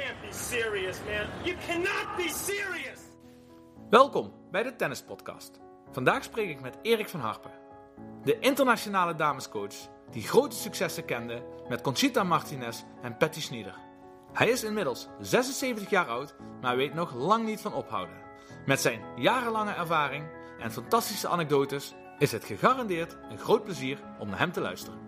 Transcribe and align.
can't 0.00 0.20
be 0.20 0.32
serious, 0.32 0.98
man. 1.06 1.26
You 1.44 1.56
cannot 1.66 2.16
be 2.16 2.28
serious. 2.28 3.00
Welkom 3.90 4.32
bij 4.50 4.62
de 4.62 4.76
Tennis 4.76 5.02
Podcast. 5.02 5.60
Vandaag 5.92 6.24
spreek 6.24 6.48
ik 6.48 6.60
met 6.60 6.78
Erik 6.82 7.08
van 7.08 7.20
Harpen, 7.20 7.50
de 8.24 8.38
internationale 8.38 9.14
damescoach 9.14 9.74
die 10.10 10.22
grote 10.22 10.56
successen 10.56 11.04
kende 11.04 11.42
met 11.68 11.80
Conchita 11.80 12.22
Martinez 12.22 12.82
en 13.02 13.16
Patty 13.16 13.40
Schnieder. 13.40 13.74
Hij 14.32 14.48
is 14.48 14.64
inmiddels 14.64 15.08
76 15.20 15.90
jaar 15.90 16.06
oud, 16.08 16.34
maar 16.60 16.76
weet 16.76 16.94
nog 16.94 17.14
lang 17.14 17.44
niet 17.44 17.60
van 17.60 17.74
ophouden. 17.74 18.16
Met 18.66 18.80
zijn 18.80 19.00
jarenlange 19.16 19.72
ervaring 19.72 20.24
en 20.58 20.72
fantastische 20.72 21.28
anekdotes 21.28 21.94
is 22.18 22.32
het 22.32 22.44
gegarandeerd 22.44 23.16
een 23.30 23.38
groot 23.38 23.64
plezier 23.64 23.98
om 24.18 24.28
naar 24.28 24.38
hem 24.38 24.52
te 24.52 24.60
luisteren. 24.60 24.98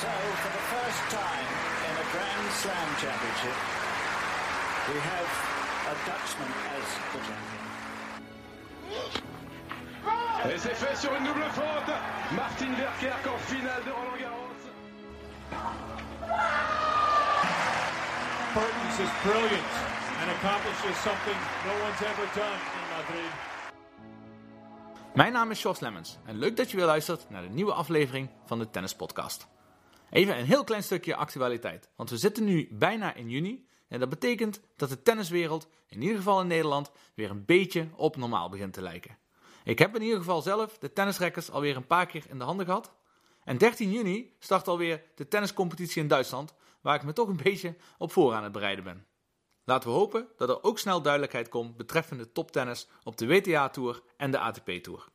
So, 0.00 0.06
for 0.06 0.50
the 0.50 0.64
first 0.74 1.08
time 1.08 1.48
in 1.88 1.94
a 1.96 2.06
Grand 2.12 2.52
Slam 2.52 2.88
championship, 2.96 3.79
we 4.88 4.98
have 5.12 5.30
a 5.92 5.94
Dutchman 6.06 6.52
as 6.76 6.88
the 7.12 7.20
champion. 7.28 7.60
Et 10.50 10.58
c'est 10.58 10.74
fait 10.74 10.96
sur 10.96 11.12
une 11.14 11.24
double 11.24 11.50
faute. 11.52 11.92
Martin 12.32 12.72
Verkerk 12.74 13.26
en 13.26 13.38
finale 13.38 13.84
de 13.84 13.90
Roland 13.90 14.18
Garros. 14.20 14.60
Mertens 18.54 18.98
is 19.04 19.10
brilliant 19.22 19.72
and 20.20 20.30
accomplishes 20.36 20.96
something 21.08 21.38
no 21.66 21.72
one's 21.84 22.02
ever 22.02 22.26
done 22.34 22.60
in 22.78 22.86
Madrid. 22.96 23.32
Mijn 25.14 25.32
naam 25.32 25.50
is 25.50 25.62
Jos 25.62 25.80
Lemmens 25.80 26.18
en 26.24 26.38
leuk 26.38 26.56
dat 26.56 26.70
je 26.70 26.76
weer 26.76 26.86
luistert 26.86 27.30
naar 27.30 27.42
de 27.42 27.48
nieuwe 27.48 27.72
aflevering 27.72 28.28
van 28.46 28.58
de 28.58 28.70
Tennis 28.70 28.94
Podcast. 28.94 29.48
Even 30.10 30.38
een 30.38 30.44
heel 30.44 30.64
klein 30.64 30.82
stukje 30.82 31.16
actualiteit, 31.16 31.88
want 31.96 32.10
we 32.10 32.16
zitten 32.16 32.44
nu 32.44 32.68
bijna 32.70 33.14
in 33.14 33.30
juni 33.30 33.68
en 33.90 34.00
dat 34.00 34.08
betekent 34.08 34.60
dat 34.76 34.88
de 34.88 35.02
tenniswereld, 35.02 35.68
in 35.88 36.02
ieder 36.02 36.16
geval 36.16 36.40
in 36.40 36.46
Nederland, 36.46 36.90
weer 37.14 37.30
een 37.30 37.44
beetje 37.44 37.88
op 37.96 38.16
normaal 38.16 38.48
begint 38.48 38.72
te 38.72 38.82
lijken. 38.82 39.18
Ik 39.64 39.78
heb 39.78 39.94
in 39.94 40.02
ieder 40.02 40.18
geval 40.18 40.42
zelf 40.42 40.78
de 40.78 40.92
tennisrekkers 40.92 41.50
alweer 41.50 41.76
een 41.76 41.86
paar 41.86 42.06
keer 42.06 42.24
in 42.28 42.38
de 42.38 42.44
handen 42.44 42.66
gehad. 42.66 42.92
En 43.44 43.58
13 43.58 43.90
juni 43.90 44.34
start 44.38 44.68
alweer 44.68 45.02
de 45.14 45.28
tenniscompetitie 45.28 46.02
in 46.02 46.08
Duitsland, 46.08 46.54
waar 46.80 46.94
ik 46.94 47.02
me 47.02 47.12
toch 47.12 47.28
een 47.28 47.40
beetje 47.50 47.76
op 47.98 48.12
voor 48.12 48.34
aan 48.34 48.42
het 48.42 48.52
bereiden 48.52 48.84
ben. 48.84 49.06
Laten 49.64 49.88
we 49.88 49.94
hopen 49.94 50.28
dat 50.36 50.48
er 50.48 50.62
ook 50.62 50.78
snel 50.78 51.02
duidelijkheid 51.02 51.48
komt 51.48 51.76
betreffende 51.76 52.32
toptennis 52.32 52.88
op 53.04 53.16
de 53.16 53.26
WTA-tour 53.26 54.02
en 54.16 54.30
de 54.30 54.38
ATP-tour. 54.38 55.08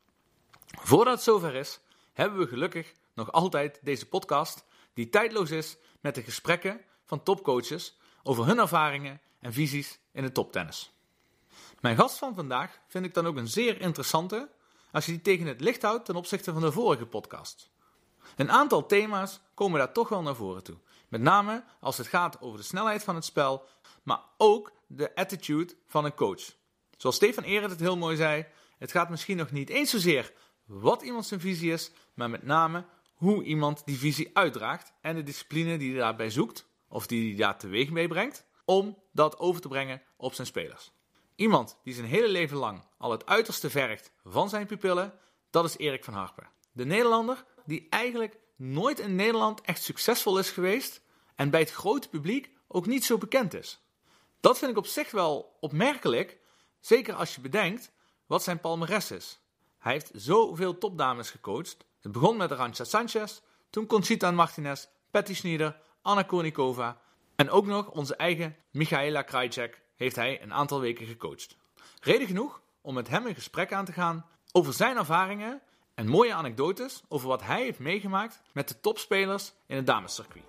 Voordat 0.66 1.14
het 1.14 1.24
zover 1.24 1.56
is, 1.56 1.80
hebben 2.14 2.40
we 2.40 2.48
gelukkig 2.48 2.94
nog 3.14 3.32
altijd 3.32 3.80
deze 3.84 4.08
podcast 4.08 4.66
die 4.94 5.10
tijdloos 5.10 5.52
is 5.52 5.78
met 6.02 6.16
de 6.16 6.24
gesprekken 6.24 6.82
van 7.06 7.24
topcoaches 7.24 7.98
over 8.28 8.46
hun 8.46 8.60
ervaringen 8.60 9.22
en 9.40 9.54
visies 9.54 10.00
in 10.12 10.24
het 10.24 10.34
toptennis. 10.34 10.94
Mijn 11.80 11.98
gast 11.98 12.18
van 12.18 12.36
vandaag 12.36 12.80
vind 12.88 13.06
ik 13.06 13.14
dan 13.14 13.28
ook 13.28 13.36
een 13.36 13.48
zeer 13.48 13.82
interessante 13.82 14.50
als 14.92 15.06
je 15.06 15.12
die 15.12 15.22
tegen 15.22 15.48
het 15.48 15.62
licht 15.62 15.82
houdt 15.82 16.06
ten 16.06 16.16
opzichte 16.16 16.54
van 16.54 16.62
de 16.62 16.72
vorige 16.72 17.06
podcast. 17.06 17.70
Een 18.36 18.52
aantal 18.52 18.86
thema's 18.86 19.40
komen 19.54 19.80
daar 19.80 19.94
toch 19.94 20.10
wel 20.10 20.22
naar 20.22 20.36
voren 20.36 20.64
toe. 20.64 20.78
Met 21.08 21.22
name 21.22 21.64
als 21.80 21.98
het 21.98 22.08
gaat 22.08 22.42
over 22.42 22.60
de 22.60 22.66
snelheid 22.66 23.04
van 23.04 23.16
het 23.16 23.26
spel, 23.26 23.68
maar 24.04 24.20
ook 24.38 24.72
de 24.88 25.16
attitude 25.16 25.74
van 25.88 26.06
een 26.06 26.16
coach. 26.16 26.56
Zoals 26.98 27.16
Stefan 27.16 27.44
Ehret 27.44 27.70
het 27.70 27.80
heel 27.80 27.98
mooi 27.98 28.16
zei, 28.16 28.46
het 28.78 28.92
gaat 28.92 29.10
misschien 29.10 29.38
nog 29.38 29.52
niet 29.52 29.70
eens 29.70 29.90
zozeer 29.90 30.34
wat 30.66 31.02
iemand 31.02 31.26
zijn 31.26 31.40
visie 31.40 31.72
is, 31.72 31.92
maar 32.14 32.30
met 32.30 32.44
name 32.44 32.86
hoe 33.14 33.44
iemand 33.44 33.86
die 33.86 33.98
visie 33.98 34.30
uitdraagt 34.34 34.94
en 35.02 35.16
de 35.16 35.24
discipline 35.24 35.78
die 35.78 35.92
hij 35.92 36.00
daarbij 36.00 36.30
zoekt, 36.30 36.66
of 36.90 37.08
die 37.08 37.30
hij 37.30 37.38
daar 37.38 37.58
teweeg 37.58 37.90
meebrengt, 37.90 38.46
om 38.66 38.98
dat 39.12 39.40
over 39.40 39.62
te 39.62 39.68
brengen 39.68 40.02
op 40.18 40.34
zijn 40.34 40.48
spelers. 40.48 40.92
Iemand 41.36 41.78
die 41.84 41.94
zijn 41.94 42.06
hele 42.06 42.28
leven 42.28 42.58
lang 42.58 42.84
al 42.98 43.12
het 43.12 43.26
uiterste 43.26 43.70
vergt 43.70 44.12
van 44.24 44.50
zijn 44.50 44.66
pupillen, 44.66 45.14
dat 45.50 45.66
is 45.66 45.78
Erik 45.78 46.04
van 46.04 46.14
Harpen. 46.14 46.50
De 46.72 46.86
Nederlander 46.86 47.46
die 47.66 47.88
eigenlijk 47.90 48.40
nooit 48.56 49.00
in 49.00 49.16
Nederland 49.16 49.62
echt 49.62 49.84
succesvol 49.84 50.40
is 50.40 50.50
geweest 50.50 51.02
en 51.36 51.50
bij 51.50 51.60
het 51.60 51.72
grote 51.72 52.10
publiek 52.10 52.50
ook 52.68 52.86
niet 52.86 53.06
zo 53.06 53.18
bekend 53.18 53.54
is. 53.54 53.80
Dat 54.40 54.58
vind 54.58 54.72
ik 54.72 54.78
op 54.78 54.86
zich 54.86 55.12
wel 55.12 55.58
opmerkelijk, 55.60 56.40
zeker 56.80 57.14
als 57.14 57.36
je 57.36 57.42
bedenkt 57.42 57.92
wat 58.26 58.44
zijn 58.44 58.60
palmares 58.60 59.12
is. 59.12 59.40
Hij 59.78 59.94
heeft 59.94 60.12
zoveel 60.14 60.78
topdames 60.78 61.30
gecoacht. 61.30 61.78
Het 62.02 62.12
begon 62.12 62.38
met 62.38 62.52
Arantxa 62.52 62.84
Sanchez, 62.84 63.40
toen 63.70 63.86
Conchita 63.86 64.32
Martinez, 64.32 64.86
Patty 65.12 65.34
Schnieder, 65.34 65.82
Anna 66.06 66.24
Kournikova 66.24 66.98
en 67.36 67.50
ook 67.50 67.66
nog 67.66 67.90
onze 67.90 68.16
eigen 68.16 68.56
Michaela 68.72 69.22
Krajcek 69.22 69.82
heeft 69.96 70.16
hij 70.16 70.42
een 70.42 70.54
aantal 70.54 70.80
weken 70.80 71.06
gecoacht. 71.06 71.58
Reden 72.00 72.28
genoeg 72.28 72.62
om 72.82 72.94
met 72.94 73.08
hem 73.08 73.26
een 73.26 73.36
gesprek 73.36 73.74
aan 73.74 73.86
te 73.86 73.92
gaan 73.92 74.26
over 74.52 74.74
zijn 74.74 74.98
ervaringen 74.98 75.62
en 75.94 76.08
mooie 76.08 76.34
anekdotes 76.34 77.04
over 77.08 77.28
wat 77.28 77.44
hij 77.44 77.62
heeft 77.62 77.80
meegemaakt 77.80 78.42
met 78.54 78.68
de 78.68 78.80
topspelers 78.80 79.54
in 79.68 79.76
het 79.76 79.86
damescircuit. 79.86 80.44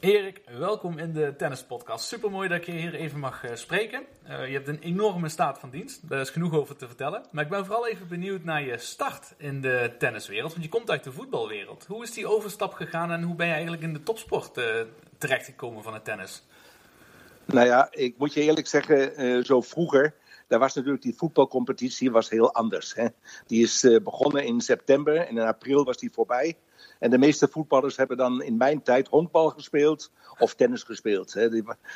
Erik, 0.00 0.40
welkom 0.58 0.98
in 0.98 1.12
de 1.12 1.34
tennispodcast. 1.36 2.06
Super 2.06 2.30
mooi 2.30 2.48
dat 2.48 2.58
ik 2.58 2.66
je 2.66 2.72
hier 2.72 2.94
even 2.94 3.18
mag 3.18 3.44
uh, 3.44 3.50
spreken. 3.54 4.02
Uh, 4.28 4.46
je 4.46 4.52
hebt 4.52 4.68
een 4.68 4.78
enorme 4.78 5.28
staat 5.28 5.58
van 5.58 5.70
dienst, 5.70 6.08
daar 6.08 6.20
is 6.20 6.30
genoeg 6.30 6.54
over 6.54 6.76
te 6.76 6.86
vertellen. 6.86 7.24
Maar 7.30 7.44
ik 7.44 7.50
ben 7.50 7.64
vooral 7.64 7.88
even 7.88 8.08
benieuwd 8.08 8.44
naar 8.44 8.62
je 8.62 8.78
start 8.78 9.34
in 9.36 9.60
de 9.60 9.94
tenniswereld, 9.98 10.52
want 10.52 10.64
je 10.64 10.70
komt 10.70 10.90
uit 10.90 11.04
de 11.04 11.12
voetbalwereld. 11.12 11.84
Hoe 11.88 12.02
is 12.02 12.12
die 12.12 12.26
overstap 12.26 12.72
gegaan 12.72 13.12
en 13.12 13.22
hoe 13.22 13.34
ben 13.34 13.46
je 13.46 13.52
eigenlijk 13.52 13.82
in 13.82 13.92
de 13.92 14.02
topsport 14.02 14.58
uh, 14.58 14.64
terechtgekomen 15.18 15.82
van 15.82 15.94
het 15.94 16.04
tennis? 16.04 16.42
Nou 17.44 17.66
ja, 17.66 17.88
ik 17.90 18.14
moet 18.18 18.34
je 18.34 18.40
eerlijk 18.40 18.66
zeggen, 18.66 19.44
zo 19.44 19.60
vroeger, 19.60 20.14
daar 20.48 20.58
was 20.58 20.74
natuurlijk 20.74 21.02
die 21.02 21.16
voetbalcompetitie 21.16 22.10
was 22.10 22.30
heel 22.30 22.54
anders. 22.54 22.94
Hè? 22.94 23.06
Die 23.46 23.62
is 23.62 23.86
begonnen 24.02 24.44
in 24.44 24.60
september 24.60 25.16
en 25.16 25.36
in 25.36 25.38
april 25.38 25.84
was 25.84 25.96
die 25.96 26.12
voorbij. 26.12 26.56
En 26.98 27.10
de 27.10 27.18
meeste 27.18 27.48
voetballers 27.48 27.96
hebben 27.96 28.16
dan 28.16 28.42
in 28.42 28.56
mijn 28.56 28.82
tijd 28.82 29.08
honkbal 29.08 29.50
gespeeld 29.50 30.10
of 30.38 30.54
tennis 30.54 30.82
gespeeld. 30.82 31.32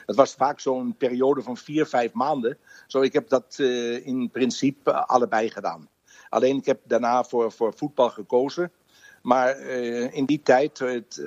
Dat 0.07 0.17
was 0.17 0.35
vaak 0.35 0.61
zo'n 0.61 0.97
periode 0.97 1.43
van 1.43 1.57
vier, 1.57 1.87
vijf 1.87 2.13
maanden. 2.13 2.59
Zo, 2.87 3.01
ik 3.01 3.13
heb 3.13 3.29
dat 3.29 3.57
uh, 3.61 4.07
in 4.07 4.31
principe 4.31 5.07
allebei 5.07 5.51
gedaan. 5.51 5.89
Alleen 6.29 6.57
ik 6.57 6.67
heb 6.67 6.81
daarna 6.85 7.25
voor, 7.25 7.53
voor 7.53 7.75
voetbal 7.75 8.11
gekozen. 8.11 8.73
Maar 9.23 9.61
uh, 9.61 10.15
in 10.15 10.25
die 10.25 10.43
tijd 10.43 10.85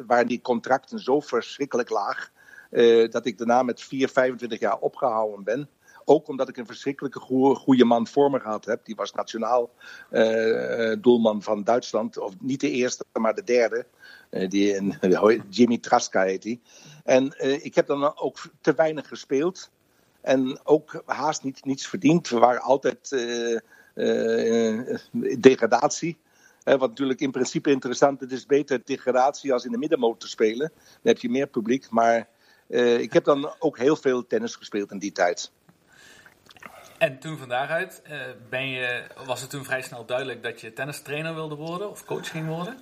waren 0.08 0.28
die 0.28 0.42
contracten 0.42 1.00
zo 1.00 1.20
verschrikkelijk 1.20 1.90
laag. 1.90 2.34
Dat 3.10 3.26
ik 3.26 3.38
daarna 3.38 3.64
met 3.64 3.82
4, 3.82 4.10
25 4.10 4.60
jaar 4.60 4.78
opgehouden 4.78 5.44
ben. 5.44 5.70
Ook 6.08 6.28
omdat 6.28 6.50
ik 6.50 6.58
een 6.58 6.66
verschrikkelijke 6.66 7.20
goede 7.56 7.86
man 7.86 8.08
voor 8.08 8.32
me 8.32 8.40
gehad 8.40 8.66
heb. 8.66 8.86
Die 8.86 8.96
was 8.96 9.14
nationaal 9.14 9.70
uh, 10.12 10.96
doelman 11.02 11.42
van 11.42 11.64
Duitsland. 11.64 12.18
Of 12.18 12.34
niet 12.40 12.60
de 12.60 12.70
eerste, 12.70 13.06
maar 13.14 13.36
de 13.36 13.44
derde. 13.44 13.86
Uh, 14.32 14.50
die, 14.50 14.98
Jimmy 15.50 15.78
Traska 15.78 16.24
heet 16.24 16.44
hij. 16.44 16.60
En 17.04 17.34
ik 17.64 17.76
heb 17.76 17.88
dan 17.88 18.18
ook 18.18 18.38
te 18.62 18.74
weinig 18.74 19.08
gespeeld. 19.08 19.72
En 20.22 20.60
ook 20.64 21.04
haast 21.06 21.44
niet, 21.44 21.66
niets 21.66 21.88
verdiend. 21.88 22.30
We 22.30 22.40
waren 22.40 22.62
altijd 22.62 23.10
degradatie. 25.40 26.18
wat 26.64 26.80
natuurlijk 26.80 27.20
in 27.20 27.32
principe 27.32 27.72
interessant 27.72 28.22
is. 28.22 28.30
Het 28.30 28.38
is 28.38 28.46
beter 28.46 28.82
degradatie 28.86 29.54
als 29.54 29.66
in 29.66 29.72
de 29.72 29.78
middenmoot 29.78 30.20
te 30.20 30.28
spelen. 30.28 30.72
Dan 30.78 31.14
heb 31.14 31.20
je 31.20 31.30
meer 31.30 31.48
publiek. 31.48 31.90
Maar 31.90 32.28
ik 32.98 33.14
heb 33.14 33.24
dan 33.24 33.56
ook 33.60 33.78
heel 33.78 33.96
veel 33.96 34.28
tennis 34.28 34.56
gespeeld 34.56 34.92
in 34.92 35.00
die 35.00 35.12
tijd. 35.12 35.52
En 36.98 37.20
toen 37.20 37.38
van 37.38 37.50
daaruit 37.50 38.02
uh, 38.10 38.22
ben 38.50 38.68
je, 38.68 39.04
was 39.26 39.42
het 39.42 39.50
toen 39.50 39.64
vrij 39.64 39.82
snel 39.82 40.06
duidelijk 40.06 40.44
dat 40.44 40.62
je 40.62 40.74
tennistrainer 40.74 41.34
wilde 41.34 41.56
worden 41.56 41.90
of 41.90 42.06
coach 42.06 42.30
ging 42.30 42.48
worden? 42.48 42.78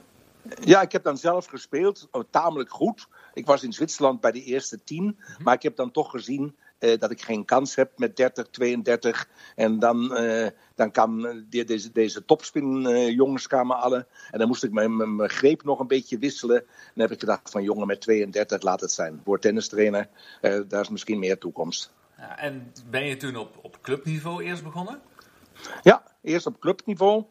Ja, 0.63 0.81
ik 0.81 0.91
heb 0.91 1.03
dan 1.03 1.17
zelf 1.17 1.45
gespeeld, 1.45 2.07
oh, 2.11 2.23
tamelijk 2.29 2.69
goed. 2.69 3.07
Ik 3.33 3.45
was 3.45 3.63
in 3.63 3.73
Zwitserland 3.73 4.21
bij 4.21 4.31
de 4.31 4.43
eerste 4.43 4.83
tien, 4.83 5.03
mm 5.03 5.15
-hmm. 5.17 5.43
maar 5.43 5.53
ik 5.53 5.63
heb 5.63 5.75
dan 5.75 5.91
toch 5.91 6.11
gezien 6.11 6.55
uh, 6.79 6.99
dat 6.99 7.11
ik 7.11 7.21
geen 7.21 7.45
kans 7.45 7.75
heb 7.75 7.91
met 7.97 8.15
30, 8.15 8.47
32. 8.47 9.27
En 9.55 9.79
dan, 9.79 10.21
uh, 10.21 10.47
dan 10.75 10.91
kwamen 10.91 11.47
deze, 11.49 11.91
deze 11.91 12.25
topspin 12.25 12.87
jongens 13.15 13.47
kwamen 13.47 13.77
alle. 13.77 14.07
En 14.31 14.39
dan 14.39 14.47
moest 14.47 14.63
ik 14.63 14.71
mijn, 14.71 15.15
mijn 15.15 15.29
greep 15.29 15.63
nog 15.63 15.79
een 15.79 15.87
beetje 15.87 16.17
wisselen. 16.17 16.57
En 16.57 16.91
dan 16.93 17.03
heb 17.03 17.11
ik 17.11 17.19
gedacht 17.19 17.49
van 17.49 17.63
jongen 17.63 17.87
met 17.87 18.01
32, 18.01 18.61
laat 18.61 18.81
het 18.81 18.91
zijn. 18.91 19.21
Word 19.23 19.41
tennistrainer, 19.41 20.07
daar 20.41 20.81
is 20.81 20.89
misschien 20.89 21.19
meer 21.19 21.37
toekomst. 21.37 21.91
Ja, 22.17 22.37
en 22.37 22.73
ben 22.89 23.05
je 23.05 23.17
toen 23.17 23.35
op 23.35 23.62
clubniveau 23.83 24.43
eerst 24.43 24.63
begonnen? 24.63 25.01
Ja, 25.81 26.03
eerst 26.21 26.45
op 26.45 26.59
clubniveau. 26.59 27.23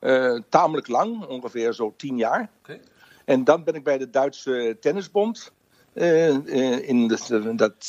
Uh, 0.00 0.40
tamelijk 0.48 0.88
lang, 0.88 1.26
ongeveer 1.26 1.72
zo 1.72 1.94
tien 1.96 2.16
jaar. 2.16 2.50
Okay. 2.58 2.80
En 3.24 3.44
dan 3.44 3.64
ben 3.64 3.74
ik 3.74 3.84
bij 3.84 3.98
de 3.98 4.10
Duitse 4.10 4.76
Tennisbond. 4.80 5.52
Uh, 5.94 6.28
uh, 6.28 6.88
in 6.88 7.08
de, 7.08 7.54
dat, 7.56 7.88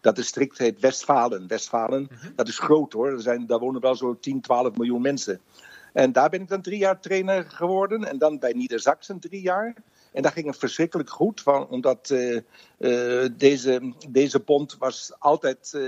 dat 0.00 0.16
district 0.16 0.58
heet 0.58 0.80
Westfalen. 0.80 1.46
Westfalen, 1.46 2.08
-hmm. 2.20 2.32
dat 2.36 2.48
is 2.48 2.58
groot 2.58 2.92
hoor. 2.92 3.12
Er 3.12 3.20
zijn, 3.20 3.46
daar 3.46 3.58
wonen 3.58 3.80
wel 3.80 3.96
zo 3.96 4.18
10, 4.20 4.40
12 4.40 4.76
miljoen 4.76 5.02
mensen. 5.02 5.40
En 5.92 6.12
daar 6.12 6.28
ben 6.28 6.40
ik 6.40 6.48
dan 6.48 6.62
drie 6.62 6.78
jaar 6.78 7.00
trainer 7.00 7.44
geworden. 7.44 8.04
En 8.04 8.18
dan 8.18 8.38
bij 8.38 8.52
Niedersachsen 8.52 9.20
drie 9.20 9.40
jaar. 9.40 9.74
En 10.12 10.22
dat 10.22 10.32
ging 10.32 10.46
het 10.46 10.58
verschrikkelijk 10.58 11.10
goed, 11.10 11.40
van, 11.40 11.68
omdat 11.68 12.14
deze, 13.32 13.92
deze 14.08 14.40
bond 14.40 14.76
was 14.78 15.12
altijd, 15.18 15.78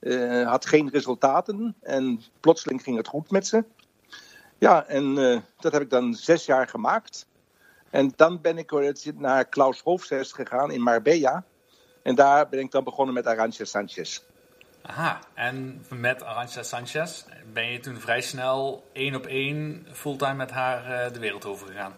uh, 0.00 0.48
had 0.48 0.66
geen 0.66 0.90
resultaten. 0.90 1.76
En 1.82 2.22
plotseling 2.40 2.82
ging 2.82 2.96
het 2.96 3.08
goed 3.08 3.30
met 3.30 3.46
ze. 3.46 3.64
Ja, 4.58 4.86
en 4.86 5.14
dat 5.60 5.72
heb 5.72 5.82
ik 5.82 5.90
dan 5.90 6.14
zes 6.14 6.46
jaar 6.46 6.68
gemaakt. 6.68 7.26
En 7.90 8.12
dan 8.16 8.40
ben 8.40 8.58
ik 8.58 8.72
naar 9.14 9.44
Klaus 9.44 9.80
Hoofzes 9.80 10.32
gegaan 10.32 10.70
in 10.70 10.82
Marbella. 10.82 11.44
En 12.02 12.14
daar 12.14 12.48
ben 12.48 12.60
ik 12.60 12.70
dan 12.70 12.84
begonnen 12.84 13.14
met 13.14 13.26
Arantxa 13.26 13.64
Sanchez. 13.64 14.20
Aha, 14.82 15.20
en 15.34 15.84
met 15.88 16.22
Arantxa 16.22 16.62
Sanchez 16.62 17.24
ben 17.52 17.72
je 17.72 17.80
toen 17.80 18.00
vrij 18.00 18.20
snel 18.20 18.84
één 18.92 19.14
op 19.14 19.26
één 19.26 19.86
fulltime 19.92 20.34
met 20.34 20.50
haar 20.50 21.06
uh, 21.06 21.12
de 21.12 21.18
wereld 21.18 21.44
over 21.44 21.66
gegaan. 21.66 21.94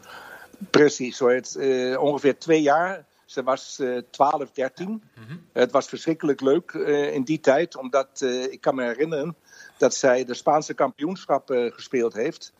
Precies, 0.71 1.17
zo 1.17 1.29
het, 1.29 1.57
ongeveer 1.99 2.39
twee 2.39 2.63
jaar. 2.63 3.05
Ze 3.31 3.43
was 3.43 3.79
uh, 3.81 4.01
12, 4.11 4.51
13. 4.53 4.89
Mm 4.89 5.01
-hmm. 5.15 5.47
Het 5.53 5.71
was 5.71 5.89
verschrikkelijk 5.89 6.41
leuk 6.41 6.73
uh, 6.73 7.15
in 7.15 7.23
die 7.23 7.41
tijd, 7.41 7.77
omdat 7.77 8.21
ik 8.51 8.61
kan 8.61 8.75
me 8.75 8.83
herinneren 8.83 9.37
dat 9.79 9.95
zij 9.95 10.25
de 10.25 10.35
Spaanse 10.35 10.75
kampioenschap 10.75 11.49
gespeeld 11.51 12.13
heeft. 12.13 12.53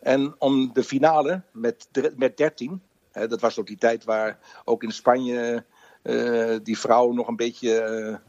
En 0.00 0.34
om 0.38 0.72
de 0.72 0.84
finale 0.84 1.42
met, 1.50 1.88
met 2.16 2.36
13, 2.36 2.82
dat 3.12 3.40
was 3.40 3.58
ook 3.58 3.66
die 3.66 3.78
tijd 3.78 4.04
waar 4.04 4.38
ook 4.64 4.82
in 4.82 4.92
Spanje 4.92 5.64
die 6.62 6.78
vrouwen 6.78 7.14
nog 7.14 7.28
een 7.28 7.36
beetje 7.36 8.20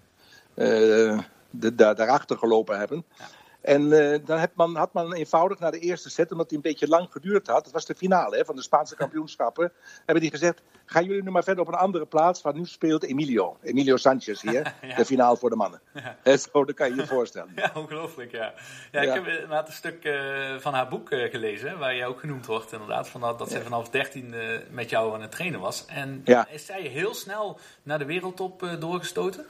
de, 1.50 1.76
da 1.76 1.94
daarachter 1.94 2.38
gelopen 2.38 2.80
hebben. 2.80 3.06
Ja. 3.18 3.26
En 3.62 3.82
uh, 3.82 4.18
dan 4.26 4.40
had 4.40 4.50
man, 4.54 4.76
had 4.76 4.94
man 4.94 5.14
eenvoudig 5.14 5.60
naar 5.60 5.72
de 5.72 5.80
eerste 5.80 6.10
set, 6.10 6.32
omdat 6.32 6.50
die 6.50 6.58
een 6.58 6.64
beetje 6.64 6.88
lang 6.88 7.08
geduurd 7.12 7.48
had. 7.48 7.64
Dat 7.64 7.74
was 7.74 7.86
de 7.86 7.96
finale 7.96 8.38
hè, 8.38 8.46
van 8.46 8.56
de 8.56 8.62
Spaanse 8.62 8.96
kampioenschappen. 8.96 9.72
Hebben 9.96 10.22
die 10.22 10.32
gezegd: 10.32 10.62
gaan 10.86 11.04
jullie 11.06 11.24
nu 11.24 11.32
maar 11.32 11.44
verder 11.44 11.64
op 11.64 11.70
een 11.70 11.80
andere 11.80 12.06
plaats, 12.06 12.42
waar 12.42 12.54
nu 12.54 12.66
speelt 12.66 13.04
Emilio. 13.04 13.58
Emilio 13.62 13.98
Sanchez 13.98 14.42
hier, 14.42 14.74
ja. 14.82 14.96
de 14.96 15.06
finale 15.06 15.38
voor 15.38 15.50
de 15.50 15.56
mannen. 15.56 15.82
Ja. 16.24 16.38
Zo, 16.38 16.66
dat 16.66 16.76
kan 16.76 16.90
je 16.90 16.96
je 16.96 17.08
voorstellen. 17.08 17.52
Ja, 17.62 17.72
ongelooflijk, 17.76 18.32
ja. 18.32 18.54
Ja, 18.92 19.02
ik 19.02 19.14
heb 19.14 19.28
inderdaad 19.28 19.68
een 19.68 19.74
stuk 19.74 20.06
uh, 20.06 20.56
van 20.58 20.74
haar 20.74 20.88
boek 20.88 21.12
uh, 21.12 21.32
gelezen, 21.32 21.80
waar 21.80 21.96
jij 21.96 22.06
ook 22.06 22.20
genoemd 22.20 22.46
wordt, 22.46 22.72
inderdaad. 22.72 23.10
Van 23.10 23.22
dat, 23.22 23.40
dat 23.40 23.50
zij 23.50 23.62
vanaf 23.62 23.90
13 23.90 24.36
met 24.72 24.90
jou 24.90 25.14
aan 25.14 25.22
het 25.22 25.32
trainen 25.32 25.60
was. 25.60 25.86
En 25.86 26.24
is 26.52 26.66
zij 26.66 26.82
heel 26.82 27.14
snel 27.14 27.60
naar 27.84 28.00
de 28.00 28.06
wereldtop 28.06 28.76
doorgestoten? 28.80 29.46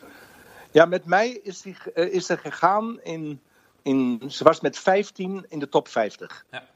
Ja, 0.71 0.85
met 0.85 1.05
mij 1.05 1.29
is, 1.29 1.61
die, 1.61 1.75
is 1.93 2.29
er 2.29 2.37
gegaan 2.37 3.01
in 3.01 3.41
in, 3.81 4.21
ze 4.27 4.43
was 4.43 4.61
met 4.61 4.77
15 4.77 5.45
in 5.49 5.59
de 5.59 5.69
top 5.69 5.87
50. 5.87 6.45
Ja. 6.51 6.67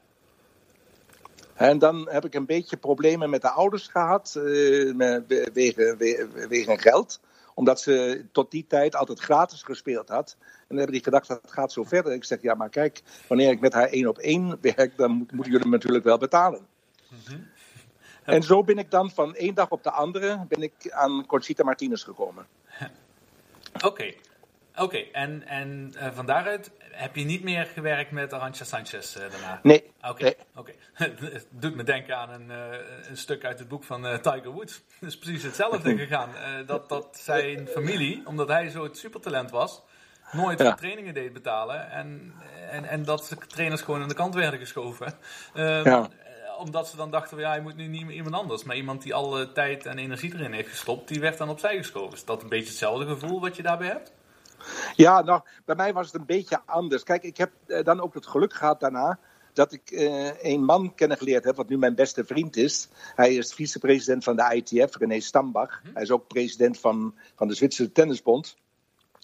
En 1.54 1.78
dan 1.78 2.08
heb 2.10 2.24
ik 2.24 2.34
een 2.34 2.46
beetje 2.46 2.76
problemen 2.76 3.30
met 3.30 3.42
de 3.42 3.50
ouders 3.50 3.86
gehad, 3.86 4.34
uh, 4.38 5.20
wegen, 5.52 5.98
wegen 6.48 6.78
geld. 6.78 7.20
Omdat 7.54 7.80
ze 7.80 8.24
tot 8.32 8.50
die 8.50 8.66
tijd 8.68 8.96
altijd 8.96 9.20
gratis 9.20 9.62
gespeeld 9.62 10.08
had. 10.08 10.36
En 10.40 10.46
dan 10.68 10.76
hebben 10.76 10.94
die 10.94 11.04
gedacht, 11.04 11.28
dat 11.28 11.40
gaat 11.46 11.72
zo 11.72 11.84
verder. 11.84 12.12
Ik 12.12 12.24
zeg, 12.24 12.42
ja, 12.42 12.54
maar 12.54 12.68
kijk, 12.68 13.02
wanneer 13.28 13.50
ik 13.50 13.60
met 13.60 13.72
haar 13.72 13.88
één 13.88 14.08
op 14.08 14.18
één 14.18 14.58
werk, 14.60 14.96
dan 14.96 15.10
moet, 15.10 15.32
moeten 15.32 15.52
jullie 15.52 15.68
me 15.68 15.76
natuurlijk 15.76 16.04
wel 16.04 16.18
betalen. 16.18 16.66
Mm 17.08 17.18
-hmm. 17.24 17.46
En 18.24 18.42
zo 18.42 18.62
ben 18.64 18.78
ik 18.78 18.90
dan 18.90 19.10
van 19.10 19.34
één 19.34 19.54
dag 19.54 19.70
op 19.70 19.82
de 19.82 19.90
andere 19.90 20.44
ben 20.48 20.62
ik 20.62 20.90
aan 20.90 21.26
Conchita 21.26 21.64
Martinez 21.64 22.04
gekomen. 22.04 22.46
Oké, 23.74 23.86
okay. 23.86 24.16
Oké, 24.76 24.96
en, 24.96 25.46
en 25.46 25.92
uh, 25.96 26.08
van 26.12 26.26
daaruit 26.26 26.70
heb 26.96 27.16
je 27.16 27.24
niet 27.24 27.42
meer 27.42 27.66
gewerkt 27.66 28.10
met 28.10 28.32
Arantxa 28.32 28.64
Sanchez 28.64 29.16
uh, 29.16 29.22
daarna? 29.30 29.60
Nee. 29.62 29.92
Oké, 30.02 30.22
nee. 30.22 30.36
Het 30.92 31.46
doet 31.62 31.74
me 31.74 31.82
denken 31.82 32.16
aan 32.16 32.30
een, 32.30 32.48
uh, 32.48 32.78
een 33.08 33.16
stuk 33.16 33.44
uit 33.44 33.58
het 33.58 33.68
boek 33.68 33.84
van 33.84 34.02
Tiger 34.02 34.50
Woods. 34.50 34.82
Het 35.00 35.08
is 35.08 35.18
precies 35.18 35.42
hetzelfde 35.42 35.96
gegaan. 36.06 36.30
dat, 36.66 36.88
dat 36.88 37.18
zijn 37.20 37.68
familie, 37.68 38.22
omdat 38.26 38.48
hij 38.48 38.68
zo 38.68 38.82
het 38.82 38.98
supertalent 38.98 39.50
was, 39.50 39.82
nooit 40.32 40.58
ja. 40.58 40.74
trainingen 40.74 41.14
deed 41.14 41.32
betalen. 41.32 41.90
En, 41.90 42.34
en, 42.70 42.84
en 42.84 43.04
dat 43.04 43.26
de 43.28 43.46
trainers 43.46 43.82
gewoon 43.82 44.02
aan 44.02 44.08
de 44.08 44.14
kant 44.14 44.34
werden 44.34 44.58
geschoven. 44.58 45.14
ja 45.54 46.08
omdat 46.58 46.88
ze 46.88 46.96
dan 46.96 47.10
dachten, 47.10 47.38
ja, 47.38 47.54
je 47.54 47.60
moet 47.60 47.76
nu 47.76 47.86
niet 47.86 48.04
meer 48.04 48.16
iemand 48.16 48.34
anders. 48.34 48.64
Maar 48.64 48.76
iemand 48.76 49.02
die 49.02 49.14
alle 49.14 49.52
tijd 49.52 49.86
en 49.86 49.98
energie 49.98 50.34
erin 50.34 50.52
heeft 50.52 50.68
gestopt, 50.68 51.08
die 51.08 51.20
werd 51.20 51.38
dan 51.38 51.48
opzij 51.48 51.76
geschoven. 51.76 52.12
Is 52.12 52.24
dat 52.24 52.42
een 52.42 52.48
beetje 52.48 52.68
hetzelfde 52.68 53.06
gevoel 53.06 53.40
wat 53.40 53.56
je 53.56 53.62
daarbij 53.62 53.88
hebt? 53.88 54.12
Ja, 54.94 55.22
nou, 55.22 55.40
bij 55.64 55.74
mij 55.74 55.92
was 55.92 56.06
het 56.06 56.14
een 56.14 56.26
beetje 56.26 56.60
anders. 56.66 57.02
Kijk, 57.02 57.22
ik 57.22 57.36
heb 57.36 57.52
uh, 57.66 57.82
dan 57.82 58.00
ook 58.00 58.14
het 58.14 58.26
geluk 58.26 58.54
gehad 58.54 58.80
daarna 58.80 59.18
dat 59.52 59.72
ik 59.72 59.90
uh, 59.90 60.42
een 60.42 60.64
man 60.64 60.94
kennen 60.94 61.16
geleerd 61.16 61.44
heb, 61.44 61.56
wat 61.56 61.68
nu 61.68 61.78
mijn 61.78 61.94
beste 61.94 62.24
vriend 62.24 62.56
is. 62.56 62.88
Hij 63.14 63.34
is 63.34 63.54
vicepresident 63.54 64.24
van 64.24 64.36
de 64.36 64.54
ITF, 64.54 64.96
René 64.96 65.20
Stambach. 65.20 65.80
Hij 65.94 66.02
is 66.02 66.10
ook 66.10 66.26
president 66.26 66.78
van, 66.78 67.14
van 67.34 67.48
de 67.48 67.54
Zwitserse 67.54 67.92
Tennisbond. 67.92 68.56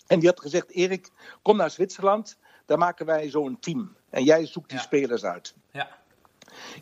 En 0.07 0.19
die 0.19 0.29
had 0.29 0.41
gezegd, 0.41 0.71
Erik, 0.71 1.11
kom 1.43 1.57
naar 1.57 1.71
Zwitserland, 1.71 2.39
daar 2.67 2.79
maken 2.79 3.07
wij 3.07 3.31
zo'n 3.31 3.59
team. 3.61 3.97
En 4.11 4.25
jij 4.25 4.47
zoekt 4.47 4.69
die 4.69 4.79
ja. 4.79 4.85
spelers 4.85 5.25
uit. 5.25 5.55
Ja. 5.71 5.89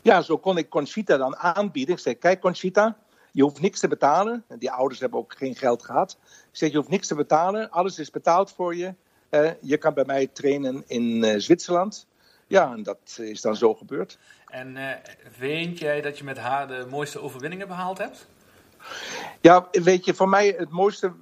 ja, 0.01 0.21
zo 0.21 0.37
kon 0.37 0.57
ik 0.57 0.69
Conchita 0.69 1.17
dan 1.17 1.35
aanbieden. 1.35 1.95
Ik 1.95 2.01
zei, 2.01 2.15
kijk 2.15 2.41
Conchita, 2.41 2.97
je 3.31 3.41
hoeft 3.41 3.61
niks 3.61 3.79
te 3.79 3.87
betalen. 3.87 4.43
Die 4.59 4.71
ouders 4.71 4.99
hebben 4.99 5.19
ook 5.19 5.33
geen 5.37 5.55
geld 5.55 5.83
gehad. 5.83 6.17
Ik 6.23 6.57
zeg, 6.57 6.71
je 6.71 6.77
hoeft 6.77 6.89
niks 6.89 7.07
te 7.07 7.15
betalen. 7.15 7.69
Alles 7.69 7.99
is 7.99 8.09
betaald 8.09 8.51
voor 8.51 8.75
je. 8.75 8.93
Uh, 9.29 9.49
je 9.61 9.77
kan 9.77 9.93
bij 9.93 10.05
mij 10.05 10.27
trainen 10.27 10.83
in 10.87 11.23
uh, 11.23 11.33
Zwitserland. 11.37 12.07
Ja, 12.47 12.71
en 12.71 12.83
dat 12.83 13.17
is 13.21 13.41
dan 13.41 13.55
zo 13.55 13.73
gebeurd. 13.73 14.17
En 14.47 14.75
uh, 14.75 14.89
vind 15.29 15.79
jij 15.79 16.01
dat 16.01 16.17
je 16.17 16.23
met 16.23 16.37
haar 16.37 16.67
de 16.67 16.85
mooiste 16.89 17.21
overwinningen 17.21 17.67
behaald 17.67 17.97
hebt? 17.97 18.27
Ja, 19.41 19.67
weet 19.71 20.05
je, 20.05 20.13
voor 20.13 20.29
mij 20.29 20.55
het 20.57 20.69
mooiste, 20.69 21.13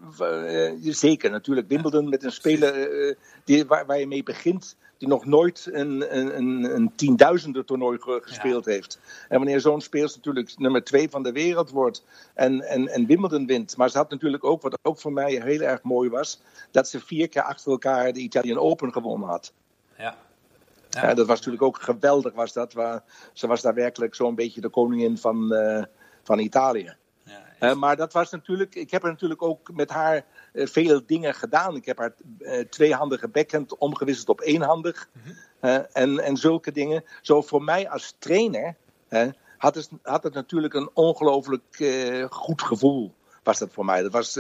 zeker 0.80 1.32
natuurlijk, 1.32 1.68
Wimbledon 1.68 2.10
met 2.10 2.24
een 2.24 2.32
speler 2.32 3.16
die, 3.44 3.66
waar, 3.66 3.86
waar, 3.86 4.00
je 4.00 4.08
mee 4.08 4.24
begint, 4.24 4.76
die 5.00 5.08
nog 5.08 5.26
nooit 5.26 5.70
een, 5.72 6.18
een, 6.18 6.76
een 6.76 6.92
tienduizender 6.96 7.66
toernooi 7.66 7.98
gespeeld 8.02 8.66
ja. 8.66 8.72
heeft. 8.72 9.00
En 9.30 9.38
wanneer 9.38 9.60
zo'n 9.60 9.82
speler 9.82 10.12
natuurlijk 10.16 10.58
nummer 10.58 10.84
twee 10.84 11.10
van 11.10 11.24
de 11.24 11.32
wereld 11.32 11.70
wordt 11.70 12.06
en, 12.34 12.62
en, 12.62 12.88
en 12.88 13.06
Wimbledon 13.06 13.46
wint. 13.46 13.78
Maar 13.78 13.90
ze 13.90 13.98
had 13.98 14.10
natuurlijk 14.10 14.44
ook, 14.44 14.62
wat 14.62 14.80
ook 14.82 15.00
voor 15.00 15.14
mij 15.14 15.32
heel 15.32 15.62
erg 15.62 15.84
mooi 15.84 16.10
was, 16.10 16.42
dat 16.72 16.88
ze 16.90 17.00
vier 17.00 17.30
keer 17.30 17.42
achter 17.42 17.72
elkaar 17.72 18.14
de 18.14 18.20
Italian 18.20 18.58
Open 18.58 18.92
gewonnen 18.92 19.30
had. 19.30 19.54
Ja. 19.98 20.16
Ja. 20.90 21.08
ja 21.08 21.14
dat 21.14 21.28
was 21.28 21.38
natuurlijk 21.38 21.64
ook 21.64 21.82
geweldig, 21.82 22.34
was 22.34 22.54
dat. 22.54 22.74
Waar, 22.74 23.04
ze 23.34 23.48
was 23.48 23.62
daar 23.62 23.74
werkelijk 23.74 24.16
zo'n 24.16 24.36
beetje 24.36 24.62
de 24.62 24.70
koningin 24.70 25.18
van, 25.18 25.54
uh, 25.54 25.84
van 26.24 26.40
Italië. 26.40 26.98
Uh, 27.60 27.74
maar 27.76 27.96
dat 27.96 28.14
was 28.14 28.32
natuurlijk, 28.32 28.76
ik 28.76 28.92
heb 28.92 29.04
er 29.04 29.10
natuurlijk 29.10 29.42
ook 29.42 29.72
met 29.74 29.90
haar 29.90 30.26
veel 30.68 31.02
dingen 31.06 31.34
gedaan. 31.34 31.76
Ik 31.76 31.86
heb 31.86 31.98
haar 31.98 32.14
uh, 32.40 32.60
tweehandige 32.60 33.28
backhand 33.28 33.78
omgewisseld 33.78 34.30
op 34.30 34.42
eenhandig. 34.42 35.10
Mm 35.12 35.22
-hmm. 35.60 35.86
en, 35.94 36.20
en 36.20 36.38
zulke 36.38 36.72
dingen. 36.72 37.04
Zo 37.22 37.42
voor 37.42 37.64
mij 37.64 37.90
als 37.90 38.16
trainer 38.20 38.76
had, 39.58 39.76
het, 39.76 39.90
had 40.04 40.24
het 40.24 40.34
natuurlijk 40.34 40.74
een 40.74 40.90
ongelooflijk 40.94 41.92
goed 42.30 42.62
gevoel. 42.62 43.14
Was 43.44 43.60
dat 43.60 43.70
voor 43.72 43.86
mij. 43.86 44.02
Dat 44.02 44.12
was, 44.12 44.40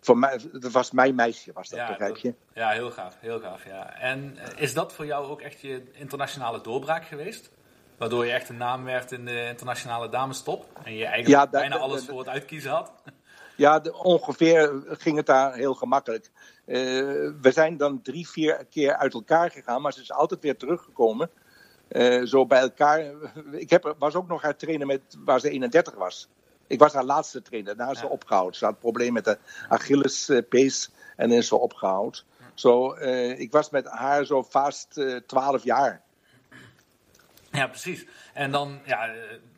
voor 0.00 0.18
mij, 0.18 0.40
dat 0.52 0.72
was 0.72 0.90
mijn 0.90 1.14
meisje, 1.14 1.52
was 1.52 1.68
dat, 1.68 1.78
ja, 1.78 1.86
begrijp 1.88 2.16
je? 2.16 2.34
ja, 2.54 2.70
heel 2.70 2.90
gaaf. 2.90 3.16
Heel 3.20 3.40
gaaf 3.40 3.64
ja. 3.64 3.94
En 3.94 4.36
is 4.56 4.74
dat 4.74 4.92
voor 4.92 5.06
jou 5.06 5.26
ook 5.26 5.40
echt 5.40 5.60
je 5.60 5.82
internationale 5.92 6.60
doorbraak 6.60 7.06
geweest? 7.06 7.50
Waardoor 7.96 8.26
je 8.26 8.32
echt 8.32 8.48
een 8.48 8.56
naam 8.56 8.84
werd 8.84 9.12
in 9.12 9.24
de 9.24 9.46
internationale 9.48 10.08
damestop. 10.08 10.66
En 10.84 10.94
je 10.94 11.06
eigenlijk 11.06 11.52
ja, 11.52 11.60
bijna 11.60 11.76
alles 11.76 12.04
voor 12.04 12.18
het 12.18 12.28
uitkiezen 12.28 12.70
had. 12.70 12.92
Ja, 13.56 13.80
de, 13.80 13.94
ongeveer 13.94 14.82
ging 14.86 15.16
het 15.16 15.26
daar 15.26 15.54
heel 15.54 15.74
gemakkelijk. 15.74 16.30
Uh, 16.66 16.76
we 17.40 17.50
zijn 17.52 17.76
dan 17.76 18.02
drie, 18.02 18.28
vier 18.28 18.66
keer 18.70 18.96
uit 18.96 19.14
elkaar 19.14 19.50
gegaan, 19.50 19.82
maar 19.82 19.92
ze 19.92 20.00
is 20.00 20.12
altijd 20.12 20.40
weer 20.40 20.56
teruggekomen. 20.56 21.30
Uh, 21.88 22.24
zo 22.24 22.46
bij 22.46 22.60
elkaar. 22.60 23.12
Ik 23.50 23.70
heb, 23.70 23.94
was 23.98 24.14
ook 24.14 24.28
nog 24.28 24.42
haar 24.42 24.56
trainer 24.56 24.86
met, 24.86 25.00
waar 25.24 25.40
ze 25.40 25.50
31 25.50 25.94
was. 25.94 26.28
Ik 26.66 26.78
was 26.78 26.92
haar 26.92 27.04
laatste 27.04 27.42
trainer. 27.42 27.76
Daarna 27.76 27.92
is 27.92 27.98
ze 27.98 28.04
ja. 28.04 28.10
opgehouden. 28.10 28.54
Ze 28.54 28.64
had 28.64 28.74
een 28.74 28.80
probleem 28.80 29.12
met 29.12 29.24
de 29.24 29.38
Achillespees 29.68 30.90
en 31.16 31.30
is 31.30 31.48
ze 31.48 31.56
opgehouden. 31.56 32.20
Zo, 32.54 32.96
uh, 32.96 33.40
ik 33.40 33.52
was 33.52 33.70
met 33.70 33.86
haar 33.86 34.24
zo 34.24 34.42
vast 34.42 35.00
12 35.26 35.64
jaar. 35.64 36.02
Ja, 37.50 37.66
precies. 37.66 38.06
En 38.32 38.50
dan, 38.50 38.80
ja, 38.84 39.10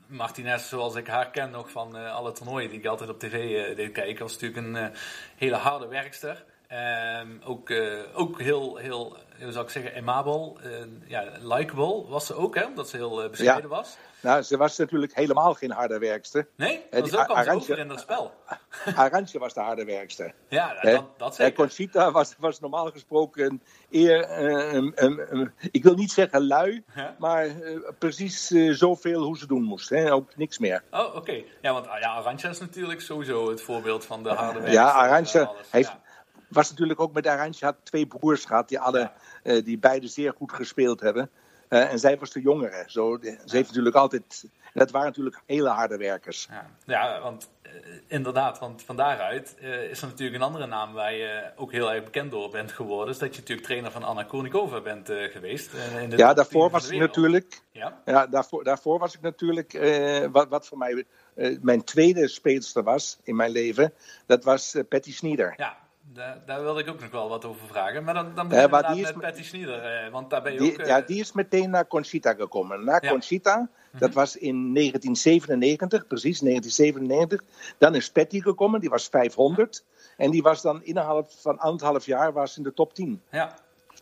Martinez, 0.06 0.68
zoals 0.68 0.94
ik 0.94 1.06
haar 1.06 1.30
ken 1.30 1.50
nog 1.50 1.70
van 1.70 1.96
uh, 1.96 2.14
alle 2.14 2.32
toernooien 2.32 2.70
die 2.70 2.78
ik 2.78 2.86
altijd 2.86 3.10
op 3.10 3.18
tv 3.18 3.34
uh, 3.34 3.76
deed 3.76 3.92
kijken, 3.92 4.22
was 4.22 4.38
natuurlijk 4.38 4.66
een 4.66 4.82
uh, 4.82 4.98
hele 5.36 5.56
harde 5.56 5.86
werkster. 5.86 6.44
Ehm, 6.68 7.28
ook, 7.44 7.70
eh, 7.70 7.92
ook 8.14 8.40
heel, 8.40 8.76
heel, 8.76 9.16
hoe 9.42 9.52
zou 9.52 9.64
ik 9.64 9.70
zeggen, 9.70 9.96
amabel. 9.96 10.58
eh, 10.62 10.70
ja, 11.06 11.25
likable 11.40 12.04
was 12.08 12.26
ze 12.26 12.35
ook, 12.35 12.54
hè? 12.54 12.64
Omdat 12.64 12.88
ze 12.88 12.96
heel 12.96 13.23
eh, 13.23 13.30
bescheiden 13.30 13.70
was. 13.70 13.96
Nou, 14.20 14.42
ze 14.42 14.56
was 14.56 14.76
natuurlijk 14.76 15.14
helemaal 15.14 15.54
geen 15.54 15.70
harde 15.70 15.99
werkster. 15.99 16.49
Nee, 16.56 16.76
Eh, 16.76 16.82
dat 16.90 17.02
die 17.02 17.12
zo 17.12 17.25
kwam 17.25 17.37
ze 17.37 17.42
Arantje- 17.42 17.73
over 17.73 17.85
in 17.85 17.90
het 17.90 18.00
spel. 18.00 18.32
Arantje 18.94 19.38
was 19.38 19.54
de 19.54 19.61
harde 19.61 19.85
werkster. 19.85 20.35
Ja, 20.49 20.80
dat, 20.82 21.04
dat 21.18 21.35
zeker. 21.35 21.54
Conchita 21.54 22.11
was, 22.11 22.35
was 22.38 22.61
normaal 22.61 22.90
gesproken 22.90 23.62
eer, 23.90 24.20
eh, 24.20 25.46
ik 25.70 25.82
wil 25.82 25.94
niet 25.94 26.12
zeggen 26.12 26.46
lui, 26.46 26.85
Ja. 26.94 27.14
maar 27.18 27.44
eh, 27.46 27.78
precies 27.99 28.50
eh, 28.50 28.73
zoveel 28.73 29.23
hoe 29.23 29.38
ze 29.38 29.46
doen 29.46 29.62
moest. 29.62 29.88
Hè? 29.88 30.12
Ook 30.12 30.37
niks 30.37 30.58
meer. 30.58 30.82
Oh, 30.90 31.14
oké. 31.14 31.42
Ja, 31.62 31.73
want 31.73 31.87
ah, 31.88 32.00
ja, 32.00 32.12
Arantxa 32.14 32.49
is 32.49 32.61
natuurlijk 32.61 33.00
sowieso 33.00 33.50
het 33.50 33.62
voorbeeld 33.62 34.04
van 34.04 34.23
de 34.23 34.28
harde 34.28 34.61
werk. 34.61 34.73
ja, 34.73 34.90
Arantje 34.90 35.50
heeft, 35.70 35.88
Ja. 35.88 36.00
Was 36.48 36.70
natuurlijk 36.70 37.00
ook 37.00 37.12
met 37.12 37.26
Arantje, 37.26 37.64
had 37.64 37.76
twee 37.82 38.06
broers 38.06 38.44
gehad 38.44 38.68
die, 38.68 38.80
alle, 38.80 39.10
eh, 39.42 39.64
die 39.64 39.78
beide 39.78 40.06
zeer 40.08 40.32
goed 40.36 40.52
gespeeld 40.52 41.00
hebben. 41.00 41.30
Eh, 41.68 41.92
en 41.92 41.98
zij 41.98 42.18
was 42.18 42.30
de 42.30 42.40
jongere. 42.40 42.84
Zo, 42.86 43.18
de- 43.18 43.38
Ze 43.44 43.56
heeft 43.56 43.68
natuurlijk 43.68 43.96
altijd. 43.96 44.44
Dat 44.74 44.90
waren 44.90 45.06
natuurlijk 45.08 45.40
hele 45.46 45.68
harde 45.68 45.96
werkers. 45.96 46.48
Ja, 46.50 46.66
ja 46.84 47.20
want 47.20 47.50
eh, 47.62 47.72
inderdaad, 48.06 48.58
want 48.58 48.82
van 48.82 48.96
daaruit 48.96 49.54
eh, 49.60 49.82
is 49.82 50.02
er 50.02 50.08
natuurlijk 50.08 50.36
een 50.36 50.46
andere 50.46 50.66
naam 50.66 50.92
waar 50.92 51.12
je 51.14 51.50
ook 51.56 51.72
heel 51.72 51.92
erg 51.92 52.04
bekend 52.04 52.30
door 52.30 52.50
bent 52.50 52.72
geworden. 52.72 53.14
Is 53.14 53.18
dat 53.18 53.34
je 53.34 53.40
natuurlijk 53.40 53.66
trainer 53.66 53.90
van 53.90 54.02
Anna 54.02 54.22
Kournikova 54.22 54.80
bent 54.80 55.08
eh, 55.10 55.30
geweest. 55.30 55.74
eh, 55.74 56.02
in 56.02 56.10
de 56.10 56.16
Ja, 56.16 56.34
daarvoor 56.34 56.52
10 56.52 56.70
van 56.70 56.80
was 56.80 56.90
ik 56.90 56.98
natuurlijk. 56.98 57.60
Ja, 57.72 58.02
Ja, 58.04 58.26
daarvoor, 58.26 58.64
daarvoor 58.64 58.98
was 58.98 59.14
ik 59.14 59.20
natuurlijk. 59.20 59.74
eh, 59.74 60.26
wat, 60.32 60.48
wat 60.48 60.66
voor 60.66 60.78
mij 60.78 61.04
eh, 61.34 61.56
mijn 61.60 61.84
tweede 61.84 62.28
speelster 62.28 62.82
was 62.82 63.18
in 63.22 63.36
mijn 63.36 63.50
leven. 63.50 63.92
Dat 64.26 64.44
was 64.44 64.74
eh, 64.74 64.82
Patty 64.88 65.12
Sneeder. 65.12 65.54
ja 65.56 65.76
daar, 66.16 66.38
daar 66.46 66.62
wilde 66.62 66.80
ik 66.80 66.88
ook 66.88 67.00
nog 67.00 67.11
wel 67.11 67.28
wat 67.28 67.44
over 67.44 67.66
vragen. 67.66 68.04
Maar 68.04 68.14
dan, 68.14 68.25
dan 68.35 68.35
Ja, 68.35 68.42
beginnen 68.49 68.64
we 68.64 68.70
maar 68.70 68.94
die 68.94 68.96
inderdaad 69.06 69.16
is 69.16 69.23
met 69.23 69.35
Patty 69.35 69.49
Sneeder. 69.49 70.04
eh, 70.04 70.12
want 70.12 70.30
daar 70.30 70.42
ben 70.42 70.52
je 70.52 70.58
Die, 70.58 70.73
ook... 70.73 70.78
eh, 70.78 70.87
ja, 70.87 71.00
die 71.00 71.20
is 71.20 71.32
meteen 71.32 71.70
naar 71.70 71.87
Conchita 71.87 72.32
gekomen. 72.35 72.85
Na 72.85 72.99
Ja. 73.00 73.11
Conchita, 73.11 73.68
dat 73.99 74.12
was 74.14 74.37
in 74.37 74.75
1997, 74.75 76.06
precies 76.06 76.38
1997. 76.40 77.42
Dan 77.78 77.94
is 77.94 78.11
Patty 78.11 78.40
gekomen, 78.40 78.80
die 78.80 78.90
was 78.90 79.08
500. 79.08 79.85
En 80.16 80.30
die 80.30 80.42
was 80.42 80.62
dan 80.62 80.82
innerhalb 80.85 81.30
van 81.30 81.58
anderhalf 81.58 82.06
jaar 82.06 82.32
was 82.32 82.56
in 82.56 82.62
de 82.62 82.73
top 82.75 82.94
10. 82.94 83.23
Ja, 83.30 83.54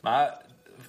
maar 0.02 0.40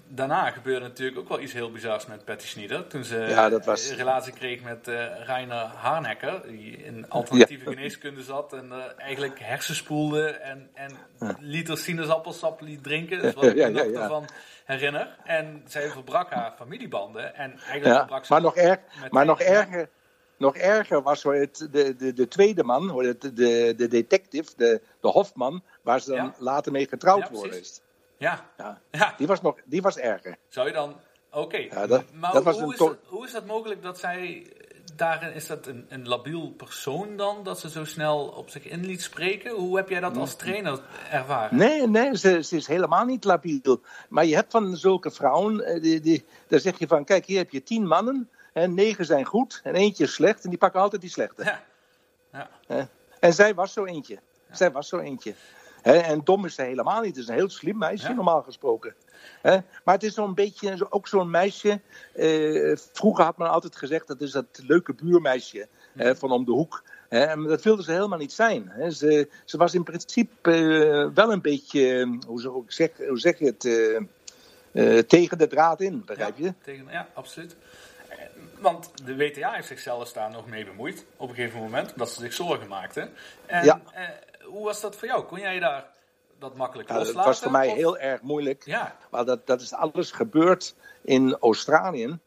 daarna 0.08 0.52
gebeurde 0.52 0.86
natuurlijk 0.88 1.20
ook 1.20 1.28
wel 1.30 1.40
iets 1.40 1.54
heel 1.54 1.72
bizars 1.72 2.06
met 2.06 2.26
Patty 2.26 2.48
Sneeder. 2.48 2.88
Toen 2.88 3.04
ze 3.04 3.18
Ja, 3.18 3.50
dat 3.50 3.66
was- 3.66 3.90
een 3.90 3.96
relatie 3.96 4.34
kreeg 4.34 4.62
met 4.62 4.88
eh 4.88 5.06
Reiner 5.26 5.58
Harnecker, 5.76 6.42
die 6.48 6.78
in 6.78 7.10
alternatieve 7.10 7.66
geneeskunde 7.70 8.24
zat 8.24 8.54
en 8.54 8.72
eh, 8.72 8.78
eigenlijk 8.98 9.40
hersenspoelde 9.40 10.28
en, 10.30 10.70
en 10.74 10.98
liter 11.40 11.78
sinaasappelsap 11.78 12.62
liet 12.62 12.84
drinken. 12.84 13.18
Dat 13.18 13.26
is 13.26 13.34
wat 13.42 13.44
ik 13.44 13.72
nog 13.74 14.02
ervan 14.02 14.26
herinner. 14.66 15.16
En 15.24 15.64
zij 15.68 15.90
verbrak 15.90 16.30
haar 16.32 16.54
familiebanden 16.58 17.36
en 17.36 17.60
eigenlijk 17.60 17.98
verbrak 17.98 18.26
ze 18.26 18.34
maar 18.34 18.42
nog, 18.42 18.56
erg, 18.56 18.80
maar 19.10 19.26
nog 19.26 19.42
erger. 19.42 19.90
Nog 20.38 20.56
erger 20.56 21.02
was 21.02 21.24
het, 21.24 21.68
de, 21.72 21.96
de, 21.96 22.14
de 22.14 22.28
tweede 22.28 22.64
man, 22.64 23.06
het, 23.06 23.22
de, 23.22 23.74
de 23.78 23.88
detective, 23.88 24.52
de, 24.58 24.82
de 25.02 25.08
Hofman, 25.08 25.64
waar 25.82 26.00
ze 26.00 26.12
dan 26.16 26.34
later 26.38 26.72
mee 26.72 26.88
getrouwd 26.88 27.30
worden 27.30 27.60
is. 27.60 27.82
Ja, 28.26 28.46
Ja. 28.58 28.82
ja. 28.92 29.14
Die, 29.18 29.28
was 29.28 29.42
nog, 29.42 29.56
die 29.66 29.82
was 29.82 29.98
erger. 29.98 30.38
Zou 30.48 30.68
je 30.68 30.74
dan... 30.74 31.00
Oké, 31.32 31.58
Ja, 31.58 32.04
maar 32.14 32.34
dat 32.34 32.44
was 32.44 32.56
hoe, 32.56 32.64
een 32.64 32.72
is 32.72 32.78
dat, 32.78 32.98
hoe 33.06 33.26
is 33.26 33.32
dat 33.32 33.46
mogelijk 33.46 33.82
dat 33.82 34.00
zij... 34.00 34.48
Daarin, 34.96 35.34
is 35.34 35.48
dat 35.48 35.68
een, 35.68 35.86
een 35.90 36.08
labiel 36.08 36.54
persoon 36.58 37.18
dan, 37.18 37.44
dat 37.44 37.60
ze 37.60 37.70
zo 37.70 37.86
snel 37.86 38.28
op 38.28 38.50
zich 38.50 38.66
in 38.66 38.86
liet 38.86 39.02
spreken? 39.02 39.52
Hoe 39.52 39.78
heb 39.78 39.90
jij 39.90 40.00
dat 40.00 40.18
als 40.18 40.36
trainer 40.36 40.80
ervaren? 41.12 41.58
Nee, 41.58 41.88
nee 41.88 42.18
ze, 42.18 42.44
ze 42.44 42.56
is 42.56 42.68
helemaal 42.68 43.06
niet 43.06 43.24
labiel. 43.24 43.82
Maar 44.10 44.26
je 44.26 44.36
hebt 44.36 44.52
van 44.52 44.76
zulke 44.76 45.12
vrouwen, 45.12 45.66
eh, 45.66 45.82
die, 45.82 46.00
die, 46.00 46.26
daar 46.48 46.60
zeg 46.60 46.80
je 46.80 46.88
van, 46.88 47.06
kijk, 47.06 47.26
hier 47.26 47.38
heb 47.38 47.50
je 47.50 47.64
tien 47.64 47.88
mannen. 47.88 48.30
En 48.54 48.74
negen 48.74 49.06
zijn 49.06 49.26
goed 49.26 49.62
en 49.64 49.76
eentje 49.76 50.04
is 50.04 50.14
slecht. 50.14 50.44
En 50.44 50.50
die 50.50 50.60
pakken 50.60 50.82
altijd 50.82 51.02
die 51.02 51.10
slechte. 51.10 51.44
Ja. 52.32 52.50
Ja. 52.68 52.90
En 53.20 53.34
zij 53.34 53.54
was 53.54 53.74
zo 53.74 53.86
eentje. 53.86 54.20
Zij 54.52 54.72
was 54.72 54.88
zo 54.88 54.98
eentje. 54.98 55.36
En 55.86 56.22
dom 56.24 56.46
is 56.46 56.56
ze 56.56 56.62
helemaal 56.62 57.02
niet. 57.02 57.16
Het 57.16 57.24
is 57.24 57.28
een 57.28 57.36
heel 57.36 57.50
slim 57.50 57.78
meisje, 57.78 58.08
Ja. 58.08 58.14
normaal 58.14 58.42
gesproken. 58.42 58.96
Maar 59.84 59.94
het 59.94 60.04
is 60.04 60.14
zo'n 60.14 60.34
beetje, 60.34 60.92
ook 60.92 61.08
zo'n 61.08 61.30
meisje. 61.30 61.82
eh, 62.14 62.76
vroeger 62.92 63.24
had 63.24 63.38
men 63.38 63.50
altijd 63.50 63.76
gezegd, 63.76 64.08
dat 64.08 64.22
is 64.22 64.32
dat 64.32 64.46
leuke 64.68 64.94
buurmeisje 64.94 65.68
van 65.96 66.32
om 66.32 66.46
de 66.46 66.52
hoek. 66.52 66.84
Hè? 67.10 67.20
En 67.26 67.44
dat 67.44 67.64
wilde 67.64 67.84
ze 67.84 67.92
helemaal 67.92 68.18
niet 68.18 68.34
zijn. 68.34 68.72
Ze, 68.94 69.30
ze 69.46 69.58
was 69.58 69.74
in 69.74 69.84
principe 69.84 70.52
eh, 70.52 71.14
wel 71.14 71.32
een 71.32 71.42
beetje, 71.42 72.00
eh, 72.00 72.28
hoe, 72.28 72.64
zeg, 72.68 72.90
hoe 73.08 73.20
zeg 73.20 73.40
je 73.40 73.46
het, 73.46 73.66
eh, 74.72 74.98
tegen 75.00 75.38
de 75.38 75.48
draad 75.48 75.82
in, 75.82 76.04
begrijp 76.06 76.38
je? 76.38 76.44
Ja, 76.44 76.54
tegen, 76.64 76.86
ja, 76.92 77.08
absoluut. 77.14 77.56
Want 78.60 78.92
de 79.06 79.16
WTA 79.16 79.52
heeft 79.54 79.68
zichzelf 79.68 80.12
daar 80.14 80.30
nog 80.32 80.48
mee 80.48 80.66
bemoeid. 80.66 81.06
Op 81.18 81.30
een 81.30 81.36
gegeven 81.36 81.60
moment, 81.60 81.92
omdat 81.92 82.10
ze 82.12 82.20
zich 82.22 82.34
zorgen 82.34 82.68
maakten. 82.68 83.10
En 83.46 83.64
Ja. 83.66 83.82
Hoe 84.48 84.64
was 84.66 84.82
dat 84.82 84.96
voor 84.96 85.08
jou? 85.08 85.24
Kon 85.24 85.40
jij 85.40 85.60
daar 85.60 85.92
dat 86.40 86.56
makkelijk 86.56 86.90
Ja, 86.90 86.96
dat 86.96 87.04
loslaten? 87.06 87.30
was 87.32 87.40
voor 87.42 87.52
mij 87.52 87.68
of- 87.70 87.76
heel 87.76 87.98
erg 87.98 88.22
moeilijk. 88.22 88.66
Ja, 88.66 88.98
Maar 89.12 89.26
dat, 89.26 89.48
dat 89.48 89.62
is 89.62 89.74
alles 89.74 90.12
gebeurd 90.12 90.76
in 91.04 91.38
Australië. 91.40 92.20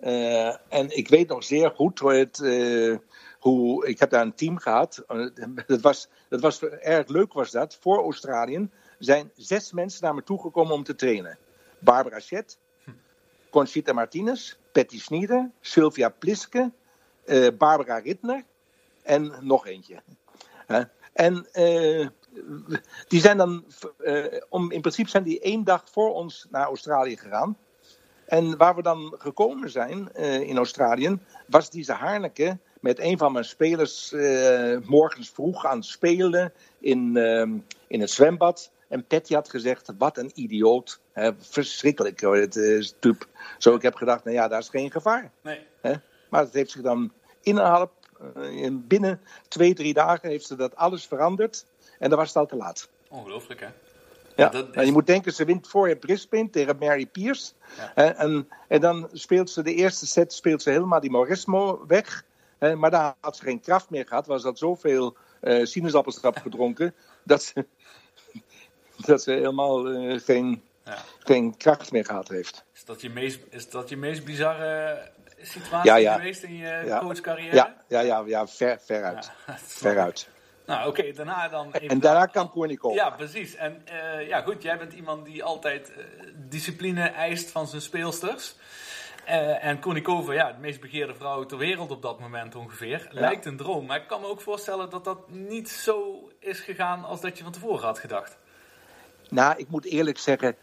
Eh, 0.00 0.46
en 0.68 0.96
ik 0.96 1.08
weet 1.08 1.28
nog 1.28 1.44
zeer 1.44 1.70
goed 1.70 1.98
hoe 1.98 2.12
het. 2.14 2.40
eh, 2.40 2.96
hoe, 3.38 3.86
ik 3.86 3.98
heb 3.98 4.10
daar 4.10 4.22
een 4.22 4.34
team 4.34 4.58
gehad. 4.58 5.04
Eh, 5.06 5.26
dat, 5.66 5.80
was, 5.80 6.08
dat 6.28 6.40
was 6.40 6.62
erg 6.62 7.08
leuk, 7.08 7.32
was 7.32 7.50
dat. 7.50 7.76
Voor 7.80 7.98
Australië 7.98 8.70
zijn 8.98 9.30
zes 9.36 9.72
mensen 9.72 10.04
naar 10.04 10.14
me 10.14 10.22
toegekomen 10.22 10.72
om 10.74 10.82
te 10.84 10.94
trainen: 10.94 11.38
Barbara 11.78 12.20
Chet, 12.20 12.58
Conchita 13.50 13.92
Martinez, 13.92 14.56
Patty 14.72 15.00
Sneeder, 15.00 15.50
Sylvia 15.60 16.08
Pliske, 16.08 16.70
Barbara 17.58 17.98
Rittner 17.98 18.44
en 19.02 19.32
nog 19.40 19.66
eentje. 19.66 20.02
En 21.12 21.46
eh, 21.52 22.06
die 23.08 23.20
zijn 23.20 23.36
dan, 23.36 23.64
eh, 23.98 24.24
om, 24.48 24.70
in 24.70 24.80
principe 24.80 25.10
zijn 25.10 25.22
die 25.22 25.40
één 25.40 25.64
dag 25.64 25.84
voor 25.90 26.14
ons 26.14 26.46
naar 26.50 26.66
Australië 26.66 27.16
gegaan. 27.16 27.56
En 28.26 28.56
waar 28.56 28.74
we 28.74 28.82
dan 28.82 29.14
gekomen 29.18 29.70
zijn 29.70 30.12
eh, 30.12 30.40
in 30.40 30.56
Australië, 30.56 31.18
was 31.46 31.70
deze 31.70 31.92
Harneke 31.92 32.58
met 32.80 32.98
een 32.98 33.18
van 33.18 33.32
mijn 33.32 33.44
spelers 33.44 34.14
morgens 34.84 35.30
vroeg 35.30 35.66
aan 35.66 35.76
het 35.76 35.86
spelen 35.86 36.52
in, 36.78 37.16
ehm, 37.16 37.58
in 37.86 38.00
het 38.00 38.10
zwembad. 38.10 38.72
En 38.88 39.06
Patty 39.06 39.34
had 39.34 39.50
gezegd, 39.50 39.92
wat 39.98 40.18
een 40.18 40.30
idioot. 40.34 41.00
Verschrikkelijk, 41.38 42.20
hoor, 42.20 42.36
het 42.36 42.56
is. 42.56 42.94
Zo, 43.58 43.74
ik 43.74 43.82
heb 43.82 43.94
gedacht, 43.94 44.24
nou 44.24 44.36
ja, 44.36 44.48
daar 44.48 44.58
is 44.58 44.68
geen 44.68 44.90
gevaar. 44.90 45.30
nee. 45.82 46.00
Maar 46.28 46.40
het 46.40 46.52
heeft 46.52 46.70
zich 46.70 46.82
dan 46.82 47.12
innerhalb, 47.42 47.92
eh, 48.00 48.01
in 48.50 48.86
binnen 48.86 49.20
twee, 49.48 49.74
drie 49.74 49.94
dagen 49.94 50.28
heeft 50.28 50.46
ze 50.46 50.56
dat 50.56 50.76
alles 50.76 51.06
veranderd. 51.06 51.66
En 51.98 52.08
dan 52.08 52.18
was 52.18 52.28
het 52.28 52.36
al 52.36 52.46
te 52.46 52.56
laat. 52.56 52.88
Ongelooflijk, 53.08 53.60
hè? 53.60 53.66
Ja. 54.36 54.48
dat 54.48 54.68
is- 54.68 54.74
En 54.74 54.86
je 54.86 54.92
moet 54.92 55.06
denken, 55.06 55.32
ze 55.32 55.44
wint 55.44 55.68
voor 55.68 55.96
Brisbane 55.96 56.50
tegen 56.50 56.76
Mary 56.78 57.06
Pierce. 57.06 57.52
En, 57.94 58.48
en 58.68 58.80
dan 58.80 59.08
speelt 59.12 59.50
ze 59.50 59.62
de 59.62 59.74
eerste 59.74 60.06
set 60.06 60.32
speelt 60.32 60.62
ze 60.62 60.70
helemaal 60.70 61.00
die 61.00 61.10
Morismo 61.10 61.84
weg. 61.86 62.24
Maar 62.76 62.90
daar 62.90 63.14
had 63.20 63.36
ze 63.36 63.42
geen 63.42 63.60
kracht 63.60 63.90
meer 63.90 64.06
gehad. 64.06 64.26
Was 64.26 64.42
dat 64.42 64.58
zoveel 64.58 65.16
eh 65.40 65.64
sinaasappelsap 65.64 66.36
gedronken. 66.42 66.94
Dat 67.22 67.42
ze, 67.42 67.66
dat 69.06 69.22
ze 69.22 69.30
helemaal 69.30 69.88
eh, 69.88 70.20
geen, 70.20 70.62
Ja. 70.84 70.98
geen 71.18 71.56
kracht 71.56 71.92
meer 71.92 72.04
gehad 72.04 72.28
heeft. 72.28 72.64
Is 72.74 72.84
dat 72.84 73.00
je 73.00 73.10
meest, 73.10 73.40
is 73.50 73.70
dat 73.70 73.88
je 73.88 73.96
meest 73.96 74.24
bizarre 74.24 75.10
situatie 75.42 75.90
Ja, 75.90 75.96
ja. 75.96 76.14
geweest 76.14 76.42
in 76.42 76.56
je 76.56 76.82
Ja. 76.84 76.98
coachcarrière? 76.98 77.54
Ja, 77.54 77.74
ja, 77.88 78.00
ja, 78.00 78.22
ja 78.26 78.46
ver, 78.46 78.78
veruit. 78.80 79.30
Veruit. 79.82 80.28
Nou, 80.66 80.88
oké, 80.88 81.12
daarna 81.12 81.48
dan 81.48 81.66
even... 81.72 81.88
En 81.88 82.00
daarna 82.00 82.26
kan 82.26 82.50
Koornikov. 82.50 82.94
Ja, 82.94 83.10
precies. 83.10 83.54
En 83.54 83.82
eh, 83.86 84.28
ja, 84.28 84.40
goed, 84.40 84.62
jij 84.62 84.78
bent 84.78 84.92
iemand 84.92 85.24
die 85.24 85.44
altijd 85.44 85.92
eh, 85.92 86.04
discipline 86.48 87.02
eist 87.08 87.50
van 87.50 87.66
zijn 87.66 87.82
speelsters. 87.82 88.54
Eh, 89.24 89.64
en 89.64 89.78
Konikova, 89.80 90.32
ja, 90.32 90.52
de 90.52 90.60
meest 90.60 90.80
begeerde 90.80 91.14
vrouw 91.14 91.46
ter 91.46 91.58
wereld 91.58 91.90
op 91.90 92.02
dat 92.02 92.20
moment 92.20 92.54
ongeveer. 92.54 93.08
Lijkt 93.10 93.46
een 93.46 93.56
droom. 93.56 93.86
Maar 93.86 94.00
ik 94.00 94.06
kan 94.06 94.20
me 94.20 94.26
ook 94.26 94.40
voorstellen 94.40 94.90
dat 94.90 95.04
dat 95.04 95.30
niet 95.30 95.68
zo 95.68 96.28
is 96.38 96.60
gegaan 96.60 97.04
als 97.04 97.20
dat 97.20 97.38
je 97.38 97.42
van 97.44 97.52
tevoren 97.52 97.84
had 97.84 97.98
gedacht. 97.98 98.38
Nou, 99.28 99.54
ik 99.56 99.68
moet 99.68 99.84
eerlijk 99.84 100.18
zeggen, 100.18 100.56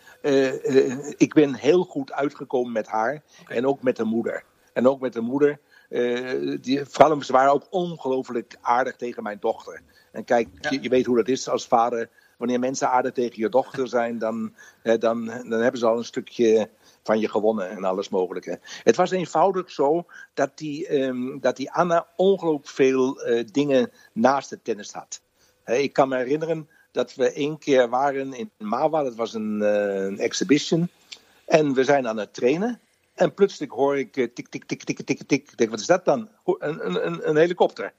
ik 1.18 1.34
ben 1.34 1.56
heel 1.56 1.84
goed 1.84 2.12
uitgekomen 2.12 2.72
met 2.72 2.88
haar. 2.88 3.22
En 3.48 3.68
ook 3.68 3.82
met 3.82 3.96
de 3.96 4.04
moeder. 4.04 4.44
En 4.74 4.88
ook 4.88 5.00
met 5.00 5.14
de 5.14 5.22
moeder. 5.22 5.60
eh, 5.90 6.58
die, 6.62 6.86
vooral, 6.86 7.24
ze 7.24 7.32
waren 7.32 7.54
ook 7.54 7.68
ongelooflijk 7.70 8.58
aardig 8.62 8.96
tegen 8.96 9.24
mijn 9.24 9.38
dochter. 9.40 9.82
En 10.12 10.24
kijk, 10.24 10.48
je, 10.70 10.82
je 10.82 10.90
weet 10.90 11.06
hoe 11.06 11.18
dat 11.18 11.28
is 11.28 11.50
als 11.50 11.68
vader. 11.68 12.10
Wanneer 12.38 12.60
mensen 12.60 12.90
aardig 12.90 13.12
tegen 13.12 13.42
je 13.42 13.50
dochter 13.50 13.88
zijn, 13.88 14.18
dan, 14.18 14.54
dan, 14.84 15.26
dan 15.26 15.52
hebben 15.62 15.80
ze 15.80 15.86
al 15.86 15.98
een 15.98 16.06
stukje 16.06 16.70
van 17.04 17.20
je 17.20 17.30
gewonnen 17.30 17.70
en 17.70 17.84
alles 17.84 18.10
mogelijke. 18.10 18.60
Het 18.84 18.96
was 18.96 19.12
eenvoudig 19.12 19.72
zo 19.72 20.06
dat 20.34 20.58
die, 20.58 20.88
ehm, 20.88 21.40
dat 21.40 21.56
die 21.56 21.72
Anna 21.72 22.08
ongelooflijk 22.16 22.68
veel 22.68 23.22
eh, 23.22 23.46
dingen 23.52 23.92
naast 24.14 24.50
het 24.50 24.64
tennis 24.64 24.92
had. 24.92 25.22
Ik 25.66 25.94
kan 25.94 26.10
me 26.10 26.16
herinneren 26.18 26.70
dat 26.92 27.16
we 27.16 27.32
één 27.32 27.58
keer 27.58 27.90
waren 27.90 28.34
in 28.34 28.52
Mawa. 28.58 29.04
Dat 29.04 29.16
was 29.16 29.34
een, 29.34 29.62
eh, 29.62 30.04
een 30.04 30.20
exhibition. 30.20 30.90
En 31.46 31.74
we 31.74 31.84
zijn 31.84 32.08
aan 32.08 32.18
het 32.18 32.34
trainen. 32.34 32.80
En 33.20 33.34
plotseling 33.34 33.72
hoor 33.72 33.98
ik 33.98 34.18
eh, 34.18 34.34
tik, 34.34 34.48
tik, 34.48 34.66
tik, 34.66 34.84
tik, 34.84 35.02
tik, 35.02 35.24
tik. 35.28 35.52
Ik 35.52 35.58
denk, 35.58 35.70
wat 35.70 35.80
is 35.80 35.86
dat 35.86 36.06
dan? 36.06 36.30
Een, 36.44 36.86
een, 36.86 37.06
een, 37.06 37.30
een 37.30 37.36
helikopter. 37.36 37.94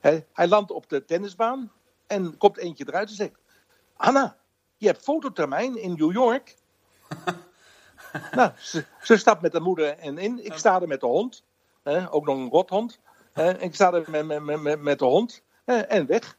Hij, 0.00 0.26
hij 0.32 0.48
landt 0.48 0.70
op 0.70 0.88
de 0.88 1.04
tennisbaan. 1.04 1.72
En 2.06 2.36
komt 2.36 2.56
eentje 2.56 2.84
eruit 2.86 3.08
en 3.08 3.14
zegt... 3.14 3.38
Anna, 3.96 4.36
je 4.76 4.86
hebt 4.86 5.02
fototermijn 5.02 5.76
in 5.76 5.94
New 5.94 6.12
York. 6.12 6.56
nou, 8.36 8.50
ze, 8.58 8.84
ze 9.02 9.16
stapt 9.16 9.42
met 9.42 9.52
de 9.52 9.60
moeder 9.60 9.98
en 9.98 10.18
in. 10.18 10.44
Ik 10.44 10.54
sta 10.54 10.80
er 10.80 10.88
met 10.88 11.00
de 11.00 11.06
hond. 11.06 11.44
Ook 12.10 12.26
nog 12.26 12.36
een 12.36 12.50
rothond. 12.50 12.98
Ik 13.58 13.74
sta 13.74 13.92
er 13.92 14.10
met, 14.10 14.26
met, 14.26 14.42
met, 14.42 14.60
met, 14.60 14.80
met 14.80 14.98
de 14.98 15.04
hond. 15.04 15.42
en 15.64 16.06
weg. 16.06 16.36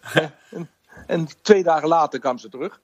En, 0.50 0.70
en 1.06 1.42
twee 1.42 1.62
dagen 1.62 1.88
later 1.88 2.20
kwam 2.20 2.38
ze 2.38 2.48
terug. 2.48 2.80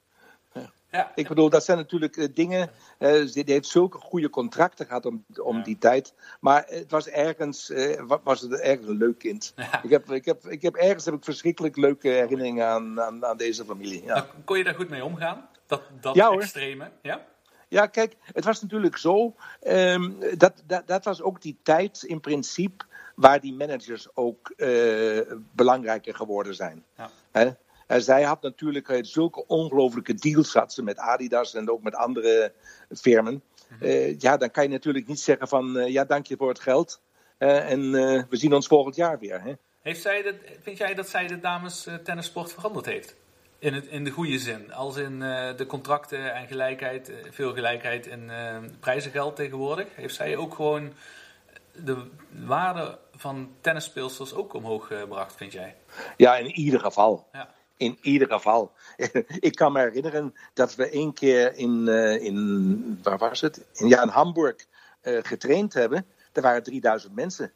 Ja, 0.90 1.12
Ik 1.14 1.28
bedoel, 1.28 1.50
dat 1.50 1.64
zijn 1.64 1.76
natuurlijk 1.78 2.16
eh, 2.16 2.28
dingen. 2.34 2.70
ze- 3.00 3.30
die 3.44 3.54
heeft 3.54 3.66
zulke 3.68 3.98
goede 3.98 4.30
contracten 4.30 4.86
gehad 4.86 5.06
om, 5.06 5.24
om 5.42 5.62
die 5.62 5.78
tijd. 5.78 6.14
Maar 6.40 6.64
het 6.66 6.90
was 6.90 7.08
ergens, 7.08 7.70
eh, 7.70 8.00
wa- 8.06 8.20
was 8.24 8.40
het 8.40 8.60
ergens 8.60 8.86
een 8.88 8.96
leuk 8.96 9.18
kind. 9.18 9.52
Ja. 9.56 9.82
Ik, 9.82 9.90
heb, 9.90 10.10
ik, 10.10 10.24
heb, 10.24 10.46
ik 10.46 10.62
heb 10.62 10.74
ergens 10.74 11.04
heb 11.04 11.14
ik 11.14 11.24
verschrikkelijk 11.24 11.76
leuke 11.76 12.08
herinneringen 12.08 12.66
aan, 12.66 13.00
aan, 13.00 13.24
aan 13.24 13.36
deze 13.36 13.64
familie. 13.64 14.04
Ja. 14.04 14.14
Nou, 14.14 14.26
kon 14.44 14.58
je 14.58 14.64
daar 14.64 14.74
goed 14.74 14.88
mee 14.88 15.04
omgaan? 15.04 15.48
Dat, 15.66 15.82
dat 16.00 16.16
extreme? 16.16 16.90
Ja? 17.02 17.26
Ja, 17.68 17.86
kijk, 17.86 18.16
het 18.22 18.44
was 18.44 18.62
natuurlijk 18.62 18.96
zo. 18.96 19.34
ehm, 19.60 20.10
dat, 20.38 20.62
dat, 20.66 20.86
dat 20.86 21.04
was 21.04 21.22
ook 21.22 21.42
die 21.42 21.58
tijd 21.62 22.02
in 22.02 22.20
principe 22.20 22.84
waar 23.14 23.40
die 23.40 23.54
managers 23.54 24.08
ook 24.14 24.52
belangrijker 25.54 26.14
geworden 26.14 26.54
zijn. 26.54 26.84
Ja. 26.96 27.10
Hè? 27.30 27.50
En 27.90 28.02
zij 28.02 28.22
had 28.22 28.42
natuurlijk 28.42 28.88
eh, 28.88 28.98
zulke 29.02 29.46
ongelooflijke 29.46 30.14
deals 30.14 30.54
had 30.54 30.72
ze 30.72 30.82
met 30.82 30.98
Adidas 30.98 31.54
en 31.54 31.70
ook 31.70 31.82
met 31.82 31.94
andere 31.94 32.52
firmen. 32.90 33.42
Eh, 33.80 34.18
ja, 34.18 34.36
dan 34.36 34.50
kan 34.50 34.62
je 34.62 34.68
natuurlijk 34.68 35.06
niet 35.06 35.20
zeggen 35.20 35.48
van 35.48 35.78
eh, 35.78 35.92
ja, 35.92 36.04
dank 36.04 36.26
je 36.26 36.36
voor 36.36 36.48
het 36.48 36.60
geld. 36.60 37.00
en 37.38 37.90
we 38.28 38.36
zien 38.36 38.54
ons 38.54 38.66
volgend 38.66 38.96
jaar 38.96 39.18
weer. 39.18 39.42
Hè? 39.42 39.52
Heeft 39.82 40.02
zij 40.02 40.22
dat, 40.22 40.34
vind 40.62 40.76
jij 40.76 40.94
dat 40.94 41.08
zij 41.08 41.26
de 41.26 41.40
dames 41.40 41.88
tennissport 42.04 42.52
veranderd 42.52 42.86
heeft? 42.86 43.16
In, 43.58 43.74
het, 43.74 43.86
in 43.86 44.04
de 44.04 44.10
goede 44.10 44.38
zin. 44.38 44.72
Als 44.72 44.96
in 44.96 45.18
de 45.56 45.64
contracten 45.66 46.34
en 46.34 46.46
gelijkheid, 46.46 47.12
veel 47.30 47.52
gelijkheid 47.52 48.06
in 48.06 48.30
prijzengeld 48.80 49.36
tegenwoordig. 49.36 49.86
Heeft 49.94 50.14
zij 50.14 50.36
ook 50.36 50.54
gewoon 50.54 50.92
de 51.72 52.06
waarde 52.46 52.98
van 53.16 53.54
tennisspeelsters 53.60 54.34
ook 54.34 54.54
omhoog 54.54 54.86
gebracht, 54.86 55.36
vind 55.36 55.52
jij? 55.52 55.76
Ja, 56.16 56.36
in 56.36 56.46
ieder 56.46 56.80
geval. 56.80 57.28
Ja. 57.32 57.48
In 57.80 57.98
ieder 58.02 58.28
geval. 58.28 58.72
Ik 59.48 59.54
kan 59.54 59.72
me 59.72 59.80
herinneren 59.80 60.34
dat 60.54 60.74
we 60.74 60.88
één 60.88 61.12
keer 61.12 61.54
in, 61.54 61.88
eh, 61.88 62.22
in 62.24 62.98
waar 63.02 63.18
was 63.18 63.40
het? 63.40 63.64
In, 63.72 63.88
ja, 63.88 64.02
in 64.02 64.08
Hamburg 64.08 64.66
eh, 65.00 65.18
getraind 65.22 65.74
hebben. 65.74 66.06
Er 66.32 66.42
waren 66.42 66.62
3000 66.62 67.14
mensen 67.14 67.52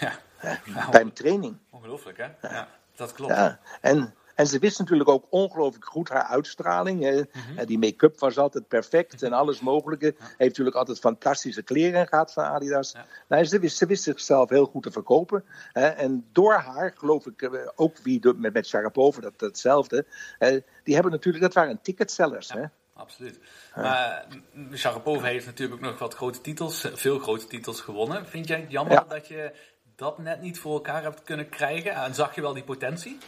Ja, 0.00 0.18
Nou, 0.66 0.90
bij 0.90 1.00
een 1.00 1.12
training. 1.12 1.56
ongelooflijk 1.70 2.18
hè? 2.18 2.48
Ja, 2.48 2.68
dat 2.96 3.12
klopt. 3.12 3.32
Ja. 3.32 3.60
En, 3.80 4.14
en 4.34 4.46
ze 4.46 4.58
wist 4.58 4.78
natuurlijk 4.78 5.08
ook 5.08 5.24
ongelooflijk 5.30 5.84
goed 5.84 6.08
haar 6.08 6.22
uitstraling. 6.22 7.02
hè. 7.02 7.12
Mhm. 7.32 7.58
En 7.58 7.66
Die 7.66 7.78
make-up 7.78 8.18
was 8.18 8.38
altijd 8.38 8.68
perfect 8.68 9.22
en 9.22 9.32
alles 9.32 9.60
mogelijke. 9.60 10.14
Heeft 10.18 10.38
natuurlijk 10.38 10.76
altijd 10.76 10.98
fantastische 10.98 11.62
kleren 11.62 12.06
gehad 12.08 12.32
van 12.32 12.44
Adidas. 12.44 12.92
Ja. 12.92 13.06
Nou, 13.28 13.44
ze, 13.44 13.58
wist, 13.58 13.76
ze 13.76 13.86
wist 13.86 14.02
zichzelf 14.02 14.48
heel 14.50 14.66
goed 14.66 14.82
te 14.82 14.90
verkopen. 14.90 15.44
hè. 15.72 15.86
En 15.86 16.26
door 16.32 16.52
haar, 16.54 16.92
geloof 16.96 17.26
ik, 17.26 17.42
eh, 17.42 17.50
ook 17.74 17.96
wie 18.02 18.20
de- 18.20 18.34
met, 18.34 18.52
met 18.52 18.66
Sharapova, 18.66 19.20
dat, 19.20 19.32
hetzelfde. 19.40 20.06
hè, 20.38 20.58
Die 20.84 20.94
hebben 20.94 21.12
natuurlijk, 21.12 21.44
dat 21.44 21.54
waren 21.54 21.78
ticketsellers. 21.82 22.52
Hè? 22.52 22.62
Absoluut. 22.96 23.38
Maar 23.76 24.26
mm, 24.52 24.76
Sharapova 24.76 25.26
heeft 25.26 25.46
natuurlijk 25.46 25.82
ook 25.84 25.90
nog 25.90 25.98
wat 25.98 26.14
grote 26.14 26.40
titels, 26.40 26.84
eh, 26.84 26.92
veel 26.94 27.18
grote 27.18 27.46
titels 27.46 27.80
gewonnen. 27.80 28.26
Vind 28.26 28.48
jij 28.48 28.60
het 28.60 28.70
jammer 28.70 28.92
Ja. 28.94 29.04
dat 29.08 29.26
je 29.28 29.52
dat 29.96 30.18
net 30.18 30.40
niet 30.40 30.58
voor 30.58 30.72
elkaar 30.74 31.02
hebt 31.02 31.22
kunnen 31.22 31.48
krijgen? 31.48 31.92
En 31.92 32.14
zag 32.14 32.34
je 32.34 32.40
wel 32.40 32.52
die 32.54 32.64
potentie? 32.64 33.18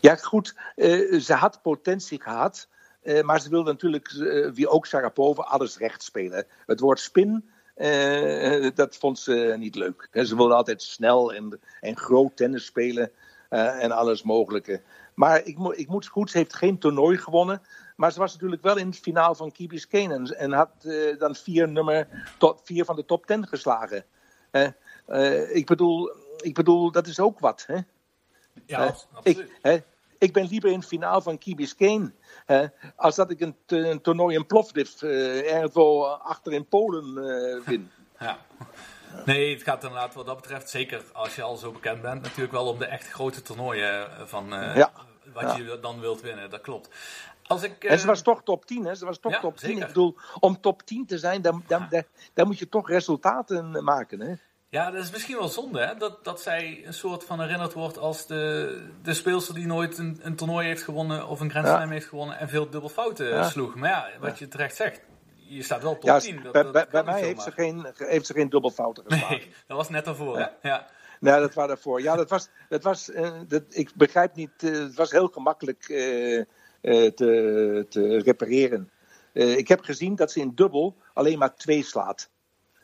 Ja, 0.00 0.16
goed. 0.16 0.54
eh, 0.76 1.20
ze 1.20 1.32
had 1.34 1.62
potentie 1.62 2.20
gehad. 2.22 2.68
eh, 3.02 3.22
maar 3.22 3.40
ze 3.40 3.48
wilde 3.48 3.70
natuurlijk, 3.70 4.08
eh, 4.08 4.50
wie 4.50 4.68
ook 4.68 4.86
Sharapova, 4.86 5.42
alles 5.42 5.76
recht 5.78 6.02
spelen. 6.02 6.46
Het 6.66 6.80
woord 6.80 7.00
spin, 7.00 7.48
dat 8.74 8.96
vond 8.96 9.18
ze 9.18 9.54
niet 9.58 9.74
leuk. 9.74 10.08
Ze 10.12 10.36
wilde 10.36 10.54
altijd 10.54 10.82
snel 10.82 11.34
en, 11.34 11.60
en 11.80 11.96
groot 11.96 12.36
tennis 12.36 12.64
spelen 12.64 13.10
en 13.48 13.92
alles 13.92 14.22
mogelijke. 14.22 14.82
Maar 15.14 15.44
ik, 15.44 15.58
mo- 15.58 15.72
ik 15.72 15.88
moet 15.88 16.06
goed, 16.06 16.30
ze 16.30 16.38
heeft 16.38 16.54
geen 16.54 16.78
toernooi 16.78 17.18
gewonnen. 17.18 17.62
Maar 17.96 18.12
ze 18.12 18.18
was 18.18 18.32
natuurlijk 18.32 18.62
wel 18.62 18.76
in 18.76 18.86
het 18.86 18.98
finaal 18.98 19.34
van 19.34 19.52
Biscayne 19.56 20.34
en, 20.34 20.52
had 20.52 20.70
dan 21.18 21.34
vier, 21.34 21.68
nummer, 21.68 22.08
top, 22.38 22.60
vier 22.64 22.84
van 22.84 22.96
de 22.96 23.04
top 23.04 23.26
ten 23.26 23.46
geslagen. 23.48 24.04
Ik, 25.52 25.66
bedoel, 25.66 26.12
ik 26.36 26.54
bedoel, 26.54 26.90
dat 26.90 27.06
is 27.06 27.20
ook 27.20 27.38
wat. 27.38 27.64
Hè? 27.66 27.78
Ja. 28.66 28.94
Ik, 29.22 29.46
hè, 29.62 29.78
ik 30.18 30.32
ben 30.32 30.46
liever 30.46 30.70
in 30.70 30.78
het 30.78 30.88
finaal 30.88 31.20
van 31.20 31.38
Key 31.38 31.54
Biscayne. 31.54 32.12
hè, 32.46 32.66
als 32.96 33.14
dat 33.16 33.30
ik 33.30 33.40
een, 33.40 34.00
toernooi 34.02 34.36
in 34.36 34.46
Plovdiv 34.46 35.02
eh 35.02 35.52
ergens 35.54 35.74
wel 35.74 36.08
achter 36.16 36.52
in 36.52 36.66
Polen 36.68 37.18
eh, 37.18 37.66
win. 37.66 37.90
Ja. 38.18 38.38
Nee, 39.24 39.54
het 39.54 39.62
gaat 39.62 39.82
inderdaad 39.82 40.14
wat 40.14 40.26
dat 40.26 40.36
betreft, 40.40 40.70
zeker 40.70 41.02
als 41.12 41.34
je 41.34 41.42
al 41.42 41.56
zo 41.56 41.72
bekend 41.72 42.02
bent, 42.02 42.22
natuurlijk 42.22 42.52
wel 42.52 42.66
om 42.66 42.78
de 42.78 42.84
echt 42.86 43.08
grote 43.10 43.42
toernooien 43.42 44.16
eh, 44.18 44.24
van 44.26 44.54
eh, 44.54 44.76
Ja. 44.76 44.92
wat 45.32 45.42
Ja. 45.42 45.56
je 45.56 45.78
dan 45.80 46.00
wilt 46.00 46.20
winnen. 46.20 46.50
Dat 46.50 46.60
klopt. 46.60 46.88
Als 47.46 47.62
ik, 47.62 47.84
En 47.84 47.96
ze 47.96 48.02
eh, 48.02 48.08
was 48.08 48.22
toch 48.22 48.42
top 48.42 48.64
10, 48.66 48.84
hè? 48.84 48.94
Ze 48.94 49.04
was 49.04 49.18
toch 49.18 49.32
Ja, 49.32 49.40
top 49.40 49.56
10. 49.56 49.68
zeker. 49.68 49.82
Ik 49.82 49.88
bedoel, 49.88 50.16
om 50.40 50.60
top 50.60 50.82
10 50.82 51.06
te 51.06 51.18
zijn, 51.18 51.42
dan, 51.42 51.64
dan, 51.66 51.86
dan, 51.90 52.02
dan 52.34 52.46
moet 52.46 52.58
je 52.58 52.68
toch 52.68 52.88
resultaten 52.88 53.84
maken, 53.84 54.20
hè? 54.20 54.34
Ja, 54.74 54.90
dat 54.90 55.02
is 55.02 55.10
misschien 55.10 55.36
wel 55.36 55.48
zonde, 55.48 55.80
hè? 55.80 55.94
Dat, 55.94 56.24
dat 56.24 56.40
zij 56.40 56.82
een 56.84 56.94
soort 56.94 57.24
van 57.24 57.40
herinnerd 57.40 57.72
wordt 57.72 57.98
als 57.98 58.26
de, 58.26 58.78
de 59.02 59.14
speelster 59.14 59.54
die 59.54 59.66
nooit 59.66 59.98
een, 59.98 60.18
een 60.22 60.36
toernooi 60.36 60.66
heeft 60.66 60.82
gewonnen 60.82 61.26
of 61.28 61.40
een 61.40 61.50
Grand 61.50 61.66
Ja. 61.66 61.76
Slam 61.76 61.90
heeft 61.90 62.06
gewonnen 62.06 62.38
en 62.38 62.48
veel 62.48 62.70
dubbelfouten 62.70 63.26
Ja. 63.26 63.48
sloeg. 63.48 63.74
Maar 63.74 63.90
ja, 63.90 64.08
wat 64.20 64.38
je 64.38 64.48
terecht 64.48 64.76
zegt, 64.76 65.00
je 65.34 65.62
staat 65.62 65.82
wel 65.82 65.92
top 65.92 66.02
Ja, 66.02 66.18
10. 66.18 66.42
Dat, 66.42 66.52
bij, 66.52 66.62
dat 66.62 66.72
bij, 66.72 66.86
kan 66.86 66.90
bij 66.90 67.00
niet 67.02 67.12
mij 67.12 67.22
heeft 67.22 67.42
ze, 67.42 67.50
geen, 67.50 67.86
heeft 67.96 68.26
ze 68.26 68.32
geen 68.32 68.48
dubbelfouten 68.48 69.04
geslagen. 69.06 69.36
Nee, 69.36 69.50
dat 69.66 69.76
was 69.76 69.88
net 69.88 70.04
daarvoor, 70.04 70.38
Ja. 70.38 70.52
hè? 70.60 70.68
Ja. 70.68 70.86
Nee, 71.20 71.40
dat 71.40 71.54
was 71.54 71.66
daarvoor. 71.66 72.02
Ja, 72.02 72.16
dat 72.16 72.30
was, 72.30 72.48
dat 72.68 72.82
was 72.82 73.10
eh, 73.10 73.30
dat, 73.48 73.62
ik 73.68 73.90
begrijp 73.94 74.34
niet, 74.34 74.62
eh, 74.62 74.70
het 74.72 74.94
was 74.94 75.10
heel 75.10 75.28
gemakkelijk 75.28 75.88
eh, 75.88 76.44
te, 77.10 77.86
te 77.88 78.18
repareren. 78.24 78.90
Ik 79.32 79.68
heb 79.68 79.80
gezien 79.80 80.14
dat 80.16 80.32
ze 80.32 80.40
in 80.40 80.52
dubbel 80.54 80.96
alleen 81.12 81.38
maar 81.38 81.54
twee 81.54 81.82
slaat. 81.82 82.32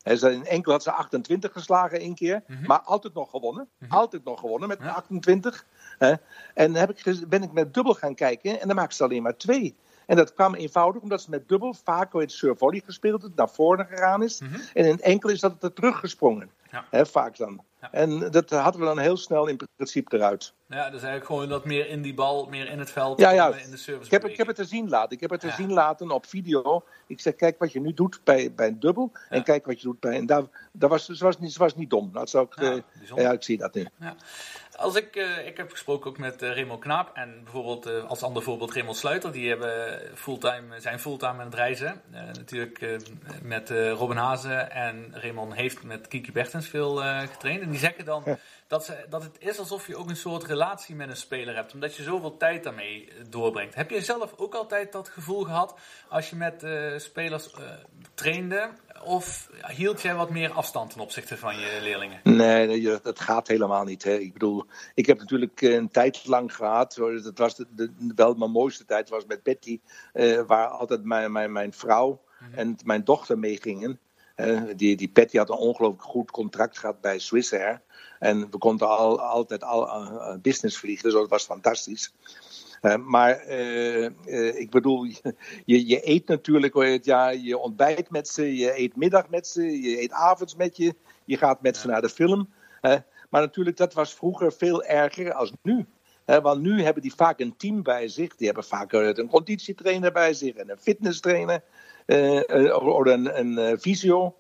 In 0.02 0.46
enkel 0.46 0.72
had 0.72 0.82
ze 0.82 0.92
28 0.92 1.52
geslagen 1.52 2.00
één 2.00 2.14
keer, 2.14 2.42
maar 2.66 2.80
altijd 2.80 3.14
nog 3.14 3.30
gewonnen. 3.30 3.68
Altijd 3.88 4.24
nog 4.24 4.40
gewonnen 4.40 4.68
met 4.68 4.78
Ja. 4.82 4.90
28. 4.90 5.66
Hè. 5.98 6.14
En 6.54 6.74
heb 6.74 6.90
ik, 6.90 7.28
ben 7.28 7.42
ik 7.42 7.52
met 7.52 7.74
dubbel 7.74 7.94
gaan 7.94 8.14
kijken 8.14 8.60
en 8.60 8.66
dan 8.66 8.76
maakte 8.76 8.96
ze 8.96 9.02
alleen 9.04 9.22
maar 9.22 9.36
twee. 9.36 9.76
En 10.06 10.16
dat 10.16 10.34
kwam 10.34 10.54
eenvoudig 10.54 11.02
omdat 11.02 11.22
ze 11.22 11.30
met 11.30 11.48
dubbel 11.48 11.74
vaak 11.84 12.14
ooit 12.14 12.32
survolley 12.32 12.82
gespeeld 12.84 13.22
heeft, 13.22 13.34
naar 13.34 13.50
voren 13.50 13.86
gegaan 13.86 14.22
is. 14.22 14.40
En 14.74 14.84
in 14.84 15.00
enkel 15.00 15.30
is 15.30 15.40
dat 15.40 15.52
het 15.52 15.62
er 15.62 15.72
teruggesprongen. 15.72 16.50
Ja. 16.70 16.84
Hè, 16.90 17.06
vaak 17.06 17.36
dan. 17.36 17.64
Ja. 17.80 17.92
En 17.92 18.30
dat 18.30 18.50
hadden 18.50 18.80
we 18.80 18.86
dan 18.86 18.98
heel 18.98 19.16
snel 19.16 19.46
in 19.46 19.58
principe 19.76 20.16
eruit. 20.16 20.54
ja, 20.68 20.82
dus 20.84 20.90
eigenlijk 20.90 21.24
gewoon 21.24 21.48
dat 21.48 21.64
meer 21.64 21.88
in 21.88 22.02
die 22.02 22.14
bal, 22.14 22.46
meer 22.46 22.68
in 22.68 22.78
het 22.78 22.90
veld, 22.90 23.20
Ja, 23.20 23.54
in 23.54 23.70
de 23.70 23.76
service. 23.76 24.04
Ik 24.04 24.10
heb, 24.10 24.24
ik 24.30 24.36
heb 24.36 24.46
het 24.46 24.56
te 24.56 24.64
zien 24.64 24.88
laten. 24.88 25.10
Ik 25.10 25.20
heb 25.20 25.30
het 25.30 25.40
te 25.40 25.46
Ja. 25.46 25.54
zien 25.54 25.72
laten 25.72 26.10
op 26.10 26.26
video. 26.26 26.84
Ik 27.06 27.20
zeg, 27.20 27.34
kijk 27.34 27.58
wat 27.58 27.72
je 27.72 27.80
nu 27.80 27.94
doet 27.94 28.20
bij, 28.24 28.54
bij 28.54 28.66
een 28.66 28.80
dubbel. 28.80 29.12
En 29.28 29.42
kijk 29.42 29.66
wat 29.66 29.80
je 29.80 29.86
doet 29.86 30.00
bij 30.00 30.16
een... 30.18 30.26
Daar, 30.26 30.42
daar 30.72 30.88
was, 30.88 31.04
ze, 31.04 31.24
was 31.24 31.38
niet, 31.38 31.52
ze 31.52 31.58
was 31.58 31.76
niet 31.76 31.90
dom. 31.90 32.10
Dat 32.12 32.30
zou 32.30 32.46
ik, 32.50 32.60
Ja, 32.60 32.82
eh, 33.14 33.32
ik 33.32 33.42
zie 33.42 33.58
dat 33.58 33.74
nu. 33.74 33.86
Als 34.80 34.94
ik, 34.94 35.16
eh, 35.16 35.46
ik 35.46 35.56
heb 35.56 35.70
gesproken 35.70 36.10
ook 36.10 36.18
met 36.18 36.42
Raymond 36.42 36.80
Knaap 36.80 37.10
en 37.16 37.40
bijvoorbeeld 37.44 37.86
eh, 37.86 38.08
als 38.08 38.22
ander 38.22 38.42
voorbeeld 38.42 38.74
Raymond 38.74 38.96
Sluiter. 38.96 39.32
Die 39.32 39.48
hebben 39.48 40.00
fulltime, 40.14 40.80
zijn 40.80 41.00
fulltime 41.00 41.32
aan 41.32 41.44
het 41.44 41.54
reizen. 41.54 42.02
Natuurlijk 42.10 43.00
met 43.42 43.70
Robin 43.70 44.16
Hazen 44.16 44.70
en 44.70 45.10
Raymond 45.12 45.54
heeft 45.54 45.82
met 45.82 46.08
Kiki 46.08 46.32
Bertens 46.32 46.68
veel 46.68 46.96
getraind. 47.30 47.62
En 47.62 47.70
die 47.70 47.78
zeggen 47.78 48.04
dan 48.04 48.24
dat, 48.66 48.84
ze, 48.84 49.06
dat 49.08 49.22
het 49.22 49.36
is 49.38 49.58
alsof 49.58 49.86
je 49.86 49.96
ook 49.96 50.08
een 50.08 50.16
soort 50.16 50.44
relatie 50.44 50.94
met 50.94 51.08
een 51.08 51.16
speler 51.16 51.54
hebt. 51.54 51.74
Omdat 51.74 51.96
je 51.96 52.02
zoveel 52.02 52.36
tijd 52.36 52.64
daarmee 52.64 53.08
doorbrengt. 53.28 53.74
Heb 53.74 53.90
je 53.90 54.00
zelf 54.00 54.32
ook 54.36 54.54
altijd 54.54 54.92
dat 54.92 55.08
gevoel 55.08 55.44
gehad 55.44 55.78
als 56.08 56.30
je 56.30 56.36
met 56.36 56.66
spelers 56.96 57.50
trainde? 58.14 58.70
Of 59.04 59.50
hield 59.66 60.02
jij 60.02 60.14
wat 60.14 60.30
meer 60.30 60.50
afstand 60.52 60.90
ten 60.90 61.00
opzichte 61.00 61.36
van 61.36 61.58
je 61.58 61.78
leerlingen? 61.82 62.20
Nee, 62.24 62.66
nee, 62.66 63.00
dat- 63.02 63.20
gaat 63.20 63.48
helemaal 63.48 63.84
niet. 63.84 64.04
Hè. 64.04 64.14
Ik 64.14 64.32
bedoel, 64.32 64.64
ik 64.94 65.06
heb 65.06 65.18
natuurlijk 65.18 65.62
eh, 65.62 65.74
een 65.74 65.90
tijd 65.90 66.26
lang 66.26 66.54
gehad. 66.54 66.94
Dat 67.22 67.38
was 67.38 67.54
de, 67.56 67.66
de- 67.70 68.12
wel 68.14 68.34
mijn 68.34 68.50
mooiste 68.50 68.84
tijd 68.84 69.08
was 69.08 69.24
met 69.26 69.42
Betty. 69.42 69.80
eh, 70.12 70.40
waar 70.46 70.66
altijd 70.68 71.04
mijn, 71.04 71.32
mijn, 71.32 71.52
mijn 71.52 71.72
vrouw 71.72 72.20
en 72.54 72.76
mijn 72.84 73.04
dochter 73.04 73.38
mee 73.38 73.58
gingen. 73.60 73.98
Eh, 74.34 74.60
die, 74.76 74.96
die 74.96 75.08
Patty 75.08 75.36
had 75.36 75.48
een 75.50 75.56
ongelooflijk 75.56 76.02
goed 76.02 76.30
contract 76.30 76.78
gehad 76.78 77.00
bij 77.00 77.18
Swissair. 77.18 77.82
En 78.18 78.50
we 78.50 78.58
konden 78.58 78.88
al, 78.88 79.20
altijd 79.20 79.64
al 79.64 79.86
uh, 80.02 80.34
business 80.42 80.78
vliegen, 80.78 81.04
dus 81.04 81.12
dat 81.12 81.28
was 81.28 81.44
fantastisch. 81.44 82.12
Uh, 82.82 82.96
maar 82.96 83.48
uh, 83.48 84.08
uh, 84.26 84.60
ik 84.60 84.70
bedoel, 84.70 85.04
je, 85.64 85.86
je 85.86 86.08
eet 86.08 86.28
natuurlijk, 86.28 87.04
ja, 87.04 87.28
je 87.28 87.58
ontbijt 87.58 88.10
met 88.10 88.28
ze, 88.28 88.56
je 88.56 88.78
eet 88.78 88.96
middag 88.96 89.28
met 89.28 89.46
ze, 89.46 89.80
je 89.80 90.02
eet 90.02 90.12
avonds 90.12 90.56
met 90.56 90.76
je, 90.76 90.94
je 91.24 91.36
gaat 91.36 91.62
met 91.62 91.76
ze 91.76 91.86
naar 91.86 92.00
de 92.00 92.08
film. 92.08 92.48
maar 93.30 93.40
natuurlijk, 93.40 93.76
dat 93.76 93.94
was 93.94 94.14
vroeger 94.14 94.52
veel 94.52 94.84
erger 94.84 95.32
als 95.32 95.52
nu. 95.62 95.86
want 96.24 96.60
nu 96.60 96.82
hebben 96.82 97.02
die 97.02 97.14
vaak 97.14 97.40
een 97.40 97.56
team 97.56 97.82
bij 97.82 98.08
zich. 98.08 98.36
Die 98.36 98.46
hebben 98.46 98.64
vaak 98.64 98.92
een 98.92 99.28
conditietrainer 99.28 100.12
bij 100.12 100.34
zich 100.34 100.54
en 100.54 100.70
een 100.70 100.78
fitnesstrainer. 100.78 101.62
of 102.72 103.06
een, 103.06 103.38
een 103.38 103.80
visio, 103.80 104.36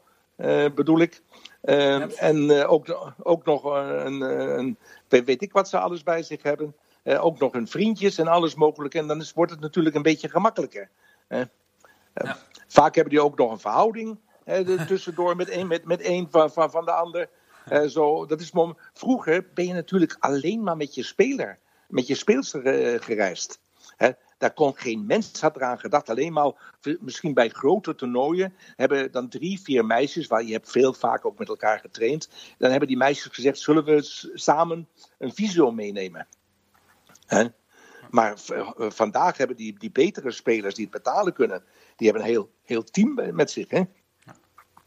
bedoel 0.74 1.00
ik. 1.00 1.22
En 1.60 2.66
ook, 2.66 3.14
ook 3.22 3.44
nog 3.44 3.64
een, 3.64 4.20
een, 4.20 4.78
weet 5.08 5.42
ik 5.42 5.52
wat 5.52 5.68
ze 5.68 5.78
alles 5.78 6.02
bij 6.02 6.22
zich 6.22 6.42
hebben. 6.42 6.74
Uh, 7.10 7.24
ook 7.24 7.38
nog 7.38 7.52
hun 7.52 7.68
vriendjes 7.68 8.18
en 8.18 8.26
alles 8.26 8.54
mogelijk. 8.54 8.94
En 8.94 9.06
dan 9.06 9.20
is, 9.20 9.32
wordt 9.32 9.52
het 9.52 9.60
natuurlijk 9.60 9.96
een 9.96 10.02
beetje 10.02 10.28
gemakkelijker. 10.28 10.90
Uh, 11.28 11.40
ja. 12.14 12.38
Vaak 12.66 12.94
hebben 12.94 13.12
die 13.12 13.22
ook 13.22 13.38
nog 13.38 13.50
een 13.50 13.58
verhouding 13.60 14.18
tussendoor 14.86 15.36
met 15.36 15.50
een, 15.50 15.66
met, 15.66 15.84
met 15.84 16.04
een 16.04 16.28
van, 16.30 16.52
van, 16.52 16.70
van 16.70 16.84
de 16.84 16.92
ander. 16.92 17.28
zo, 17.88 18.26
dat 18.26 18.40
is 18.40 18.52
mom 18.52 18.76
Vroeger 18.92 19.46
ben 19.54 19.66
je 19.66 19.72
natuurlijk 19.72 20.16
alleen 20.18 20.62
maar 20.62 20.76
met 20.76 20.94
je 20.94 21.02
speler, 21.02 21.58
met 21.88 22.06
je 22.06 22.14
speelster 22.14 22.62
gereisd. 23.02 23.60
Daar 24.38 24.52
kon 24.52 24.76
geen 24.76 25.06
mens 25.06 25.40
had 25.40 25.56
eraan 25.56 25.78
gedacht. 25.78 26.10
Alleen 26.10 26.32
maar 26.32 26.52
misschien 27.00 27.34
bij 27.34 27.48
grote 27.48 27.94
toernooien 27.94 28.54
hebben 28.76 29.12
dan 29.12 29.28
drie, 29.28 29.60
vier 29.60 29.84
meisjes, 29.84 30.26
waar 30.26 30.44
je 30.44 30.52
hebt 30.52 30.70
veel 30.70 30.92
vaak 30.92 31.24
ook 31.24 31.38
met 31.38 31.48
elkaar 31.48 31.78
getraind. 31.78 32.28
Dan 32.58 32.70
hebben 32.70 32.88
die 32.88 32.96
meisjes 32.96 33.32
gezegd: 33.32 33.58
zullen 33.58 33.84
we 33.84 34.28
samen 34.34 34.88
een 35.18 35.34
visio 35.34 35.70
meenemen? 35.70 36.26
Hè? 37.30 37.44
Maar 38.10 38.34
eh, 38.48 38.70
vandaag 38.76 39.36
hebben 39.36 39.56
die, 39.56 39.78
die 39.78 39.90
betere 39.90 40.30
spelers 40.30 40.74
die 40.74 40.84
het 40.84 40.92
betalen 40.92 41.32
kunnen, 41.32 41.64
die 41.96 42.08
hebben 42.08 42.26
een 42.26 42.32
heel, 42.32 42.50
heel 42.64 42.84
team 42.84 43.34
met 43.34 43.50
zich. 43.50 43.70
Hè? 43.70 43.82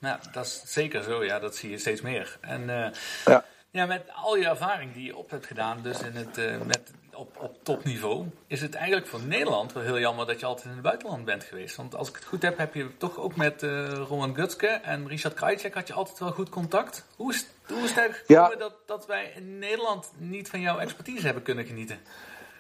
Ja, 0.04 0.20
dat 0.32 0.46
is 0.46 0.62
zeker 0.66 1.04
zo. 1.04 1.24
Ja, 1.24 1.40
dat 1.40 1.56
zie 1.56 1.70
je 1.70 1.78
steeds 1.78 2.02
meer. 2.02 2.38
En 2.42 2.62
uh, 2.62 2.88
ja. 3.26 3.46
ja. 3.72 3.86
met 3.86 4.04
al 4.16 4.38
je 4.38 4.48
ervaring 4.48 4.94
die 4.94 5.06
je 5.06 5.16
op 5.16 5.30
hebt 5.30 5.46
gedaan, 5.46 5.82
dus 5.82 6.02
in 6.02 6.16
het, 6.16 6.38
uh, 6.38 6.62
met, 6.62 6.92
op, 7.14 7.38
op 7.40 7.64
topniveau, 7.64 8.28
is 8.48 8.62
het 8.62 8.76
eigenlijk 8.76 9.08
voor 9.08 9.22
Nederland 9.22 9.74
wel 9.74 9.84
heel 9.84 10.00
jammer 10.00 10.26
dat 10.26 10.40
je 10.40 10.46
altijd 10.46 10.66
in 10.66 10.72
het 10.72 10.82
buitenland 10.82 11.26
bent 11.26 11.44
geweest. 11.44 11.76
Want 11.76 11.96
als 11.96 12.10
ik 12.10 12.16
het 12.16 12.26
goed 12.26 12.42
heb, 12.42 12.58
heb 12.58 12.74
je 12.74 12.98
toch 12.98 13.18
ook 13.18 13.36
met 13.36 13.64
uh, 13.64 13.88
Roman 13.88 14.36
Gutske 14.36 14.68
en 14.68 15.08
Richard 15.08 15.34
Krajcek 15.34 15.74
had 15.74 15.88
je 15.88 15.94
altijd 15.94 16.20
wel 16.20 16.32
goed 16.32 16.50
contact. 16.50 17.06
Hoe 17.16 17.34
is, 17.34 17.46
hoe 17.68 17.84
is 17.84 17.90
het 17.90 17.98
eigenlijk 17.98 18.30
ja. 18.30 18.56
dat, 18.56 18.74
dat 18.86 19.06
wij 19.06 19.32
in 19.36 19.60
Nederland 19.60 20.12
niet 20.18 20.50
van 20.50 20.62
jouw 20.62 20.80
expertise 20.80 21.26
hebben 21.26 21.44
kunnen 21.44 21.66
genieten? 21.66 22.00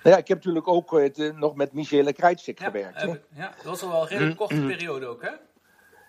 Nou 0.04 0.16
ja, 0.16 0.22
ik 0.22 0.28
heb 0.28 0.38
natuurlijk 0.38 0.68
ook 0.68 0.92
uh, 0.92 1.34
nog 1.36 1.56
met 1.56 1.74
Michele 1.74 2.14
ja, 2.16 2.34
gewerkt. 2.36 3.04
Uh, 3.04 3.14
ja, 3.36 3.54
dat 3.56 3.66
was 3.66 3.82
al 3.82 3.90
wel 3.90 4.02
een 4.02 4.08
redelijk 4.08 4.38
korte 4.38 4.56
mm. 4.56 4.68
periode 4.68 5.06
ook, 5.06 5.22
hè? 5.22 5.32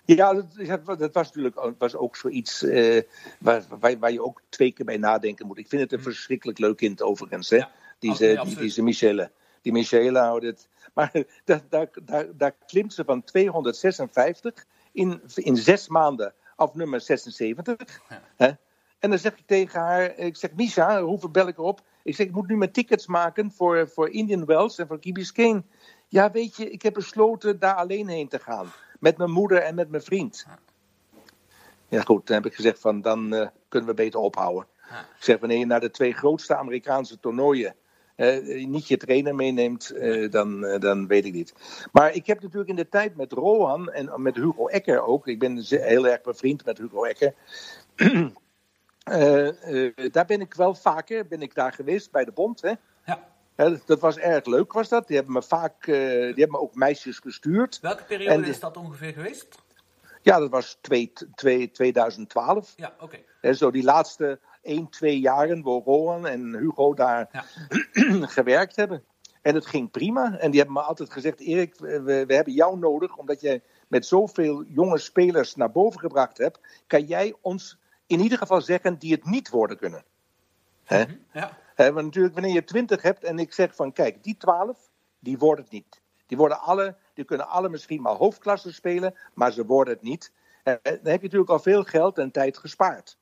Ja, 0.05 0.33
dat, 0.33 0.99
dat, 0.99 1.13
was 1.13 1.31
natuurlijk 1.31 1.75
was 1.77 1.95
ook 1.95 2.15
zoiets 2.15 2.63
uh, 2.63 3.01
waar, 3.39 3.63
waar, 3.79 3.99
waar, 3.99 4.11
je 4.11 4.23
ook 4.23 4.41
twee 4.49 4.71
keer 4.71 4.85
bij 4.85 4.97
nadenken 4.97 5.47
moet. 5.47 5.57
Ik 5.57 5.67
vind 5.67 5.81
het 5.81 5.91
een 5.91 5.97
mm. 5.97 6.03
verschrikkelijk 6.03 6.57
leuk 6.57 6.77
kind 6.77 7.01
overigens, 7.01 7.49
hè? 7.49 7.57
Ja, 7.57 7.71
die, 7.99 8.13
nee, 8.19 8.39
die, 8.39 8.73
die, 8.73 8.83
Michele. 8.83 9.31
Die 9.61 9.71
Michele 9.71 10.19
houdt 10.19 10.45
het. 10.45 10.67
Maar 10.93 11.11
daar, 11.45 11.61
daar, 11.69 11.89
daar, 12.05 12.25
daar 12.37 12.55
klimt 12.65 12.93
ze 12.93 13.03
van 13.03 13.23
256 13.23 14.65
in, 14.91 15.21
in 15.35 15.57
zes 15.57 15.87
maanden 15.87 16.33
af 16.55 16.73
nummer 16.73 17.01
76. 17.01 18.01
Ja. 18.09 18.21
Hè? 18.35 18.51
En 18.99 19.09
dan 19.09 19.19
zeg 19.19 19.31
ik 19.37 19.43
tegen 19.45 19.79
haar, 19.79 20.17
ik 20.17 20.35
zeg, 20.35 20.53
Misha, 20.53 21.01
hoeveel 21.01 21.29
bel 21.29 21.47
ik 21.47 21.57
erop? 21.57 21.81
Ik 22.05 22.15
zeg, 22.15 22.25
ik 22.25 22.33
moet 22.33 22.47
nu 22.47 22.57
mijn 22.57 22.71
tickets 22.71 23.07
maken 23.07 23.51
voor, 23.51 23.89
voor 23.89 24.09
Indian 24.09 24.45
Wells 24.45 24.77
en 24.77 24.87
voor 24.87 24.99
Key 24.99 25.11
Biscayne. 25.11 25.63
Ja, 26.07 26.31
weet 26.31 26.55
je, 26.55 26.69
ik 26.69 26.81
heb 26.81 26.93
besloten 26.93 27.59
daar 27.59 27.75
alleen 27.75 28.07
heen 28.07 28.27
te 28.27 28.39
gaan. 28.39 28.67
Met 28.99 29.17
mijn 29.17 29.31
moeder 29.31 29.57
en 29.57 29.75
met 29.75 29.89
mijn 29.89 30.03
vriend. 30.03 30.45
Ja, 31.87 32.01
goed, 32.01 32.27
dan 32.27 32.35
heb 32.35 32.45
ik 32.45 32.55
gezegd 32.55 32.79
van, 32.79 33.01
dan 33.01 33.33
uh, 33.33 33.47
kunnen 33.67 33.89
we 33.89 33.95
beter 33.95 34.19
ophouden. 34.19 34.67
Ik 35.17 35.23
zeg, 35.23 35.39
wanneer 35.39 35.57
je 35.57 35.65
naar 35.65 35.79
de 35.79 35.91
twee 35.91 36.13
grootste 36.13 36.55
Amerikaanse 36.55 37.19
toernooien 37.19 37.75
uh, 38.17 38.67
niet 38.67 38.87
je 38.87 38.97
trainer 38.97 39.35
meeneemt, 39.35 39.91
uh, 39.95 40.31
dan, 40.31 40.79
dan 40.79 41.07
weet 41.07 41.25
ik 41.25 41.33
niet. 41.33 41.53
Maar 41.91 42.13
ik 42.13 42.25
heb 42.25 42.41
natuurlijk 42.41 42.69
in 42.69 42.75
de 42.75 42.89
tijd 42.89 43.15
met 43.15 43.31
Rohan 43.31 43.91
en 43.91 44.21
met 44.21 44.35
Hugo 44.35 44.67
Ecker 44.67 45.05
ook, 45.05 45.27
ik 45.27 45.39
ben 45.39 45.63
heel 45.67 46.07
erg 46.07 46.21
bevriend 46.21 46.65
met 46.65 46.77
Hugo 46.77 47.03
Ecker. 47.03 47.33
Uh, 49.11 49.71
uh, 49.73 50.11
daar 50.11 50.25
ben 50.25 50.41
ik 50.41 50.53
wel 50.53 50.75
vaker 50.75 51.27
ben 51.27 51.41
ik 51.41 51.55
daar 51.55 51.73
geweest 51.73 52.11
bij 52.11 52.25
de 52.25 52.31
Bond. 52.31 52.61
Hè? 52.61 52.73
Ja. 53.05 53.79
dat 53.85 53.99
was 53.99 54.17
erg 54.17 54.45
leuk, 54.45 54.73
was 54.73 54.89
dat. 54.89 55.07
Die 55.07 55.15
hebben 55.15 55.33
me 55.33 55.43
vaak, 55.43 55.87
uh, 55.87 55.95
die 55.95 56.25
hebben 56.25 56.51
me 56.51 56.59
ook 56.59 56.75
meisjes 56.75 57.19
gestuurd. 57.19 57.79
Welke 57.81 58.03
periode 58.03 58.47
is 58.47 58.59
dat 58.59 58.77
ongeveer 58.77 59.13
geweest? 59.13 59.63
Ja, 60.21 60.39
dat 60.39 60.49
was 60.49 60.77
twee, 60.81 61.13
twee, 61.35 61.71
2012. 61.71 62.73
Ja, 62.75 62.93
oké. 62.99 63.19
Okay. 63.41 63.53
Zo 63.53 63.71
die 63.71 63.83
laatste 63.83 64.39
1, 64.61 64.89
2 64.89 65.19
jaren 65.19 65.61
waar 65.61 65.81
Rowan 65.81 66.27
en 66.27 66.55
Hugo 66.57 66.93
daar 66.93 67.29
ja. 67.31 67.43
gewerkt 68.37 68.75
hebben. 68.75 69.03
En 69.41 69.55
het 69.55 69.65
ging 69.65 69.91
prima. 69.91 70.37
En 70.37 70.51
die 70.51 70.59
hebben 70.59 70.77
me 70.77 70.87
altijd 70.87 71.11
gezegd: 71.11 71.39
Erik, 71.39 71.75
we, 71.77 72.25
we 72.27 72.33
hebben 72.33 72.53
jou 72.53 72.79
nodig, 72.79 73.17
omdat 73.17 73.41
jij 73.41 73.61
met 73.87 74.05
zoveel 74.05 74.63
jonge 74.63 74.97
spelers 74.97 75.55
naar 75.55 75.71
boven 75.71 75.99
gebracht 75.99 76.37
hebt. 76.37 76.59
Kan 76.87 77.03
jij 77.03 77.35
ons 77.41 77.77
in 78.07 78.19
ieder 78.19 78.37
geval 78.37 78.61
zeggen 78.61 78.97
die 78.97 79.11
het 79.11 79.25
niet 79.25 79.49
worden 79.49 79.77
kunnen. 79.77 80.03
Hè? 80.83 81.03
Mhm, 81.03 81.15
ja. 81.33 81.57
want 81.75 82.05
natuurlijk, 82.05 82.33
wanneer 82.33 82.53
je 82.53 82.63
twintig 82.63 83.01
hebt 83.01 83.23
en 83.23 83.39
ik 83.39 83.53
zeg 83.53 83.75
van 83.75 83.93
kijk, 83.93 84.23
die 84.23 84.37
twaalf, 84.37 84.89
die 85.19 85.37
worden 85.37 85.63
het 85.63 85.73
niet. 85.73 86.01
Die, 86.25 86.37
worden 86.37 86.59
alle, 86.59 86.95
die 87.13 87.25
kunnen 87.25 87.47
alle 87.47 87.69
misschien 87.69 88.01
maar 88.01 88.15
hoofdklasse 88.15 88.73
spelen, 88.73 89.15
maar 89.33 89.51
ze 89.51 89.65
worden 89.65 89.93
het 89.93 90.03
niet. 90.03 90.31
dan 90.63 90.79
heb 90.83 91.03
je 91.03 91.09
natuurlijk 91.21 91.49
al 91.49 91.59
veel 91.59 91.83
geld 91.83 92.17
en 92.17 92.31
tijd 92.31 92.57
gespaard. 92.57 93.17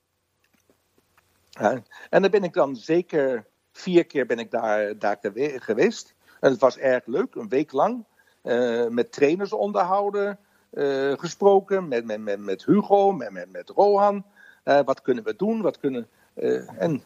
En 2.09 2.21
dan 2.21 2.31
ben 2.31 2.43
ik 2.43 2.53
dan 2.53 2.75
zeker 2.75 3.45
vier 3.71 4.05
keer 4.05 4.25
ben 4.25 4.39
ik 4.39 4.51
daar, 4.51 4.99
daar 4.99 5.17
geweest. 5.59 6.15
En 6.39 6.51
het 6.51 6.59
was 6.59 6.77
erg 6.77 7.05
leuk, 7.05 7.35
een 7.35 7.49
week 7.49 7.71
lang. 7.71 8.05
Uh, 8.43 8.87
met 8.87 9.11
trainers 9.11 9.53
onderhouden, 9.53 10.39
uh, 10.71 11.13
gesproken, 11.17 11.87
met, 11.87 12.05
met, 12.05 12.19
met, 12.19 12.39
met 12.39 12.65
Hugo, 12.65 13.11
met, 13.11 13.31
met, 13.31 13.51
met 13.51 13.69
Rohan. 13.69 14.25
Uh, 14.65 14.79
wat 14.85 15.01
kunnen 15.01 15.23
we 15.23 15.35
doen? 15.35 15.61
Wat 15.61 15.79
kunnen, 15.79 16.07
uh, 16.33 16.81
en 16.81 17.03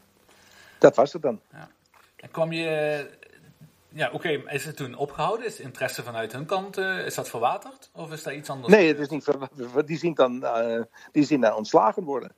dat 0.77 0.95
was 0.95 1.13
het 1.13 1.21
dan. 1.21 1.41
Ja. 1.51 1.69
En 2.15 2.31
kwam 2.31 2.51
je. 2.51 3.09
Ja, 3.89 4.07
oké, 4.07 4.15
okay, 4.15 4.53
is 4.53 4.65
het 4.65 4.75
toen 4.75 4.95
opgehouden? 4.95 5.45
Is 5.45 5.59
interesse 5.59 6.03
vanuit 6.03 6.31
hun 6.31 6.45
kant, 6.45 6.77
uh, 6.77 7.05
is 7.05 7.15
dat 7.15 7.29
verwaterd? 7.29 7.89
Of 7.93 8.11
is 8.11 8.23
daar 8.23 8.35
iets 8.35 8.49
anders? 8.49 8.73
Nee, 8.73 8.87
het 8.87 8.99
is 8.99 9.09
niet 9.09 9.23
verwaterd. 9.23 9.87
Die 9.87 9.97
zien 9.97 10.13
dan, 10.13 10.45
die 11.11 11.25
zien 11.25 11.41
dan 11.41 11.53
ontslagen 11.53 12.03
worden. 12.03 12.31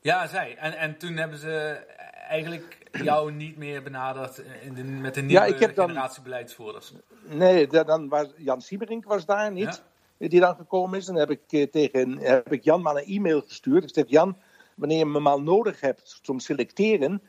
Ja, 0.00 0.26
zij. 0.26 0.56
En, 0.56 0.76
en 0.76 0.98
toen 0.98 1.16
hebben 1.16 1.38
ze 1.38 1.84
eigenlijk 2.28 2.90
jou 2.92 3.32
niet 3.32 3.56
meer 3.56 3.82
benaderd 3.82 4.42
in 4.60 4.74
de, 4.74 4.82
met 4.82 5.14
de 5.14 5.22
nieuwe 5.22 5.58
ja, 5.58 5.68
generatie 5.68 6.22
beleidsvoerders. 6.22 6.92
Nee, 7.22 7.66
dan 7.66 8.08
was 8.08 8.26
Jan 8.36 8.60
Sieberink 8.60 9.04
was 9.04 9.26
daar 9.26 9.52
niet. 9.52 9.74
Ja 9.74 9.96
die 10.18 10.40
dan 10.40 10.56
gekomen 10.56 10.98
is. 10.98 11.08
En 11.08 11.14
heb 11.14 11.30
ik, 11.30 11.42
eh, 11.48 11.66
tegen, 11.66 12.18
heb 12.18 12.52
ik 12.52 12.64
Jan 12.64 12.82
maar 12.82 12.96
een 12.96 13.04
e-mail 13.04 13.40
gestuurd. 13.40 13.84
Ik 13.84 13.94
zeg, 13.94 14.04
Jan, 14.06 14.36
wanneer 14.76 14.98
je 14.98 15.06
me 15.06 15.20
maar 15.20 15.42
nodig 15.42 15.80
hebt 15.80 16.20
om 16.26 16.38
selecteren, 16.38 17.22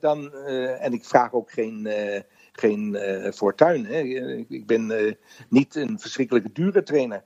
dan, 0.00 0.30
uh, 0.34 0.84
en 0.84 0.92
ik 0.92 1.04
vraag 1.04 1.32
ook 1.32 1.50
geen, 1.50 1.86
uh, 1.86 2.20
geen 2.52 2.94
uh, 2.94 3.32
fortuin. 3.32 3.86
Hè. 3.86 4.00
Ik 4.48 4.66
ben 4.66 5.16
niet 5.48 5.74
een 5.74 5.98
verschrikkelijke 5.98 6.52
dure 6.52 6.82
trainer. 6.82 7.24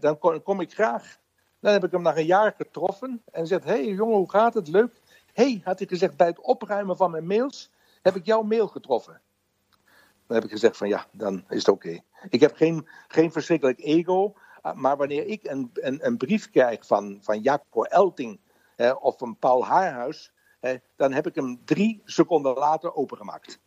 dan 0.00 0.18
kom, 0.18 0.42
kom, 0.42 0.60
ik 0.60 0.72
graag. 0.72 1.18
Dan 1.60 1.72
heb 1.72 1.84
ik 1.84 1.90
hem 1.90 2.02
na 2.02 2.16
een 2.16 2.26
jaar 2.26 2.54
getroffen 2.56 3.22
en 3.32 3.46
zegt: 3.46 3.64
hey, 3.64 3.84
jongen, 3.84 4.16
hoe 4.16 4.30
gaat 4.30 4.54
het? 4.54 4.68
Leuk. 4.68 5.00
hey, 5.32 5.60
had 5.64 5.78
hij 5.78 5.88
gezegd, 5.88 6.16
bij 6.16 6.26
het 6.26 6.40
opruimen 6.40 6.96
van 6.96 7.10
mijn 7.10 7.26
mails 7.26 7.70
heb 8.02 8.16
ik 8.16 8.26
jouw 8.26 8.42
mail 8.42 8.68
getroffen. 8.68 9.20
Dan 10.26 10.36
heb 10.36 10.44
ik 10.44 10.50
gezegd 10.50 10.76
van 10.76 10.88
ja, 10.88 11.06
dan 11.12 11.44
is 11.48 11.58
het 11.58 11.68
oké. 11.68 12.00
Ik 12.28 12.40
heb 12.40 12.56
geen, 12.56 12.88
geen 13.08 13.32
verschrikkelijk 13.32 13.80
ego. 13.80 14.34
Ah, 14.62 14.76
maar 14.76 14.96
wanneer 14.96 15.26
ik 15.26 15.44
een, 15.44 15.70
een, 15.74 16.06
een 16.06 16.16
brief 16.16 16.50
krijg 16.50 16.86
van, 16.86 17.18
van 17.22 17.40
Jacco 17.40 17.82
Elting 17.82 18.40
of 19.00 19.18
van 19.18 19.36
Paul 19.38 19.64
Haarhuis, 19.64 20.32
dan 20.96 21.12
heb 21.12 21.26
ik 21.26 21.34
hem 21.34 21.60
drie 21.64 22.02
seconden 22.04 22.54
later 22.54 22.94
opengemaakt. 22.94 23.58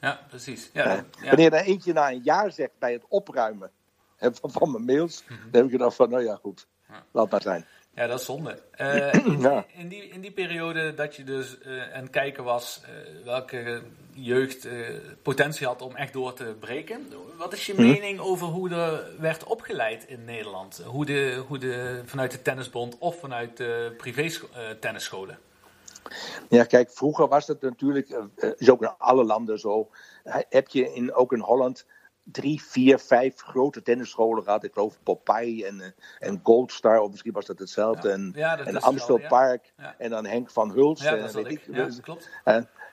Ja, 0.00 0.20
precies. 0.28 0.70
Ja, 0.72 0.94
ja. 0.94 1.04
Wanneer 1.20 1.52
er 1.52 1.64
eentje 1.64 1.92
na 1.92 2.10
een 2.10 2.22
jaar 2.22 2.52
zegt 2.52 2.78
bij 2.78 2.92
het 2.92 3.04
opruimen 3.08 3.70
van, 4.18 4.50
van 4.50 4.70
mijn 4.70 4.84
mails, 4.84 5.24
mhm. 5.24 5.40
dan 5.42 5.50
heb 5.52 5.64
ik 5.64 5.70
gedacht 5.70 5.96
van, 5.96 6.10
nou 6.10 6.22
ja, 6.22 6.34
goed, 6.34 6.66
laat 7.10 7.30
maar 7.30 7.42
zijn. 7.42 7.66
Ja, 7.94 8.06
dat 8.06 8.20
is 8.20 8.24
zonde. 8.24 8.58
Uh, 8.80 9.62
in, 9.66 9.88
die, 9.88 10.08
in 10.08 10.20
die 10.20 10.32
periode 10.32 10.94
dat 10.94 11.16
je 11.16 11.24
dus 11.24 11.58
uh, 11.66 11.94
aan 11.94 12.02
het 12.02 12.10
kijken 12.10 12.44
was 12.44 12.82
uh, 12.82 13.24
welke 13.24 13.82
jeugd 14.22 14.64
eh, 14.64 14.72
potentie 15.22 15.66
had 15.66 15.82
om 15.82 15.96
echt 15.96 16.12
door 16.12 16.32
te 16.34 16.56
breken. 16.60 17.06
Wat 17.36 17.52
is 17.52 17.66
je 17.66 17.72
Mhm. 17.72 17.82
mening 17.82 18.20
over 18.20 18.46
hoe 18.46 18.70
er 18.70 19.04
werd 19.20 19.44
opgeleid 19.44 20.04
in 20.04 20.24
Nederland? 20.24 20.82
Hoe 20.86 21.04
de, 21.06 21.44
hoe 21.46 21.58
de, 21.58 22.02
vanuit 22.04 22.30
de 22.30 22.42
tennisbond 22.42 22.98
of 22.98 23.18
vanuit 23.20 23.56
de 23.56 23.94
privé 23.96 24.22
eh, 24.22 24.70
tennisscholen? 24.80 25.38
Ja, 26.48 26.64
kijk, 26.64 26.90
vroeger 26.90 27.28
was 27.28 27.46
het 27.46 27.60
natuurlijk, 27.60 28.08
eh, 28.10 28.18
eh, 28.36 28.50
is 28.56 28.70
ook 28.70 28.82
in 28.82 28.94
alle 28.98 29.24
landen 29.24 29.58
zo, 29.58 29.88
heb 30.48 30.68
je 30.68 30.92
in, 30.94 31.14
ook 31.14 31.32
in 31.32 31.40
Holland 31.40 31.86
drie, 32.22 32.62
vier, 32.62 32.98
vijf 32.98 33.40
grote 33.40 33.82
tennisscholen 33.82 34.42
gehad. 34.42 34.64
Ik 34.64 34.72
geloof 34.72 34.98
Popeye 35.02 35.66
en, 35.66 35.94
en 36.18 36.40
Goldstar, 36.42 37.00
of 37.00 37.10
misschien 37.10 37.32
was 37.32 37.46
dat 37.46 37.58
hetzelfde. 37.58 38.08
Ja. 38.08 38.14
En, 38.14 38.32
Ja, 38.36 38.56
dat 38.56 38.66
en 38.66 38.76
is 38.76 38.82
Amstel. 38.82 39.20
Park. 39.28 39.72
Ja. 39.76 39.94
En 39.98 40.10
dan 40.10 40.26
Henk 40.26 40.50
van 40.50 40.70
Hulst. 40.70 41.02
Ja, 41.02 41.16
en 41.16 41.22
dat 41.22 41.32
weet 41.32 41.50
ik. 41.50 41.74
dus, 41.74 42.00
klopt. 42.00 42.28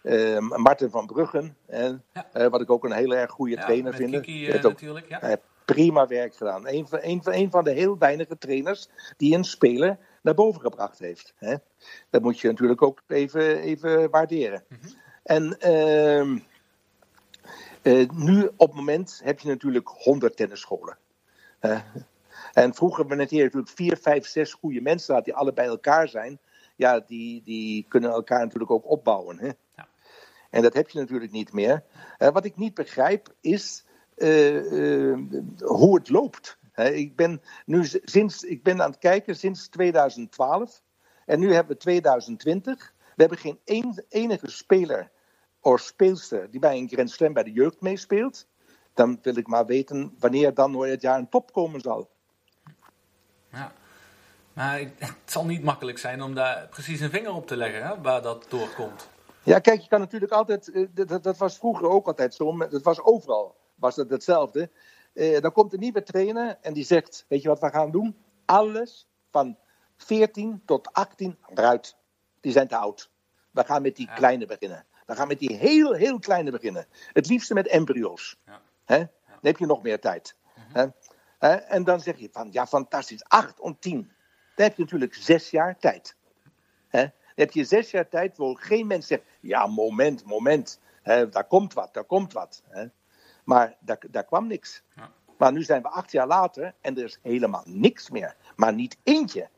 Eh, 0.05 0.39
Martin 0.39 0.89
van 0.89 1.05
Bruggen, 1.05 1.57
eh, 1.65 1.91
Ja. 2.33 2.49
wat 2.49 2.61
ik 2.61 2.69
ook 2.69 2.83
een 2.83 2.91
heel 2.91 3.15
erg 3.15 3.31
goede 3.31 3.55
Ja, 3.55 3.65
trainer 3.65 3.93
vind. 3.93 4.11
Kiki 4.11 4.53
ook 4.53 4.61
natuurlijk. 4.61 5.09
Ja. 5.09 5.19
hij 5.19 5.37
prima 5.65 6.07
werk 6.07 6.35
gedaan. 6.35 6.67
Een 6.67 6.87
van, 6.87 6.99
een, 7.01 7.23
van, 7.23 7.33
een 7.33 7.51
van 7.51 7.63
de 7.63 7.71
heel 7.71 7.97
weinige 7.97 8.37
trainers 8.37 8.89
die 9.17 9.35
een 9.35 9.43
speler 9.43 9.97
naar 10.21 10.33
boven 10.33 10.61
gebracht 10.61 10.99
heeft. 10.99 11.33
Hè? 11.37 11.55
Dat 12.09 12.21
moet 12.21 12.39
je 12.39 12.47
natuurlijk 12.47 12.81
ook 12.81 13.01
even, 13.07 13.59
even 13.59 14.09
waarderen. 14.09 14.63
En 15.23 15.59
ehm, 15.59 16.37
eh, 17.81 18.09
nu 18.09 18.49
op 18.57 18.67
het 18.67 18.75
moment 18.75 19.21
heb 19.23 19.39
je 19.39 19.47
natuurlijk 19.47 19.87
100 19.87 20.37
tennisscholen. 20.37 20.97
en 22.53 22.73
vroeger, 22.73 23.07
wanneer 23.07 23.27
je 23.29 23.43
natuurlijk 23.43 23.71
vier, 23.75 23.97
vijf, 23.97 24.25
zes 24.25 24.53
goede 24.53 24.81
mensen 24.81 25.15
had 25.15 25.25
die 25.25 25.35
alle 25.35 25.53
bij 25.53 25.65
elkaar 25.65 26.07
zijn, 26.07 26.39
ja, 26.75 26.99
die, 26.99 27.41
die 27.43 27.85
kunnen 27.87 28.09
elkaar 28.09 28.39
natuurlijk 28.39 28.71
ook 28.71 28.89
opbouwen. 28.89 29.39
Hè? 29.39 29.49
En 30.55 30.61
dat 30.61 30.73
heb 30.73 30.89
je 30.89 30.99
natuurlijk 30.99 31.31
niet 31.31 31.53
meer. 31.53 31.83
Eh, 32.17 32.29
wat 32.29 32.45
ik 32.45 32.55
niet 32.55 32.73
begrijp 32.73 33.33
is 33.41 33.85
eh, 34.15 35.09
eh, 35.11 35.19
hoe 35.57 35.95
het 35.95 36.09
loopt. 36.09 36.57
Ik, 36.75 37.15
ben 37.15 37.41
nu 37.65 37.85
sinds, 38.03 38.43
ik 38.43 38.63
ben 38.63 38.81
aan 38.81 38.89
het 38.89 38.99
kijken 38.99 39.35
sinds 39.35 39.67
2012 39.67 40.81
en 41.25 41.39
nu 41.39 41.53
hebben 41.53 41.75
we 41.75 41.81
2020. 41.81 42.93
We 42.97 43.21
hebben 43.21 43.37
geen 43.37 43.59
een, 43.65 44.03
enige 44.09 44.49
speler 44.49 45.11
of 45.59 45.79
speelster 45.79 46.51
die 46.51 46.59
bij 46.59 46.77
een 46.77 46.89
Grand 46.89 47.11
Slam 47.11 47.33
bij 47.33 47.43
de 47.43 47.51
jeugd 47.51 47.81
meespeelt. 47.81 48.47
Dan 48.93 49.19
wil 49.21 49.37
ik 49.37 49.47
maar 49.47 49.65
weten 49.65 50.15
wanneer 50.19 50.53
dan 50.53 50.71
nooit 50.71 50.91
het 50.91 51.01
jaar 51.01 51.17
een 51.17 51.29
top 51.29 51.53
komen 51.53 51.81
zal. 51.81 52.09
Ja. 53.51 53.73
Maar 54.53 54.79
het 54.97 55.15
zal 55.25 55.45
niet 55.45 55.63
makkelijk 55.63 55.97
zijn 55.97 56.21
om 56.21 56.33
daar 56.33 56.67
precies 56.67 56.99
een 56.99 57.09
vinger 57.09 57.33
op 57.33 57.47
te 57.47 57.57
leggen 57.57 57.87
hè, 57.87 58.01
waar 58.01 58.21
dat 58.21 58.45
doorkomt. 58.49 59.13
Ja, 59.45 59.59
kijk, 59.59 59.81
je 59.81 59.87
kan 59.87 59.99
natuurlijk 59.99 60.31
altijd. 60.31 60.71
eh, 60.71 60.85
Dat, 60.91 61.23
dat- 61.23 61.37
was 61.37 61.57
vroeger 61.57 61.89
ook 61.89 62.07
altijd 62.07 62.33
zo. 62.33 62.51
maar 62.51 62.69
Dat 62.69 62.81
was 62.83 63.01
overal. 63.01 63.55
Was 63.75 63.95
dat 63.95 64.09
hetzelfde. 64.09 64.69
Eh, 65.13 65.41
dan 65.41 65.51
komt 65.51 65.73
een 65.73 65.79
nieuwe 65.79 66.03
trainer 66.03 66.57
en 66.61 66.73
die 66.73 66.83
zegt: 66.85 67.25
Weet 67.27 67.41
je 67.41 67.47
wat 67.47 67.59
we 67.59 67.69
gaan 67.69 67.91
doen? 67.91 68.15
Alles 68.45 69.07
van 69.31 69.57
14 69.97 70.61
tot 70.65 70.93
18 70.93 71.37
eruit. 71.53 71.95
Die 72.41 72.51
zijn 72.51 72.67
te 72.67 72.77
oud. 72.77 73.11
We 73.51 73.63
gaan 73.63 73.81
met 73.81 73.95
die 73.95 74.07
Ja. 74.07 74.13
kleine 74.13 74.45
beginnen. 74.45 74.85
We 75.05 75.15
gaan 75.15 75.27
met 75.27 75.39
die 75.39 75.53
heel, 75.55 75.93
heel 75.93 76.19
kleine 76.19 76.51
beginnen. 76.51 76.85
Het 77.13 77.27
liefste 77.29 77.53
met 77.53 77.67
embryo's. 77.67 78.37
Ja. 78.45 78.61
Hè? 78.85 78.97
Dan 78.97 79.39
heb 79.41 79.57
je 79.57 79.65
nog 79.65 79.81
meer 79.81 79.99
tijd. 79.99 80.35
Hè? 80.53 80.85
Hè? 81.39 81.53
En 81.55 81.83
dan 81.83 81.99
zeg 81.99 82.17
je 82.17 82.29
van 82.31 82.47
ja, 82.51 82.67
fantastisch, 82.67 83.23
8 83.23 83.59
om 83.59 83.79
10. 83.79 83.97
Dan 84.55 84.65
heb 84.65 84.75
je 84.75 84.81
natuurlijk 84.83 85.13
zes 85.13 85.49
jaar 85.49 85.77
tijd. 85.77 86.15
Hè? 86.87 87.05
Dan 87.35 87.45
heb 87.45 87.51
je 87.51 87.63
zes 87.63 87.91
jaar 87.91 88.07
tijd 88.09 88.37
waar 88.37 88.55
geen 88.57 88.87
mens 88.87 89.07
zegt: 89.07 89.23
ja, 89.39 89.67
moment, 89.67 90.25
moment. 90.25 90.79
Hè, 91.01 91.29
daar 91.29 91.43
komt 91.47 91.73
wat, 91.73 91.93
daar 91.93 92.03
komt 92.03 92.33
wat. 92.33 92.63
Hè? 92.69 92.85
Maar 93.43 93.75
daar, 93.79 93.99
daar 94.11 94.25
kwam 94.25 94.47
niks. 94.47 94.81
Ja. 94.95 95.11
Maar 95.37 95.51
nu 95.51 95.63
zijn 95.63 95.81
we 95.81 95.87
acht 95.87 96.11
jaar 96.11 96.27
later 96.27 96.73
en 96.81 96.97
er 96.97 97.03
is 97.03 97.19
helemaal 97.21 97.63
niks 97.65 98.09
meer. 98.09 98.35
Maar 98.55 98.73
niet 98.73 98.97
eentje. 99.03 99.49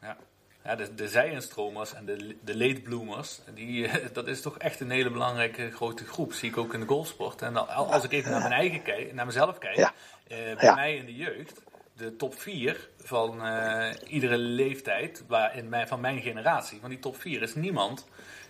Ja. 0.00 0.16
Ja, 0.64 0.74
de, 0.76 0.94
de 0.94 1.08
zij-instromers 1.08 1.94
en 1.94 2.04
de, 2.04 2.36
de 2.42 2.56
late 2.56 2.80
bloomers, 2.80 3.40
die, 3.54 3.88
dat 4.12 4.26
is 4.26 4.40
toch 4.42 4.58
echt 4.58 4.80
een 4.80 4.90
hele 4.90 5.10
belangrijke 5.10 5.70
grote 5.70 6.04
groep. 6.04 6.32
Zie 6.32 6.50
ik 6.50 6.56
ook 6.56 6.74
in 6.74 6.80
de 6.80 6.86
golfsport. 6.86 7.42
En 7.42 7.56
al- 7.68 7.92
als 7.92 8.04
ik 8.04 8.12
even 8.12 8.30
naar 8.30 8.40
mijn 8.40 8.52
eigen 8.52 8.82
kijk, 8.82 9.12
naar 9.12 9.26
mezelf 9.26 9.58
kijk, 9.58 9.76
Ja. 9.76 9.92
eh, 10.28 10.56
bij 10.56 10.74
mij 10.74 10.96
in 10.96 11.04
de 11.06 11.14
jeugd, 11.14 11.62
de 11.96 12.16
top 12.16 12.34
4 12.40 12.88
van 12.98 13.42
eh, 13.44 13.90
iedere 14.06 14.36
leeftijd 14.38 15.24
waar 15.26 15.56
in 15.56 15.68
mijn, 15.68 15.88
van 15.88 16.00
mijn 16.00 16.20
generatie, 16.20 16.80
van 16.80 16.90
die 16.90 16.98
top 16.98 17.16
4 17.20 17.42
is 17.42 17.54
niemand 17.54 18.06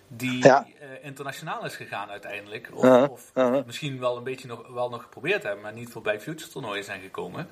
die 0.07 0.43
Ja. 0.43 0.67
eh, 0.79 0.87
internationaal 1.05 1.65
is 1.65 1.75
gegaan 1.75 2.09
uiteindelijk. 2.09 2.69
Of, 2.73 2.83
Uh-huh, 2.83 3.11
of 3.11 3.31
uh-huh. 3.35 3.65
misschien 3.65 3.99
wel 3.99 4.17
een 4.17 4.23
beetje 4.23 4.47
nog, 4.47 4.67
wel 4.67 4.89
nog 4.89 5.01
geprobeerd 5.01 5.43
hebben, 5.43 5.61
maar 5.61 5.73
niet 5.73 5.89
voorbij 5.89 6.19
future 6.19 6.51
toernooien 6.51 6.83
zijn 6.83 7.01
gekomen. 7.01 7.47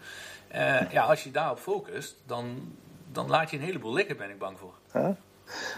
Eh, 0.47 0.91
ja, 0.91 1.04
als 1.04 1.23
je 1.23 1.32
daarop 1.32 1.60
focust, 1.60 2.15
dan, 2.25 2.75
dan 3.12 3.30
laat 3.30 3.49
je 3.49 3.58
een 3.58 3.63
heleboel 3.63 3.93
liggen, 3.93 4.17
ben 4.17 4.30
ik 4.30 4.38
bang 4.39 4.58
voor. 4.60 4.73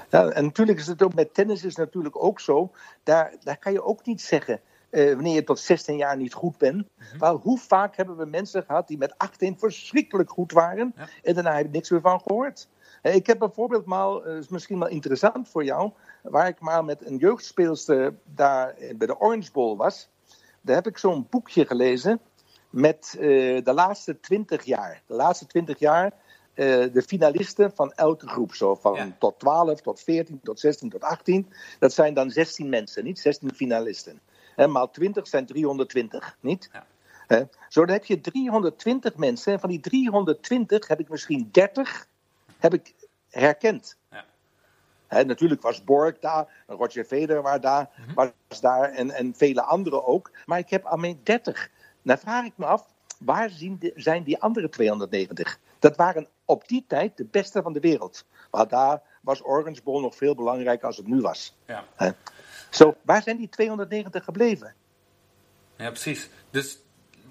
Ja, 0.10 0.30
en 0.30 0.44
natuurlijk 0.44 0.80
is 0.80 0.88
het 0.88 1.04
ook 1.04 1.14
met 1.14 1.34
tennis 1.34 1.64
is 1.64 1.76
natuurlijk 1.76 2.24
ook 2.24 2.40
zo. 2.40 2.72
Daar, 3.04 3.34
daar 3.44 3.58
kan 3.58 3.72
je 3.72 3.84
ook 3.84 4.06
niet 4.06 4.22
zeggen. 4.22 4.60
Eh, 4.94 5.14
wanneer 5.14 5.34
je 5.34 5.44
tot 5.44 5.60
16 5.60 5.98
jaar 5.98 6.18
niet 6.18 6.34
goed 6.34 6.58
bent. 6.58 6.88
Maar 7.20 7.34
hoe 7.34 7.60
vaak 7.60 7.96
hebben 7.96 8.18
we 8.18 8.26
mensen 8.26 8.64
gehad 8.64 8.88
die 8.88 8.98
met 8.98 9.18
18 9.18 9.58
verschrikkelijk 9.60 10.30
goed 10.30 10.52
waren. 10.52 10.94
Ja. 10.96 11.08
En 11.24 11.34
daarna 11.34 11.56
heb 11.56 11.66
ik 11.66 11.72
niks 11.72 11.90
meer 11.90 12.02
van 12.02 12.22
gehoord. 12.22 12.68
Eh, 13.02 13.16
Ik 13.16 13.28
heb 13.28 13.40
bijvoorbeeld 13.40 13.86
maar, 13.86 14.16
eh, 14.16 14.38
is 14.38 14.48
misschien 14.48 14.80
wel 14.80 14.88
interessant 14.88 15.50
voor 15.50 15.64
jou. 15.64 15.92
Waar 16.22 16.48
ik 16.48 16.60
maar 16.60 16.86
met 16.86 17.06
een 17.06 17.18
jeugdspeelster 17.18 18.16
daar 18.24 18.76
bij 18.96 19.08
de 19.08 19.20
Orange 19.20 19.52
Bowl 19.52 19.78
was. 19.78 20.10
Daar 20.62 20.76
heb 20.76 20.88
ik 20.88 20.98
zo'n 20.98 21.28
boekje 21.30 21.66
gelezen. 21.66 22.20
Met 22.70 23.16
de 23.20 23.72
laatste 23.74 24.20
20 24.20 24.64
jaar. 24.64 25.02
De 25.08 25.14
laatste 25.14 25.46
20 25.46 25.80
jaar 25.80 26.12
de 26.56 27.04
finalisten 27.08 27.72
van 27.76 27.92
elke 27.92 28.28
groep. 28.28 28.54
Zo 28.54 28.76
van 28.76 28.94
Ja. 28.94 29.16
tot 29.20 29.40
12, 29.40 29.82
tot 29.82 30.00
14, 30.02 30.40
tot 30.44 30.60
16, 30.60 30.90
tot 30.90 31.02
18. 31.02 31.54
Dat 31.80 31.94
zijn 31.94 32.14
dan 32.14 32.30
16 32.30 32.70
mensen, 32.70 33.04
niet 33.04 33.20
16 33.20 33.54
finalisten. 33.54 34.20
En 34.56 34.72
maal 34.72 34.90
20 34.92 35.28
zijn 35.28 35.46
320, 35.46 36.38
niet? 36.40 36.70
Ja. 36.74 36.86
Hè? 37.28 37.44
Zo, 37.70 37.86
dan 37.86 37.96
heb 37.96 38.06
je 38.06 38.22
320 38.22 39.16
mensen. 39.16 39.54
En 39.54 39.60
van 39.60 39.70
die 39.70 39.80
320 39.80 40.88
heb 40.88 41.00
ik 41.00 41.10
misschien 41.10 41.50
30 41.52 42.08
heb 42.60 42.74
ik 42.74 42.94
herkend. 43.30 43.98
Ja. 44.12 44.26
Hè, 45.08 45.24
natuurlijk 45.26 45.62
was 45.62 45.84
Borg 45.84 46.20
daar, 46.20 46.64
Roger 46.68 47.06
Federer 47.06 47.42
was 47.42 47.60
daar, 47.60 47.90
was 48.16 48.62
daar 48.62 48.90
en, 48.92 49.12
en 49.12 49.34
vele 49.36 49.62
anderen 49.62 50.06
ook. 50.06 50.32
Maar 50.46 50.60
ik 50.60 50.70
heb 50.70 50.86
alleen 50.86 51.20
30. 51.24 51.70
Dan 52.02 52.18
vraag 52.18 52.46
ik 52.46 52.54
me 52.56 52.66
af, 52.66 52.86
waar 53.20 53.50
zien 53.50 53.78
de- 53.80 53.92
zijn 53.96 54.24
die 54.24 54.42
andere 54.42 54.70
290? 54.70 55.60
Dat 55.80 55.96
waren 55.96 56.28
op 56.46 56.68
die 56.68 56.86
tijd 56.88 57.18
de 57.18 57.26
beste 57.26 57.62
van 57.62 57.74
de 57.74 57.80
wereld. 57.80 58.26
Maar 58.52 58.68
daar 58.68 59.02
was 59.22 59.46
Orange 59.46 59.82
Bowl 59.84 60.02
nog 60.02 60.16
veel 60.16 60.36
belangrijker 60.36 60.88
als 60.88 60.98
het 60.98 61.08
nu 61.08 61.22
was. 61.22 61.58
Ja. 61.66 61.84
Zo, 62.74 62.96
waar 63.02 63.22
zijn 63.22 63.38
die 63.38 63.50
290 63.50 64.24
gebleven? 64.24 64.74
Ja, 65.78 65.90
precies. 65.90 66.30
Dus, 66.50 66.80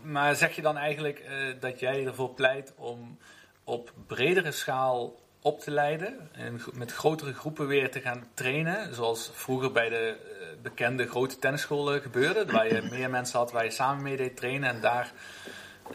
maar 0.03 0.37
zeg 0.37 0.57
je 0.57 0.63
dan 0.63 0.77
eigenlijk 0.77 1.19
eh, 1.19 1.47
dat 1.61 1.81
jij 1.81 2.07
ervoor 2.07 2.31
pleit 2.31 2.73
om 2.77 3.19
op 3.65 3.93
bredere 4.07 4.53
schaal 4.53 5.21
op 5.41 5.61
te 5.61 5.71
leiden 5.71 6.29
en 6.33 6.61
met 6.73 6.93
grotere 6.93 7.33
groepen 7.33 7.67
weer 7.67 7.91
te 7.91 8.01
gaan 8.01 8.25
trainen, 8.35 8.95
zoals 8.95 9.31
vroeger 9.33 9.73
bij 9.73 9.89
de 9.89 9.97
eh, 9.97 10.17
bekende 10.63 11.07
grote 11.07 11.39
tennisscholen 11.39 12.01
gebeurde, 12.01 12.53
waar 12.53 12.75
je 12.75 12.89
meer 12.91 13.11
mensen 13.11 13.39
had 13.39 13.53
waar 13.53 13.65
je 13.65 13.71
samen 13.71 14.03
mee 14.03 14.17
deed 14.17 14.37
trainen 14.37 14.69
en 14.69 14.81
daar, 14.81 15.13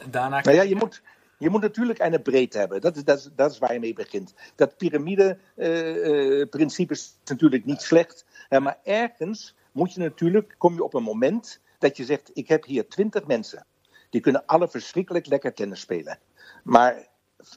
daarna... 0.09 0.41
Nou 0.41 0.55
ja, 0.55 0.61
je 0.61 0.75
moet, 0.75 1.01
je 1.37 1.49
moet 1.49 1.61
natuurlijk 1.61 1.99
een 1.99 2.21
breedte 2.21 2.57
hebben. 2.57 2.81
Dat 2.81 2.95
is, 2.95 3.03
dat 3.03 3.17
is, 3.17 3.29
dat 3.35 3.51
is 3.51 3.57
waar 3.57 3.73
je 3.73 3.79
mee 3.79 3.93
begint. 3.93 4.33
Dat 4.55 4.77
piramide-principe 4.77 6.93
is 6.93 7.17
natuurlijk 7.25 7.65
niet 7.65 7.81
slecht. 7.81 8.25
Hè, 8.49 8.59
maar 8.59 8.79
ergens 8.83 9.55
moet 9.71 9.93
je 9.93 9.99
natuurlijk, 9.99 10.55
kom 10.57 10.73
je 10.73 10.83
op 10.83 10.93
een 10.93 11.03
moment 11.03 11.59
dat 11.79 11.97
je 11.97 12.05
zegt: 12.05 12.31
Ik 12.33 12.47
heb 12.47 12.65
hier 12.65 12.87
twintig 12.87 13.25
mensen. 13.25 13.65
Die 14.09 14.21
kunnen 14.21 14.45
alle 14.45 14.67
verschrikkelijk 14.67 15.25
lekker 15.25 15.53
tennis 15.53 15.79
spelen. 15.79 16.19
Maar 16.63 17.07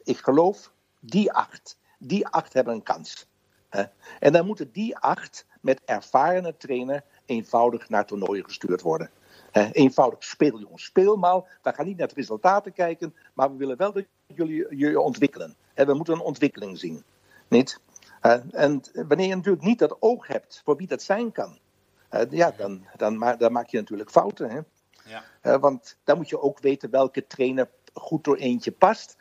ik 0.05 0.17
geloof, 0.17 0.73
die 1.01 1.33
acht, 1.33 1.79
die 1.99 2.27
acht 2.27 2.53
hebben 2.53 2.75
een 2.75 2.83
kans. 2.83 3.29
En 4.19 4.33
dan 4.33 4.47
moeten 4.47 4.73
die 4.73 4.97
acht 4.97 5.47
met 5.61 5.81
ervarene 5.85 6.57
trainer 6.57 7.05
eenvoudig 7.25 7.89
naar 7.89 8.07
toernooien 8.07 8.45
gestuurd 8.45 8.81
worden. 8.81 9.11
Eenvoudig 9.73 10.25
speel, 10.25 10.59
jongens. 10.59 10.85
Speel 10.85 11.17
maar. 11.17 11.59
We 11.63 11.73
gaan 11.73 11.87
niet 11.87 11.97
naar 11.97 12.09
de 12.09 12.15
resultaten 12.15 12.73
kijken, 12.73 13.15
maar 13.35 13.51
we 13.51 13.57
willen 13.57 13.77
wel 13.77 13.93
dat 13.93 14.05
jullie 14.27 14.77
je 14.77 15.01
ontwikkelen. 15.01 15.57
We 15.75 15.95
moeten 15.95 16.15
een 16.15 16.21
ontwikkeling 16.21 16.79
zien. 16.79 17.05
Niet? 17.49 17.81
Hè, 18.21 18.39
en 18.51 18.83
wanneer 18.93 19.29
je 19.29 19.35
natuurlijk 19.35 19.65
niet 19.65 19.79
dat 19.79 19.97
oog 20.01 20.27
hebt 20.27 20.61
voor 20.65 20.77
wie 20.77 20.87
dat 20.87 21.03
zijn 21.03 21.33
kan, 21.33 21.59
hè, 22.09 22.25
ja, 22.31 22.53
dan, 22.57 22.87
dan, 22.97 23.19
ma- 23.19 23.37
dan 23.37 23.53
maak 23.53 23.69
je 23.69 23.77
natuurlijk 23.77 24.11
fouten. 24.11 24.51
Hè? 24.51 24.61
Ja. 25.05 25.23
Hè, 25.41 25.59
want 25.59 25.97
dan 26.05 26.17
moet 26.17 26.29
je 26.29 26.41
ook 26.41 26.61
weten 26.61 26.91
welke 26.91 27.27
trainer 27.27 27.69
goed 27.93 28.25
door 28.25 28.37
eentje 28.37 28.73
past. 28.73 29.17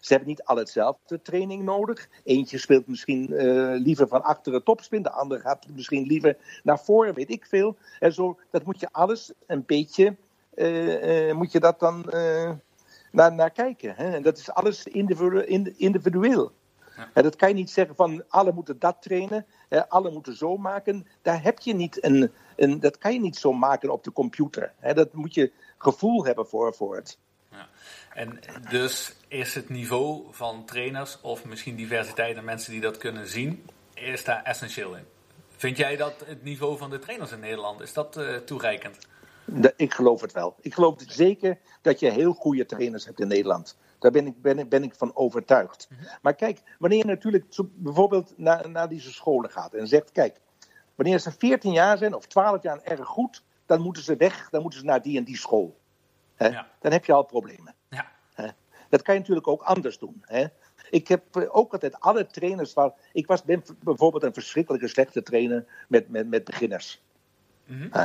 Ze 0.00 0.12
hebben 0.12 0.28
niet 0.28 0.42
alle 0.42 0.60
hetzelfde 0.60 1.22
training 1.22 1.62
nodig. 1.62 2.08
Eentje 2.24 2.58
speelt 2.58 2.86
misschien 2.86 3.32
eh, 3.32 3.72
liever 3.74 4.08
van 4.08 4.22
achter 4.22 4.52
het 4.52 4.64
topspin, 4.64 5.02
de 5.02 5.10
andere 5.10 5.40
gaat 5.40 5.66
misschien 5.74 6.06
liever 6.06 6.36
naar 6.62 6.80
voren, 6.80 7.14
weet 7.14 7.30
ik 7.30 7.46
veel. 7.46 7.76
En 7.98 8.12
zo, 8.12 8.38
dat 8.50 8.64
moet 8.64 8.80
je 8.80 8.88
alles 8.92 9.32
een 9.46 9.62
beetje, 9.66 10.16
eh, 10.54 11.28
eh, 11.28 11.36
moet 11.36 11.52
je 11.52 11.60
dat 11.60 11.80
dan 11.80 12.10
eh, 12.10 12.50
naar, 13.12 13.32
naar 13.32 13.50
kijken. 13.50 13.94
Hè? 13.94 14.14
En 14.14 14.22
dat 14.22 14.38
is 14.38 14.50
alles 14.50 14.86
individu- 14.86 15.40
in- 15.40 15.74
individueel. 15.78 16.52
En 17.12 17.22
dat 17.22 17.36
kan 17.36 17.48
je 17.48 17.54
niet 17.54 17.70
zeggen 17.70 17.94
van 17.94 18.24
alle 18.28 18.52
moeten 18.52 18.78
dat 18.78 18.96
trainen, 19.00 19.46
alle 19.88 20.10
moeten 20.10 20.36
zo 20.36 20.56
maken. 20.56 21.06
Daar 21.22 21.42
heb 21.42 21.58
je 21.58 21.74
niet 21.74 22.04
een, 22.04 22.32
een, 22.56 22.80
dat 22.80 22.98
kan 22.98 23.12
je 23.12 23.20
niet 23.20 23.36
zo 23.36 23.52
maken 23.52 23.90
op 23.90 24.04
de 24.04 24.12
computer. 24.12 24.72
Hè? 24.78 24.94
Dat 24.94 25.12
moet 25.12 25.34
je 25.34 25.52
gevoel 25.78 26.24
hebben 26.24 26.46
voor, 26.46 26.74
voor 26.74 26.96
het. 26.96 27.18
Ja. 27.50 27.68
En 28.14 28.40
dus 28.70 29.16
is 29.28 29.54
het 29.54 29.68
niveau 29.68 30.26
van 30.30 30.64
trainers 30.64 31.20
of 31.20 31.44
misschien 31.44 31.76
diversiteit 31.76 32.36
aan 32.36 32.44
mensen 32.44 32.72
die 32.72 32.80
dat 32.80 32.96
kunnen 32.96 33.28
zien, 33.28 33.66
is 33.94 34.24
daar 34.24 34.42
essentieel 34.42 34.96
in. 34.96 35.04
Vind 35.56 35.76
jij 35.76 35.96
dat 35.96 36.14
het 36.26 36.42
niveau 36.42 36.78
van 36.78 36.90
de 36.90 36.98
trainers 36.98 37.32
in 37.32 37.40
Nederland, 37.40 37.80
is 37.80 37.92
dat 37.92 38.16
eh, 38.16 38.36
toereikend? 38.36 38.98
Ik 39.76 39.94
geloof 39.94 40.20
het 40.20 40.32
wel. 40.32 40.56
Ik 40.60 40.74
geloof 40.74 40.94
zeker 41.06 41.58
dat 41.82 42.00
je 42.00 42.10
heel 42.10 42.32
goede 42.32 42.66
trainers 42.66 43.04
hebt 43.04 43.20
in 43.20 43.28
Nederland. 43.28 43.76
Daar 44.00 44.10
ben 44.10 44.26
ik, 44.26 44.42
ben, 44.42 44.58
ik- 44.58 44.68
ben 44.68 44.82
ik 44.82 44.94
van 44.94 45.16
overtuigd. 45.16 45.88
Maar 46.22 46.34
kijk, 46.34 46.62
wanneer 46.78 46.98
je 46.98 47.04
natuurlijk 47.04 47.44
bijvoorbeeld 47.74 48.32
naar, 48.36 48.70
naar 48.70 48.88
deze 48.88 49.12
scholen 49.12 49.50
gaat 49.50 49.74
en 49.74 49.86
zegt: 49.86 50.12
kijk, 50.12 50.40
wanneer 50.94 51.18
ze 51.18 51.32
14 51.32 51.72
jaar 51.72 51.98
zijn 51.98 52.14
of 52.14 52.26
12 52.26 52.62
jaar 52.62 52.82
erg 52.82 53.06
goed, 53.06 53.44
dan 53.66 53.80
moeten 53.80 54.02
ze 54.02 54.16
weg, 54.16 54.50
dan 54.50 54.62
moeten 54.62 54.80
ze 54.80 54.86
naar 54.86 55.02
die 55.02 55.18
en 55.18 55.24
die 55.24 55.36
school. 55.36 55.78
Ja. 56.38 56.68
Dan 56.80 56.92
heb 56.92 57.04
je 57.04 57.12
al 57.12 57.22
problemen. 57.24 57.74
Ja. 57.88 58.12
Hè? 58.34 58.48
Dat 58.88 59.02
kan 59.02 59.14
je 59.14 59.20
natuurlijk 59.20 59.48
ook 59.48 59.62
anders 59.62 59.98
doen. 59.98 60.22
Hè? 60.26 60.44
Ik 60.90 61.08
heb 61.08 61.36
eh, 61.36 61.56
ook 61.56 61.72
altijd 61.72 62.00
alle 62.00 62.26
trainers 62.26 62.72
waar. 62.72 62.92
Ik 63.12 63.26
was 63.26 63.42
ben 63.42 63.62
bijvoorbeeld 63.82 64.22
een 64.22 64.32
verschrikkelijke 64.32 64.88
slechte 64.88 65.22
trainer 65.22 65.66
met, 65.88 66.08
met, 66.08 66.28
met 66.28 66.44
beginners. 66.44 67.02
Eh, 67.92 68.04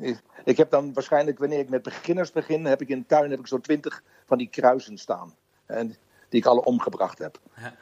ik- 0.00 0.22
Ik 0.44 0.56
heb 0.56 0.70
dan 0.70 0.92
waarschijnlijk, 0.92 1.38
wanneer 1.38 1.58
ik 1.58 1.68
met 1.68 1.82
beginners 1.82 2.32
begin, 2.32 2.64
heb 2.64 2.80
ik 2.80 2.88
in 2.88 2.98
de 2.98 3.06
tuin 3.06 3.30
heb 3.30 3.38
ik 3.40 3.46
zo'n 3.46 3.60
twintig 3.60 4.02
van 4.26 4.38
die 4.38 4.48
kruisen 4.48 4.98
staan. 4.98 5.34
En 5.66 5.86
die 6.28 6.40
ik 6.40 6.46
alle 6.46 6.64
omgebracht 6.64 7.18
heb. 7.18 7.38
Ja. 7.56 7.74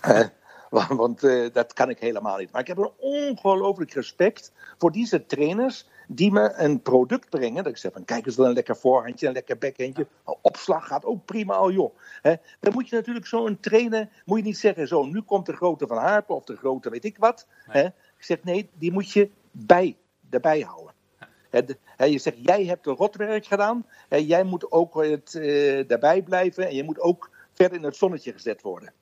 Eh, 0.00 0.26
wa- 0.70 0.94
want 0.96 1.22
eh, 1.24 1.46
dat 1.52 1.72
kan 1.72 1.90
ik 1.90 1.98
helemaal 1.98 2.36
niet. 2.38 2.50
Maar 2.52 2.60
ik 2.60 2.66
heb 2.66 2.78
een 2.78 2.90
ongelooflijk 2.96 3.92
respect 3.92 4.52
voor 4.78 4.92
deze 4.92 5.26
trainers 5.26 5.88
die 6.08 6.32
me 6.32 6.52
een 6.56 6.82
product 6.82 7.28
brengen. 7.30 7.62
Dat 7.64 7.72
ik 7.72 7.78
zeg 7.78 7.92
van 7.92 8.04
kijk 8.04 8.26
eens 8.26 8.34
dan 8.34 8.46
een 8.46 8.52
lekker 8.52 8.76
voorhandje, 8.76 9.26
een 9.26 9.32
lekker 9.32 9.58
backhandje. 9.58 10.06
Opslag 10.40 10.86
gaat 10.86 11.04
ook 11.04 11.24
prima 11.24 11.54
al 11.54 11.70
joh. 11.70 11.96
Hè, 12.22 12.34
dan 12.60 12.72
moet 12.72 12.88
je 12.88 12.96
natuurlijk 12.96 13.26
zo'n 13.26 13.60
trainer, 13.60 14.08
moet 14.24 14.38
je 14.38 14.44
niet 14.44 14.58
zeggen 14.58 14.88
zo 14.88 15.04
nu 15.06 15.22
komt 15.22 15.46
de 15.46 15.56
grote 15.56 15.86
van 15.86 15.96
Harpen 15.98 16.34
of 16.34 16.44
de 16.44 16.56
grote 16.56 16.90
weet 16.90 17.04
ik 17.04 17.18
wat. 17.18 17.46
Hè. 17.64 17.84
Ik 17.84 18.24
zeg 18.30 18.42
nee, 18.42 18.70
die 18.74 18.92
moet 18.92 19.10
je 19.10 19.30
bij, 19.50 19.96
erbij 20.34 20.60
houden. 20.60 20.92
Je 21.96 22.18
zegt, 22.18 22.36
jij 22.42 22.64
hebt 22.64 22.84
de 22.84 22.90
rotwerk 22.90 23.46
gedaan. 23.46 23.86
Hè, 24.08 24.16
jij 24.16 24.44
moet 24.44 24.72
ook 24.72 25.04
het, 25.04 25.34
eh, 25.34 25.88
daarbij 25.88 26.22
blijven. 26.22 26.66
En 26.68 26.74
je 26.74 26.84
moet 26.84 27.00
ook 27.00 27.30
verder 27.52 27.78
in 27.78 27.84
het 27.84 27.96
zonnetje 27.96 28.32
gezet 28.32 28.62
worden. 28.62 28.92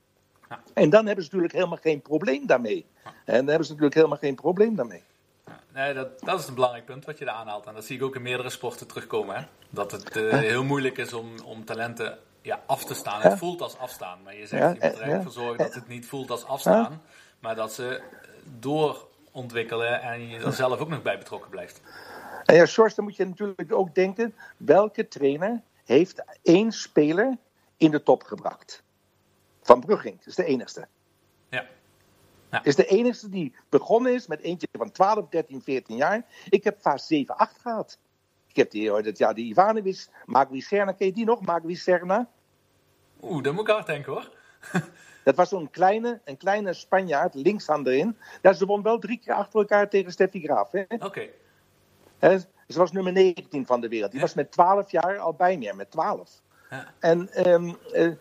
Ja. 0.49 0.63
En 0.73 0.89
dan 0.89 1.05
hebben 1.05 1.23
ze 1.23 1.29
natuurlijk 1.29 1.53
helemaal 1.53 1.79
geen 1.81 2.01
probleem 2.01 2.45
daarmee. 2.45 2.85
En 3.03 3.35
dan 3.35 3.47
hebben 3.47 3.65
ze 3.65 3.71
natuurlijk 3.71 3.95
helemaal 3.95 4.17
geen 4.17 4.35
probleem 4.35 4.75
daarmee. 4.75 5.03
Nee, 5.73 5.93
dat, 5.93 6.19
dat 6.19 6.39
is 6.39 6.47
een 6.47 6.53
belangrijk 6.53 6.85
punt 6.85 7.05
wat 7.05 7.17
je 7.17 7.25
daar 7.25 7.35
aanhaalt. 7.35 7.65
En 7.65 7.73
dat 7.73 7.85
zie 7.85 7.95
ik 7.95 8.03
ook 8.03 8.15
in 8.15 8.21
meerdere 8.21 8.49
sporten 8.49 8.87
terugkomen. 8.87 9.35
Hè? 9.35 9.43
Dat 9.69 9.91
het 9.91 10.17
eh, 10.17 10.37
heel 10.37 10.63
moeilijk 10.63 10.97
is 10.97 11.13
om, 11.13 11.27
om 11.45 11.65
talenten 11.65 12.17
ja, 12.41 12.63
af 12.65 12.85
te 12.85 12.93
staan. 12.93 13.21
Het 13.21 13.37
voelt 13.37 13.61
als 13.61 13.77
afstaan. 13.77 14.19
Maar 14.23 14.35
je 14.35 14.47
zegt, 14.47 14.63
je 14.63 14.67
moet 14.67 14.77
er 14.77 14.83
eh, 14.83 14.89
eigenlijk 14.89 15.17
ja. 15.17 15.23
voor 15.23 15.43
zorgen 15.43 15.57
dat 15.57 15.73
het 15.73 15.87
niet 15.87 16.05
voelt 16.05 16.31
als 16.31 16.45
afstaan. 16.45 17.01
Maar 17.39 17.55
dat 17.55 17.73
ze 17.73 18.01
doorontwikkelen 19.33 20.01
en 20.01 20.27
je 20.27 20.39
er 20.39 20.53
zelf 20.53 20.79
ook 20.79 20.89
nog 20.89 21.01
bij 21.01 21.17
betrokken 21.17 21.49
blijft. 21.49 21.81
En 22.45 22.55
ja, 22.55 22.65
Sjors, 22.65 22.95
dan 22.95 23.03
moet 23.03 23.15
je 23.15 23.25
natuurlijk 23.25 23.73
ook 23.73 23.95
denken... 23.95 24.35
welke 24.57 25.07
trainer 25.07 25.61
heeft 25.85 26.23
één 26.43 26.71
speler 26.71 27.37
in 27.77 27.91
de 27.91 28.03
top 28.03 28.23
gebracht? 28.23 28.83
Van 29.61 29.79
Brugging, 29.79 30.17
dat 30.17 30.27
is 30.27 30.35
de 30.35 30.45
enigste. 30.45 30.87
Ja. 31.49 32.63
is 32.63 32.75
de 32.75 32.85
enige 32.85 33.29
die 33.29 33.55
begonnen 33.69 34.13
is 34.13 34.27
met 34.27 34.41
eentje 34.41 34.67
van 34.71 34.91
12, 34.91 35.29
13, 35.29 35.61
14 35.61 35.95
jaar. 35.95 36.25
Ik 36.49 36.63
heb 36.63 36.81
vaak 36.81 36.99
7, 36.99 37.37
8 37.37 37.59
gehad. 37.61 37.97
Ik 38.47 38.55
heb 38.55 38.71
die, 38.71 39.01
dat, 39.01 39.17
ja, 39.17 39.33
die 39.33 39.45
Ivanovic, 39.45 40.07
Magwi 40.25 40.61
Serna, 40.61 40.91
ken 40.91 41.07
je 41.07 41.13
die 41.13 41.25
nog? 41.25 41.41
Magwi 41.41 41.75
Serna. 41.75 42.29
Oeh, 43.21 43.43
daar 43.43 43.53
moet 43.53 43.67
ik 43.67 43.73
hard 43.73 43.85
denken 43.85 44.11
hoor. 44.11 44.31
Dat 45.23 45.35
was 45.35 45.49
zo'n 45.49 45.69
kleine, 45.69 46.21
een 46.25 46.37
kleine 46.37 46.73
Spanjaard, 46.73 47.33
linkshand 47.33 47.87
erin. 47.87 48.17
Ja, 48.41 48.53
ze 48.53 48.65
won 48.65 48.81
wel 48.81 48.99
drie 48.99 49.19
keer 49.19 49.33
achter 49.33 49.59
elkaar 49.59 49.89
tegen 49.89 50.11
Steffi 50.11 50.39
Graaf. 50.41 50.71
Oké. 50.99 51.29
Hè, 52.19 52.37
Ze 52.67 52.77
was 52.77 52.91
nummer 52.91 53.11
19 53.11 53.65
van 53.65 53.81
de 53.81 53.87
wereld. 53.87 54.11
Die 54.11 54.21
was 54.21 54.33
met 54.33 54.51
12 54.51 54.91
jaar 54.91 55.17
al 55.17 55.33
bij 55.33 55.57
meer, 55.57 55.75
met 55.75 55.91
12. 55.91 56.41
Ja. 56.69 56.93
En 56.99 57.29
ehm, 57.33 57.73
eh, 57.93 58.11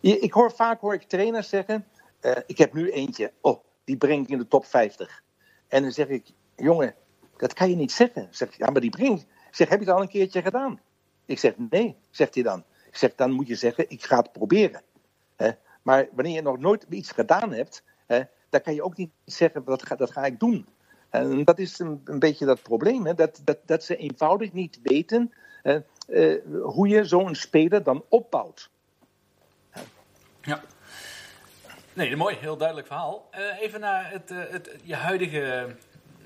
ik 0.00 0.32
hoor 0.32 0.52
vaak 0.52 0.80
hoor 0.80 0.94
ik 0.94 1.02
trainers 1.02 1.48
zeggen: 1.48 1.86
eh, 2.20 2.36
Ik 2.46 2.58
heb 2.58 2.72
nu 2.72 2.90
eentje, 2.90 3.32
oh, 3.40 3.64
die 3.84 3.96
breng 3.96 4.24
ik 4.24 4.30
in 4.30 4.38
de 4.38 4.48
top 4.48 4.66
50. 4.66 5.22
En 5.68 5.82
dan 5.82 5.92
zeg 5.92 6.08
ik: 6.08 6.26
Jongen, 6.56 6.94
dat 7.36 7.52
kan 7.52 7.70
je 7.70 7.76
niet 7.76 7.92
zeggen. 7.92 8.28
Zeg, 8.30 8.56
ja, 8.56 8.70
maar 8.70 8.80
die 8.80 8.90
breng 8.90 9.20
ik. 9.20 9.26
Ik 9.48 9.54
zeg: 9.56 9.68
Heb 9.68 9.78
je 9.78 9.84
het 9.84 9.94
al 9.94 10.02
een 10.02 10.08
keertje 10.08 10.42
gedaan? 10.42 10.80
Ik 11.24 11.38
zeg: 11.38 11.52
Nee, 11.70 11.96
zegt 12.10 12.34
hij 12.34 12.42
dan. 12.42 12.64
Ik 12.86 12.96
zeg: 12.96 13.14
Dan 13.14 13.30
moet 13.30 13.46
je 13.46 13.54
zeggen: 13.54 13.90
Ik 13.90 14.04
ga 14.04 14.16
het 14.16 14.32
proberen. 14.32 14.82
Maar 15.84 16.08
wanneer 16.12 16.34
je 16.34 16.42
nog 16.42 16.58
nooit 16.58 16.86
iets 16.88 17.12
gedaan 17.12 17.52
hebt, 17.52 17.82
hè, 18.06 18.22
dan 18.48 18.60
kan 18.60 18.74
je 18.74 18.82
ook 18.82 18.96
niet 18.96 19.10
zeggen: 19.24 19.64
Dat 19.64 19.86
ga, 19.86 19.96
dat 19.96 20.10
ga 20.10 20.24
ik 20.24 20.40
doen. 20.40 20.66
En 21.10 21.44
dat 21.44 21.58
is 21.58 21.78
een, 21.78 22.00
een 22.04 22.18
beetje 22.18 22.46
dat 22.46 22.62
probleem, 22.62 23.06
hè? 23.06 23.14
Dat, 23.14 23.40
dat, 23.44 23.58
dat 23.64 23.84
ze 23.84 23.96
eenvoudig 23.96 24.52
niet 24.52 24.78
weten 24.82 25.32
eh, 26.06 26.34
hoe 26.62 26.88
je 26.88 27.04
zo'n 27.04 27.34
speler 27.34 27.82
dan 27.82 28.04
opbouwt. 28.08 28.70
Ja. 30.42 30.62
Nee, 31.92 32.16
mooi, 32.16 32.36
heel 32.36 32.56
duidelijk 32.56 32.86
verhaal. 32.86 33.28
Eh, 33.30 33.60
even 33.60 33.80
naar 33.80 34.10
het, 34.10 34.30
eh, 34.30 34.38
het, 34.48 34.76
je 34.82 34.94
huidige 34.94 35.76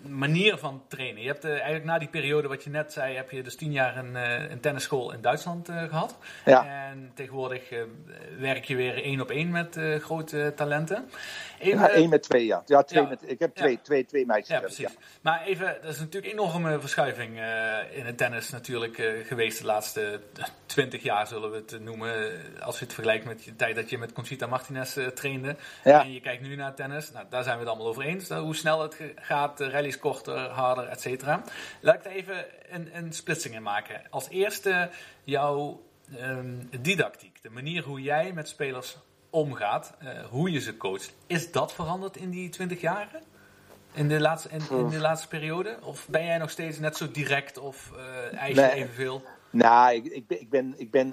manier 0.02 0.58
van 0.58 0.82
trainen. 0.88 1.22
Je 1.22 1.28
hebt 1.28 1.44
eh, 1.44 1.50
eigenlijk 1.50 1.84
na 1.84 1.98
die 1.98 2.08
periode 2.08 2.48
wat 2.48 2.64
je 2.64 2.70
net 2.70 2.92
zei, 2.92 3.16
heb 3.16 3.30
je 3.30 3.42
dus 3.42 3.56
tien 3.56 3.72
jaar 3.72 3.96
een, 3.96 4.16
eh, 4.16 4.50
een 4.50 4.60
tennisschool 4.60 5.12
in 5.12 5.20
Duitsland 5.20 5.68
eh, 5.68 5.82
gehad. 5.82 6.18
Ja. 6.44 6.88
En 6.88 7.10
tegenwoordig 7.14 7.62
werk 8.38 8.64
je 8.64 8.76
weer 8.76 9.02
één 9.02 9.20
op 9.20 9.30
één 9.30 9.50
met 9.50 9.80
grote 10.00 10.52
talenten. 10.56 11.10
Ja, 11.60 11.88
één 11.88 12.08
met 12.08 12.22
twee, 12.22 12.46
ja. 12.46 12.62
ja, 12.66 12.82
twee 12.82 13.02
ja. 13.02 13.08
met, 13.08 13.30
ik 13.30 13.38
heb 13.38 13.54
twee, 13.54 13.78
twee, 13.82 14.04
twee 14.06 14.26
meisjes. 14.26 14.48
Ja, 14.48 14.60
precies. 14.60 14.96
Maar 15.20 15.42
even, 15.42 15.76
dat 15.82 15.92
is 15.92 15.98
natuurlijk 15.98 16.32
een 16.32 16.38
enorme 16.38 16.80
verschuiving 16.80 17.38
eh, 17.38 17.96
in 17.98 18.06
het 18.06 18.16
tennis 18.16 18.50
natuurlijk 18.50 18.98
eh, 18.98 19.26
geweest 19.26 19.58
de 19.58 19.64
laatste 19.64 20.20
twintig 20.66 21.02
jaar, 21.02 21.26
zullen 21.26 21.50
we 21.50 21.56
het 21.56 21.80
noemen. 21.80 22.32
eh, 22.56 22.62
Als 22.62 22.78
je 22.78 22.84
het 22.84 22.94
vergelijkt 22.94 23.24
met 23.24 23.44
de 23.44 23.56
tijd 23.56 23.76
dat 23.76 23.90
je 23.90 23.98
met 23.98 24.12
Conchita 24.12 24.46
Martinez 24.46 24.96
eh, 24.96 25.06
trainde. 25.06 25.56
Ja. 25.84 26.02
En 26.02 26.12
je 26.12 26.20
kijkt 26.20 26.42
nu 26.42 26.56
naar 26.56 26.74
tennis, 26.74 27.12
nou, 27.12 27.26
daar 27.30 27.42
zijn 27.42 27.54
we 27.54 27.60
het 27.60 27.68
allemaal 27.70 27.88
over 27.88 28.02
eens. 28.02 28.28
eh, 28.30 28.38
hoe 28.38 28.56
snel 28.56 28.82
het 28.82 28.96
gaat, 29.16 29.60
rallies 29.60 29.98
korter, 29.98 30.38
harder, 30.38 30.84
et 30.88 31.00
cetera. 31.00 31.42
Laat 31.80 31.94
ik 31.94 32.04
er 32.04 32.10
even 32.10 32.44
een, 32.70 32.90
een 32.96 33.12
splitsing 33.12 33.54
in 33.54 33.62
maken. 33.62 34.02
Als 34.10 34.28
eerste 34.28 34.90
jouw 35.24 35.82
ehm, 36.16 36.54
didactiek, 36.80 37.42
de 37.42 37.50
manier 37.50 37.82
hoe 37.82 38.02
jij 38.02 38.32
met 38.32 38.48
spelers 38.48 38.96
omgaat, 39.30 39.94
eh, 39.98 40.08
hoe 40.30 40.50
je 40.50 40.60
ze 40.60 40.76
coacht. 40.76 41.14
Is 41.26 41.52
dat 41.52 41.72
veranderd 41.72 42.16
in 42.16 42.30
die 42.30 42.48
twintig 42.48 42.80
jaren? 42.80 43.22
In 43.92 44.08
de, 44.08 44.20
laatste, 44.20 44.48
in, 44.48 44.60
in 44.70 44.88
de 44.88 44.98
laatste 44.98 45.28
periode? 45.28 45.76
Of 45.82 46.08
ben 46.08 46.24
jij 46.24 46.38
nog 46.38 46.50
steeds 46.50 46.78
net 46.78 46.96
zo 46.96 47.10
direct 47.10 47.58
of 47.58 47.92
eh 47.96 48.38
eis 48.38 48.54
je 48.54 48.60
Nee. 48.60 48.70
evenveel? 48.70 49.22
Nou, 49.50 49.94
ik, 49.94 50.04
ik 50.04 50.26
ben, 50.26 50.38
ik 50.38 50.50
ben, 50.50 50.74
ik 50.76 50.90
ben, 50.90 51.12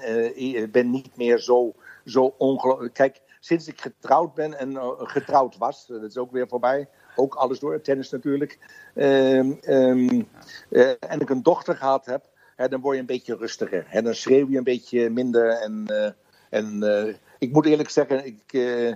ik 0.63 0.71
ben 0.71 0.89
niet 0.89 1.17
meer 1.17 1.39
zo, 1.39 1.73
zo 2.05 2.35
ongelooflijk. 2.37 2.93
Kijk, 2.93 3.21
sinds 3.39 3.67
ik 3.67 3.81
getrouwd 3.81 4.33
ben 4.33 4.59
en 4.59 4.77
getrouwd 4.97 5.57
was, 5.57 5.87
dat 5.87 6.03
is 6.03 6.17
ook 6.17 6.31
weer 6.31 6.47
voorbij. 6.47 6.87
Ook 7.15 7.35
alles 7.35 7.59
door, 7.59 7.81
tennis 7.81 8.09
natuurlijk. 8.09 8.59
Ehm, 8.95 9.51
ehm, 9.61 10.21
eh, 10.69 10.89
en 10.99 11.19
ik 11.19 11.29
een 11.29 11.43
dochter 11.43 11.75
gehad 11.75 12.05
heb, 12.05 12.25
hè, 12.55 12.67
dan 12.67 12.81
word 12.81 12.95
je 12.95 13.01
een 13.01 13.07
beetje 13.07 13.35
rustiger. 13.35 13.85
Hè, 13.87 14.01
dan 14.01 14.15
schreeuw 14.15 14.49
je 14.49 14.57
een 14.57 14.63
beetje 14.63 15.09
minder. 15.09 15.49
En, 15.49 15.85
en 16.49 16.79
ik 17.39 17.51
moet 17.51 17.65
eerlijk 17.65 17.89
zeggen, 17.89 18.25
ik, 18.25 18.53
eh, 18.53 18.93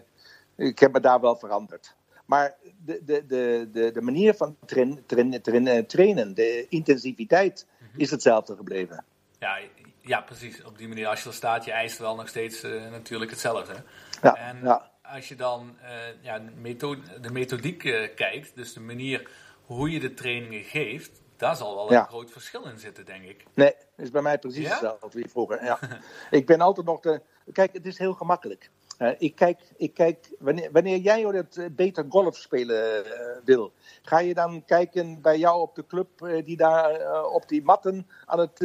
ik 0.56 0.80
heb 0.80 0.92
me 0.92 1.00
daar 1.00 1.20
wel 1.22 1.36
veranderd. 1.36 1.96
Maar 2.26 2.56
de, 2.86 3.02
de, 3.06 3.26
de, 3.26 3.70
de, 3.72 3.92
de 3.92 4.02
manier 4.02 4.34
van 4.34 4.56
train, 4.66 5.04
train, 5.06 5.42
train- 5.42 5.86
trainen, 5.86 6.34
de 6.34 6.66
intensiviteit, 6.70 7.66
is 7.96 8.12
hetzelfde 8.12 8.56
gebleven. 8.56 9.04
Ja, 9.40 9.58
ja, 10.02 10.22
precies. 10.22 10.64
Op 10.64 10.78
die 10.78 10.88
manier, 10.88 11.08
als 11.08 11.24
je 11.24 11.30
er 11.30 11.36
staat, 11.36 11.66
je 11.66 11.72
eist 11.72 11.98
wel 11.98 12.16
nog 12.16 12.28
steeds 12.28 12.64
eh, 12.64 12.92
natuurlijk 12.92 13.32
hetzelfde. 13.32 13.74
Ja, 14.22 14.36
en 14.36 14.60
ja. 14.64 14.92
als 15.02 15.28
je 15.28 15.36
dan 15.36 15.76
eh, 15.82 15.92
ja, 16.22 16.40
de, 16.40 16.52
methode, 16.56 17.20
de 17.22 17.32
methodiek 17.32 17.84
eh, 17.84 18.16
kijkt, 18.16 18.56
dus 18.56 18.74
de 18.74 18.80
manier 18.80 19.30
hoe 19.66 19.92
je 19.92 20.00
de 20.00 20.14
trainingen 20.14 20.64
geeft, 20.64 21.22
daar 21.38 21.56
zal 21.56 21.76
wel 21.76 21.92
Ja. 21.92 22.00
een 22.00 22.08
groot 22.08 22.32
verschil 22.32 22.64
in 22.64 22.80
zitten, 22.80 23.06
denk 23.06 23.24
ik. 23.24 23.46
Nee, 23.54 23.74
is 23.98 24.12
bij 24.12 24.22
mij 24.22 24.38
precies 24.40 24.70
hetzelfde 24.70 25.10
wie 25.12 25.30
vroeger. 25.30 25.64
Ja. 25.64 25.80
ik 26.40 26.46
ben 26.46 26.62
altijd 26.62 26.86
nog 26.86 27.00
de, 27.00 27.22
kijk, 27.52 27.74
het 27.74 27.86
is 27.86 27.98
heel 27.98 28.14
gemakkelijk. 28.14 28.70
Eh, 29.00 29.12
ik 29.18 29.36
kijk, 29.36 29.60
ik 29.78 29.94
kijk 29.94 30.30
wanneer, 30.40 30.72
wanneer 30.72 30.98
jij 30.98 31.22
het 31.22 31.58
eh, 31.58 31.66
beter 31.72 32.06
golf 32.10 32.36
spelen 32.38 33.06
eh, 33.06 33.38
wil, 33.46 33.72
ga 34.02 34.20
je 34.20 34.34
dan 34.34 34.66
kijken 34.66 35.22
bij 35.22 35.38
jou 35.38 35.62
op 35.62 35.76
de 35.76 35.86
club 35.86 36.10
die 36.46 36.58
daar 36.58 37.24
op 37.26 37.48
die 37.48 37.64
matten 37.64 38.08
aan 38.26 38.40
het, 38.40 38.58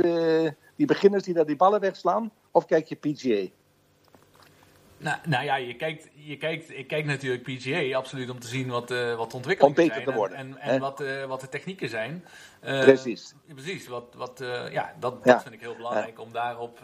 die 0.77 0.87
beginners 0.87 1.25
die 1.25 1.35
daar 1.35 1.47
die 1.47 1.57
ballen 1.57 1.81
wegslaan? 1.81 2.31
Of 2.51 2.65
kijk 2.65 2.87
je 2.87 2.95
PGA? 2.95 3.51
Nou, 5.05 5.17
nou 5.25 5.45
ja, 5.45 5.57
je 5.57 5.75
kijkt, 5.77 6.09
je 6.15 6.37
kijkt, 6.37 6.71
ik 6.71 6.87
kijk 6.87 7.05
natuurlijk 7.05 7.43
PGA 7.43 7.97
absoluut 7.97 8.31
om 8.31 8.39
te 8.39 8.47
zien 8.47 8.69
wat, 8.69 8.91
eh 8.91 9.17
wat 9.17 9.31
de 9.31 9.37
ontwikkelingen 9.37 9.79
Om 9.79 9.85
beter 9.85 9.93
zijn 10.03 10.05
te 10.07 10.13
worden, 10.13 10.37
En, 10.39 10.59
en, 10.59 10.81
wat, 10.81 11.01
eh, 11.01 11.25
wat 11.25 11.41
de 11.41 11.49
technieken 11.49 11.89
zijn. 11.89 12.25
Eh, 12.61 12.81
Precies. 12.81 13.35
Precies, 13.55 13.87
wat, 13.87 14.15
wat, 14.17 14.39
ja, 14.71 14.95
dat, 15.01 15.17
Ja. 15.25 15.33
dat 15.33 15.43
vind 15.43 15.55
ik 15.55 15.61
heel 15.61 15.77
belangrijk 15.77 16.21
om 16.21 16.33
daarop 16.33 16.79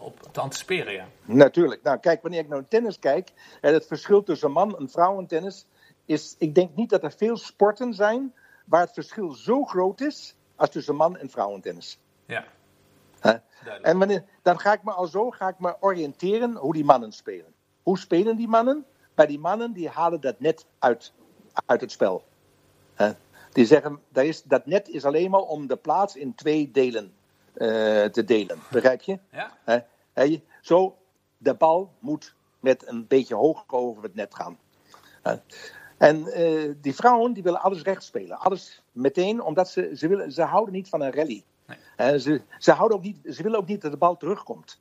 op 0.00 0.20
te 0.32 0.40
anticiperen. 0.40 0.92
Ja. 0.92 1.06
Natuurlijk. 1.24 1.82
Nou, 1.82 1.98
kijk, 1.98 2.22
wanneer 2.22 2.40
ik 2.40 2.48
naar 2.48 2.68
tennis 2.68 2.98
kijk, 2.98 3.30
hè, 3.60 3.72
het 3.72 3.86
verschil 3.86 4.22
tussen 4.22 4.50
man- 4.50 4.78
en 4.78 4.88
vrouwentennis 4.88 5.66
is, 6.04 6.34
ik 6.38 6.54
denk 6.54 6.74
niet 6.74 6.90
dat 6.90 7.02
er 7.02 7.12
veel 7.12 7.36
sporten 7.36 7.94
zijn 7.94 8.34
waar 8.66 8.80
het 8.80 8.92
verschil 8.92 9.30
zo 9.32 9.64
groot 9.64 10.00
is 10.00 10.34
als 10.56 10.70
tussen 10.70 10.96
man- 10.96 11.16
en 11.16 11.30
vrouwentennis. 11.30 11.98
Ja, 12.26 12.44
Hè? 13.20 13.32
duidelijk. 13.64 13.84
En 13.92 13.98
wanneer, 13.98 14.24
dan 14.42 14.58
ga 14.60 14.72
ik 14.72 14.82
me 14.82 14.92
al 14.92 15.06
zo 15.06 15.30
ga 15.30 15.48
ik 15.48 15.58
me 15.58 15.76
oriënteren 15.80 16.56
hoe 16.56 16.72
die 16.72 16.84
mannen 16.84 17.12
spelen. 17.12 17.49
Hoe 17.82 17.98
spelen 17.98 18.36
die 18.36 18.48
mannen? 18.48 18.84
Bij 19.14 19.26
die 19.26 19.38
mannen 19.38 19.72
die 19.72 19.88
halen 19.88 20.20
dat 20.20 20.40
net 20.40 20.66
uit, 20.78 21.12
uit 21.66 21.80
het 21.80 21.90
spel. 21.90 22.24
Die 23.52 23.66
zeggen, 23.66 24.00
dat, 24.08 24.24
is, 24.24 24.42
dat 24.42 24.66
net 24.66 24.88
is 24.88 25.04
alleen 25.04 25.30
maar 25.30 25.40
om 25.40 25.66
de 25.66 25.76
plaats 25.76 26.16
in 26.16 26.34
twee 26.34 26.70
delen 26.70 27.12
eh, 27.52 28.04
te 28.04 28.24
delen. 28.24 28.58
Begrijp 28.70 29.02
je? 29.02 29.18
Ja, 29.64 30.24
je- 30.24 30.40
Zo, 30.60 30.96
de 31.38 31.54
bal 31.54 31.92
moet 31.98 32.34
met 32.60 32.88
een 32.88 33.06
beetje 33.06 33.34
hoger 33.34 33.64
over 33.68 34.02
het 34.02 34.14
net 34.14 34.34
gaan. 34.34 34.58
En 35.98 36.26
eh, 36.26 36.74
die 36.80 36.94
vrouwen 36.94 37.32
die 37.32 37.42
willen 37.42 37.60
alles 37.62 37.82
recht 37.82 38.02
spelen. 38.02 38.38
Alles 38.38 38.82
meteen, 38.92 39.42
omdat 39.42 39.68
ze, 39.68 39.90
ze, 39.94 40.08
willen, 40.08 40.32
ze 40.32 40.42
houden 40.42 40.74
niet 40.74 40.88
van 40.88 41.00
een 41.00 41.12
rally. 41.12 41.44
Nee. 41.96 42.18
Ze, 42.18 42.42
ze, 42.58 42.72
houden 42.72 42.96
ook 42.96 43.04
niet, 43.04 43.18
ze 43.24 43.42
willen 43.42 43.58
ook 43.58 43.66
niet 43.66 43.80
dat 43.82 43.90
de 43.90 43.96
bal 43.98 44.16
terugkomt. 44.16 44.80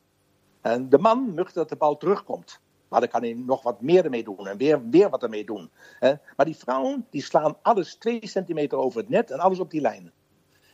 En 0.62 0.90
de 0.90 0.98
man 0.98 1.34
mag 1.34 1.52
dat 1.52 1.70
de 1.70 1.76
bal 1.76 1.98
terugkomt. 1.98 2.60
Maar 2.90 3.00
dan 3.00 3.10
kan 3.10 3.22
hij 3.22 3.34
nog 3.34 3.62
wat 3.62 3.82
meer 3.82 4.04
ermee 4.04 4.24
doen 4.24 4.48
en 4.48 4.58
weer, 4.58 4.90
weer 4.90 5.10
wat 5.10 5.24
ermee 5.24 5.46
doen. 5.46 5.70
Hè. 6.00 6.14
Maar 6.36 6.46
die 6.46 6.56
vrouwen 6.56 7.08
die 7.10 7.24
slaan 7.24 7.58
alles 7.62 7.96
twee 7.96 8.28
centimeter 8.28 8.78
over 8.78 9.00
het 9.00 9.10
net 9.10 9.32
en 9.32 9.40
alles 9.40 9.60
op 9.60 9.72
die 9.72 9.82
lijn. 9.82 10.12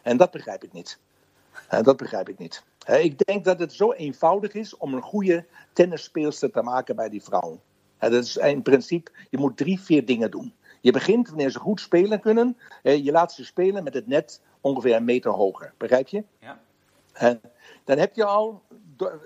En 0.01 0.17
dat 0.17 0.31
begrijp 0.31 0.63
ik 0.63 0.73
niet. 0.73 0.99
En 1.67 1.83
dat 1.83 1.97
begrijp 1.97 2.29
ik 2.29 2.37
niet. 2.37 2.63
Ik 2.87 3.25
denk 3.25 3.45
dat 3.45 3.59
het 3.59 3.73
zo 3.73 3.91
eenvoudig 3.91 4.53
is 4.53 4.77
om 4.77 4.93
een 4.93 5.01
goede 5.01 5.45
tennisspeelster 5.73 6.51
te 6.51 6.61
maken 6.61 6.95
bij 6.95 7.09
die 7.09 7.23
vrouwen. 7.23 7.61
Dat 7.99 8.13
is 8.13 8.37
in 8.37 8.61
principe, 8.61 9.11
je 9.29 9.37
moet 9.37 9.57
drie, 9.57 9.79
vier 9.79 10.05
dingen 10.05 10.31
doen. 10.31 10.53
Je 10.81 10.91
begint 10.91 11.27
wanneer 11.27 11.49
ze 11.49 11.59
goed 11.59 11.79
spelen 11.79 12.19
kunnen. 12.19 12.57
Je 12.81 13.11
laat 13.11 13.33
ze 13.33 13.45
spelen 13.45 13.83
met 13.83 13.93
het 13.93 14.07
net 14.07 14.41
ongeveer 14.61 14.95
een 14.95 15.03
meter 15.03 15.31
hoger. 15.31 15.73
Begrijp 15.77 16.07
je? 16.07 16.23
ja. 16.39 16.59
En 17.13 17.41
dan 17.83 17.97
heb 17.97 18.15
je 18.15 18.25
al 18.25 18.63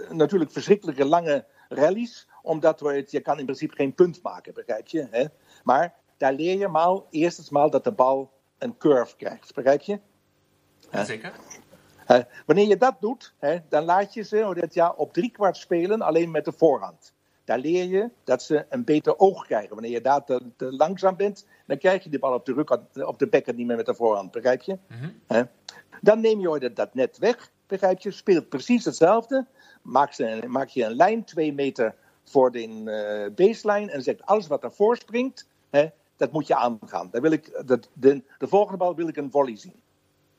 natuurlijk 0.09 0.51
verschrikkelijke 0.51 1.05
lange 1.05 1.45
rallies, 1.69 2.27
omdat 2.41 2.79
we 2.79 2.93
het, 2.93 3.11
je 3.11 3.19
kan 3.19 3.39
in 3.39 3.45
principe 3.45 3.75
geen 3.75 3.93
punt 3.93 4.21
maken, 4.21 4.53
begrijp 4.53 4.87
je? 4.87 5.07
Hè? 5.11 5.25
Maar 5.63 5.93
daar 6.17 6.33
leer 6.33 6.57
je 6.57 6.67
maar 6.67 6.99
eerstens 7.09 7.49
maal 7.49 7.69
dat 7.69 7.83
de 7.83 7.91
bal 7.91 8.31
een 8.57 8.77
curve 8.77 9.15
krijgt, 9.15 9.53
begrijp 9.53 9.81
je? 9.81 9.99
Ja, 10.91 11.03
zeker. 11.03 11.33
Wanneer 12.45 12.67
je 12.67 12.77
dat 12.77 12.95
doet, 12.99 13.33
hè, 13.39 13.57
dan 13.69 13.83
laat 13.83 14.13
je 14.13 14.21
ze 14.21 14.53
dat, 14.59 14.73
ja, 14.73 14.93
op 14.97 15.13
driekwart 15.13 15.57
spelen 15.57 16.01
alleen 16.01 16.31
met 16.31 16.45
de 16.45 16.51
voorhand. 16.51 17.13
Daar 17.43 17.59
leer 17.59 17.85
je 17.85 18.09
dat 18.23 18.43
ze 18.43 18.65
een 18.69 18.83
beter 18.83 19.19
oog 19.19 19.45
krijgen. 19.45 19.73
Wanneer 19.73 19.91
je 19.91 20.01
daar 20.01 20.25
te, 20.25 20.41
te 20.57 20.73
langzaam 20.73 21.15
bent, 21.15 21.45
dan 21.65 21.77
krijg 21.77 22.03
je 22.03 22.09
de 22.09 22.19
bal 22.19 22.33
op 22.33 22.45
de, 22.45 22.53
ruk, 22.53 22.79
op 23.07 23.19
de 23.19 23.27
bekken 23.27 23.55
niet 23.55 23.67
meer 23.67 23.75
met 23.75 23.85
de 23.85 23.95
voorhand, 23.95 24.31
begrijp 24.31 24.61
je? 24.61 24.77
Hè? 25.27 25.43
Dan 26.01 26.21
neem 26.21 26.39
je 26.39 26.49
ooit 26.49 26.75
dat 26.75 26.93
net 26.93 27.17
weg, 27.17 27.51
begrijp 27.67 27.99
je? 27.99 28.11
Speelt 28.11 28.49
precies 28.49 28.85
hetzelfde. 28.85 29.45
Maak, 29.81 30.13
ze, 30.13 30.43
maak 30.47 30.67
je 30.67 30.83
een 30.83 30.95
lijn 30.95 31.23
twee 31.23 31.53
meter 31.53 31.95
voor 32.29 32.51
de 32.51 32.59
eh, 32.59 33.33
baseline 33.35 33.91
en 33.91 34.03
zegt 34.03 34.25
alles 34.25 34.47
wat 34.47 34.61
daarvoor 34.61 34.97
springt, 34.97 35.47
hè, 35.69 35.89
dat 36.15 36.31
moet 36.31 36.47
je 36.47 36.55
aangaan. 36.55 37.09
Dan 37.11 37.21
wil 37.21 37.31
ik, 37.31 37.61
dat, 37.65 37.89
de, 37.93 38.23
de 38.37 38.47
volgende 38.47 38.77
bal 38.77 38.95
wil 38.95 39.07
ik 39.07 39.17
een 39.17 39.31
volley 39.31 39.55
zien. 39.55 39.81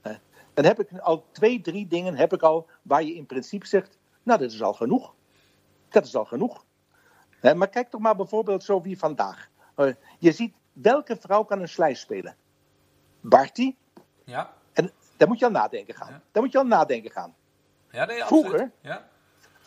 Hè. 0.00 0.12
Dan 0.54 0.64
heb 0.64 0.80
ik 0.80 0.98
al 0.98 1.24
twee, 1.32 1.60
drie 1.60 1.86
dingen 1.86 2.16
heb 2.16 2.32
ik 2.32 2.42
al 2.42 2.66
waar 2.82 3.02
je 3.02 3.14
in 3.14 3.26
principe 3.26 3.66
zegt, 3.66 3.98
nou 4.22 4.38
dat 4.38 4.52
is 4.52 4.62
al 4.62 4.74
genoeg. 4.74 5.14
Dat 5.88 6.04
is 6.04 6.16
al 6.16 6.24
genoeg. 6.24 6.64
Hè, 7.30 7.54
maar 7.54 7.68
kijk 7.68 7.90
toch 7.90 8.00
maar 8.00 8.16
bijvoorbeeld 8.16 8.64
zo 8.64 8.82
wie 8.82 8.98
vandaag. 8.98 9.50
Eh, 9.74 9.92
je 10.18 10.32
ziet, 10.32 10.54
welke 10.72 11.16
vrouw 11.16 11.42
kan 11.42 11.60
een 11.60 11.68
slijs 11.68 12.00
spelen? 12.00 12.36
Barty, 13.20 13.74
Ja, 14.24 14.54
en 14.72 14.90
daar 15.16 15.28
moet 15.28 15.38
je 15.38 15.44
aan 15.44 15.52
nadenken 15.52 15.94
gaan. 15.94 16.10
Ja. 16.10 16.22
Daar 16.32 16.42
moet 16.42 16.52
je 16.52 16.58
aan 16.58 16.68
nadenken 16.68 17.10
gaan. 17.10 17.34
ja 17.90 18.04
nee, 18.04 18.24
Vroeger? 18.24 18.70
Ja. 18.80 19.08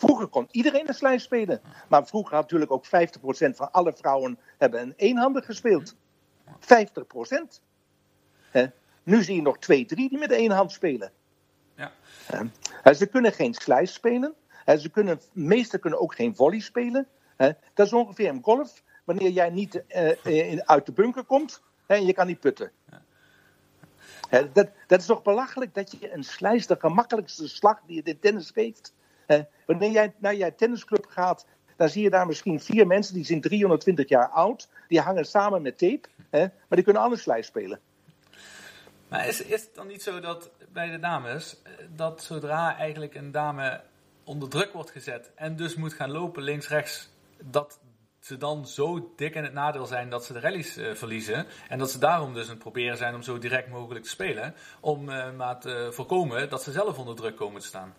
Vroeger 0.04 0.28
kon 0.28 0.48
iedereen 0.52 0.88
een 0.88 0.94
slijs 0.94 1.24
spelen. 1.24 1.62
Maar 1.90 2.08
vroeger 2.08 2.34
had 2.34 2.42
natuurlijk 2.42 2.72
ook 2.72 2.86
50% 2.86 2.90
van 3.56 3.72
alle 3.72 3.94
vrouwen 3.94 4.40
hebben 4.58 4.82
een 4.82 4.94
eenhandig 4.96 5.46
gespeeld. 5.46 5.96
50%. 6.60 7.62
Hè? 8.52 8.66
Nu 9.04 9.24
zie 9.24 9.36
je 9.36 9.42
nog 9.42 9.58
twee, 9.58 9.86
drie 9.86 10.10
die 10.10 10.18
met 10.18 10.32
één 10.32 10.52
hand 10.52 10.72
spelen. 10.72 11.12
Ja. 11.76 11.92
Ze 12.94 13.06
kunnen 13.06 13.32
geen 13.34 13.54
slijs 13.54 13.94
spelen. 13.94 14.34
Ze 14.80 14.90
kunnen, 14.90 15.20
meesten 15.34 15.80
kunnen 15.80 16.00
ook 16.00 16.16
geen 16.16 16.36
volley 16.36 16.60
spelen. 16.60 17.08
Dat 17.74 17.86
is 17.86 17.94
ongeveer 17.94 18.30
een 18.30 18.44
golf. 18.44 18.84
Wanneer 19.04 19.30
jij 19.30 19.50
niet 19.50 19.86
eh, 19.88 20.52
in- 20.52 20.68
uit 20.68 20.86
de 20.86 20.92
bunker 20.92 21.24
komt 21.24 21.62
en 21.86 22.06
je 22.06 22.14
kan 22.14 22.28
niet 22.28 22.40
putten. 22.40 22.72
Dat, 24.54 24.70
dat 24.88 25.00
is 25.00 25.06
toch 25.06 25.22
belachelijk 25.22 25.74
dat 25.74 25.92
je 26.00 26.14
een 26.14 26.24
slijs, 26.24 26.68
de 26.68 26.76
gemakkelijkste 26.80 27.48
slag 27.48 27.82
die 27.88 27.96
je 27.96 28.04
in 28.04 28.20
tennis 28.20 28.52
geeft. 28.52 28.94
Wanneer 29.66 29.92
jij 29.92 30.14
naar 30.18 30.36
je 30.36 30.56
tennisclub 30.56 31.06
gaat, 31.06 31.46
dan 31.76 31.90
zie 31.90 32.04
je 32.04 32.10
daar 32.10 32.28
misschien 32.28 32.60
vier 32.60 32.88
mensen 32.88 33.14
die 33.14 33.26
zijn 33.26 33.42
320 33.42 34.10
jaar 34.10 34.28
oud. 34.28 34.70
Die 34.88 35.00
hangen 35.00 35.26
samen 35.26 35.62
met 35.62 35.78
tape, 35.78 36.08
maar 36.30 36.52
die 36.70 36.84
kunnen 36.84 37.02
alle 37.02 37.18
slijs 37.18 37.48
spelen. 37.48 37.80
Maar 39.14 39.28
is, 39.28 39.42
is 39.42 39.62
het 39.62 39.76
dan 39.76 39.88
niet 39.88 40.04
zo 40.04 40.20
dat 40.20 40.52
bij 40.72 40.90
de 40.90 41.00
dames, 41.00 41.62
eh, 41.64 41.72
dat 41.96 42.24
zodra 42.24 42.78
eigenlijk 42.78 43.16
een 43.16 43.32
dame 43.32 43.82
onder 44.24 44.50
druk 44.50 44.74
wordt 44.74 44.92
gezet 44.92 45.32
en 45.36 45.56
dus 45.56 45.76
moet 45.76 45.94
gaan 45.94 46.12
lopen 46.12 46.44
links-rechts, 46.44 47.10
dat 47.44 47.80
ze 48.20 48.38
dan 48.38 48.68
zo 48.68 49.14
dik 49.16 49.36
in 49.36 49.44
het 49.44 49.54
nadeel 49.54 49.86
zijn 49.86 50.10
dat 50.10 50.26
ze 50.26 50.34
de 50.34 50.40
rallies 50.40 50.78
eh, 50.78 50.94
verliezen. 50.94 51.46
En 51.70 51.80
dat 51.80 51.92
ze 51.92 51.98
daarom 51.98 52.34
dus 52.34 52.44
aan 52.44 52.50
het 52.50 52.60
proberen 52.60 52.98
zijn 52.98 53.16
om 53.16 53.22
zo 53.22 53.38
direct 53.38 53.70
mogelijk 53.70 54.04
te 54.04 54.12
spelen. 54.12 54.56
Om 54.80 55.10
eh, 55.10 55.32
maar 55.32 55.60
te 55.60 55.90
voorkomen 55.92 56.50
dat 56.50 56.64
ze 56.64 56.72
zelf 56.72 56.98
onder 56.98 57.16
druk 57.16 57.36
komen 57.36 57.62
te 57.62 57.68
staan. 57.68 57.94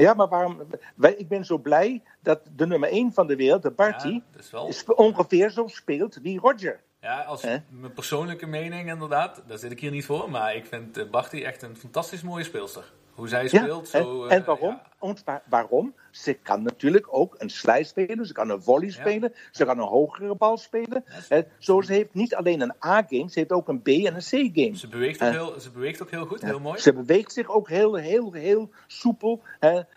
Ja, 0.00 0.14
maar 0.14 0.28
waarom? 0.28 0.60
Wij, 0.94 1.14
ik 1.14 1.28
ben 1.28 1.44
zo 1.44 1.58
blij 1.58 2.02
dat 2.20 2.40
de 2.56 2.66
nummer 2.66 2.88
1 2.88 3.12
van 3.12 3.26
de 3.26 3.36
wereld, 3.36 3.62
de 3.62 3.70
Barty, 3.70 4.08
Ja, 4.08 4.42
wel. 4.50 4.72
ongeveer 4.94 5.50
zo 5.50 5.66
speelt 5.66 6.18
wie 6.22 6.40
Roger. 6.40 6.80
Ja, 7.00 7.20
als 7.22 7.42
mijn 7.68 7.92
persoonlijke 7.94 8.46
mening 8.46 8.88
inderdaad, 8.88 9.42
daar 9.46 9.58
zit 9.58 9.72
ik 9.72 9.80
hier 9.80 9.90
niet 9.90 10.04
voor. 10.04 10.30
Maar 10.30 10.54
ik 10.54 10.66
vind 10.66 10.96
eh, 10.96 11.10
Barty 11.10 11.42
echt 11.42 11.62
een 11.62 11.76
fantastisch 11.76 12.22
mooie 12.22 12.44
speelster. 12.44 12.92
Hoe 13.20 13.28
zij 13.28 13.48
speelt, 13.48 13.90
en, 13.90 14.02
zo... 14.02 14.24
en 14.24 14.40
eh, 14.40 14.46
waarom? 14.46 14.80
ja. 15.24 15.42
Waarom? 15.48 15.94
Ze 16.10 16.32
kan 16.32 16.62
natuurlijk 16.62 17.06
ook 17.10 17.34
een 17.38 17.50
slijs 17.50 17.88
spelen, 17.88 18.26
ze 18.26 18.32
kan 18.32 18.50
een 18.50 18.62
volley 18.62 18.90
spelen, 18.90 19.34
ze 19.50 19.64
kan 19.64 19.78
een 19.78 19.86
hogere 19.86 20.34
bal 20.34 20.56
spelen. 20.56 21.04
Zo 21.58 21.80
ze 21.80 21.92
heeft 21.92 22.14
niet 22.14 22.34
alleen 22.34 22.60
een 22.60 22.74
A-game, 22.84 23.30
ze 23.30 23.38
heeft 23.38 23.52
ook 23.52 23.68
een 23.68 23.82
B- 23.82 23.88
en 23.88 24.14
een 24.14 24.50
C-game. 24.52 24.76
Ze 24.76 24.88
beweegt, 24.88 25.22
ook 25.22 25.28
Hè? 25.28 25.30
heel, 25.30 25.60
ze 25.60 25.70
beweegt 25.70 26.02
ook 26.02 26.10
heel 26.10 26.26
goed, 26.26 26.42
heel 26.42 26.60
mooi. 26.60 26.80
Ze 26.80 26.92
beweegt 26.92 27.32
zich 27.32 27.48
ook 27.48 27.68
heel, 27.68 27.94
heel, 27.94 28.32
heel 28.32 28.70
soepel 28.86 29.42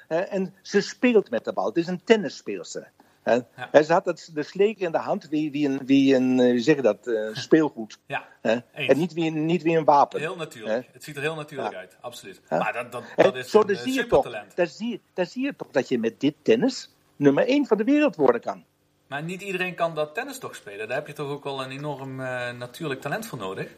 en 0.07 0.53
ze 0.61 0.81
speelt 0.81 1.29
met 1.29 1.45
de 1.45 1.53
bal. 1.53 1.65
Het 1.65 1.77
is 1.77 1.87
een 1.87 2.03
tennisspeelster. 2.03 2.91
Ja. 3.25 3.83
Ze 3.83 3.93
had 3.93 4.05
het, 4.05 4.29
de 4.33 4.43
sleker 4.43 4.85
in 4.85 4.91
de 4.91 4.97
hand 4.97 5.29
wie, 5.29 5.51
wie 5.51 5.67
een, 5.67 5.85
wie 5.85 6.15
een 6.15 6.39
eh, 6.39 6.61
zeg 6.61 6.81
dat, 6.81 7.07
eh, 7.07 7.29
speelgoed. 7.33 7.99
Ja. 8.05 8.25
En 8.41 8.63
niet 8.95 9.13
wie, 9.13 9.31
een- 9.31 9.45
niet 9.45 9.61
wie 9.63 9.77
een 9.77 9.83
wapen. 9.83 10.19
heel 10.19 10.35
natuurlijk. 10.35 10.89
Het 10.93 11.03
ziet 11.03 11.15
er 11.15 11.21
heel 11.21 11.35
natuurlijk 11.35 11.71
Ja. 11.71 11.77
uit, 11.79 11.97
absoluut. 12.01 12.41
Maar 12.49 12.73
dat, 12.73 12.91
dat, 12.91 13.03
dat 13.15 13.35
is 13.35 13.49
zo, 13.49 13.59
een 13.61 13.67
dan 13.67 13.75
eh, 13.75 13.81
zie, 13.81 13.93
je 13.93 14.07
toch, 14.07 14.45
dan, 14.55 14.67
zie, 14.67 15.01
dan 15.13 15.25
zie 15.25 15.43
je 15.43 15.55
toch 15.55 15.67
dat 15.71 15.87
je 15.87 15.99
met 15.99 16.19
dit 16.19 16.35
tennis 16.41 16.89
nummer 17.15 17.47
1 17.47 17.65
van 17.67 17.77
de 17.77 17.83
wereld 17.83 18.15
worden 18.15 18.41
kan. 18.41 18.63
Maar 19.07 19.23
niet 19.23 19.41
iedereen 19.41 19.75
kan 19.75 19.95
dat 19.95 20.13
tennis 20.13 20.37
toch 20.37 20.55
spelen. 20.55 20.87
Daar 20.87 20.97
heb 20.97 21.07
je 21.07 21.13
toch 21.13 21.29
ook 21.29 21.43
wel 21.43 21.63
een 21.63 21.71
enorm 21.71 22.15
natuurlijk 22.57 23.01
talent 23.01 23.25
voor 23.25 23.37
nodig. 23.37 23.71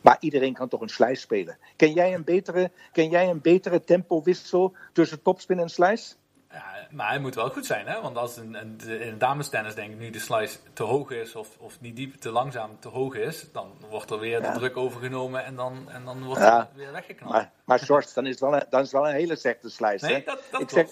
Maar 0.00 0.16
iedereen 0.20 0.52
kan 0.54 0.68
toch 0.68 0.80
een 0.80 0.88
slijs 0.88 1.20
spelen. 1.20 1.58
Ken 1.76 1.92
jij 1.92 2.14
een 2.14 2.24
betere, 2.24 2.70
ken 2.92 3.08
jij 3.10 3.28
een 3.28 3.40
betere 3.40 3.84
tempowissel 3.84 4.74
tussen 4.92 5.22
topspin 5.22 5.58
en 5.58 5.68
slice? 5.68 6.14
Ja, 6.52 6.86
maar 6.90 7.08
hij 7.08 7.18
moet 7.18 7.34
wel 7.34 7.50
goed 7.50 7.66
zijn, 7.66 7.86
hè? 7.86 8.00
Want 8.00 8.16
als 8.16 8.36
een, 8.36 8.54
een, 8.54 8.76
de- 8.76 8.98
in 8.98 9.18
damestennis 9.18 9.74
denk 9.74 9.92
ik 9.92 9.98
nu 9.98 10.10
de 10.10 10.18
slice 10.18 10.58
te 10.72 10.82
hoog 10.82 11.10
is 11.10 11.34
of, 11.34 11.48
of 11.58 11.80
niet 11.80 11.96
diep, 11.96 12.14
te 12.14 12.30
langzaam 12.30 12.76
te 12.80 12.88
hoog 12.88 13.14
is, 13.14 13.46
dan 13.52 13.72
wordt 13.88 14.10
er 14.10 14.18
weer 14.18 14.40
Ja. 14.42 14.52
de 14.52 14.58
druk 14.58 14.76
overgenomen 14.76 15.44
en 15.44 15.54
dan, 15.56 15.90
en 15.90 16.04
dan 16.04 16.24
wordt 16.24 16.40
Ja. 16.40 16.58
het 16.58 16.68
weer 16.74 16.92
weggeknald. 16.92 17.32
Maar, 17.32 17.50
maar 17.64 17.78
George, 17.78 18.08
dan 18.14 18.24
is 18.24 18.30
het 18.30 18.40
wel 18.40 18.54
een, 18.54 18.62
dan 18.70 18.80
is 18.80 18.92
wel 18.92 19.08
een 19.08 19.14
hele 19.14 19.36
slechte 19.36 19.70
slice. 19.70 20.04
Nee, 20.06 20.14
hè? 20.14 20.22
dat- 20.24 20.42
dat 20.50 20.60
ik, 20.60 20.70
zeg, 20.70 20.86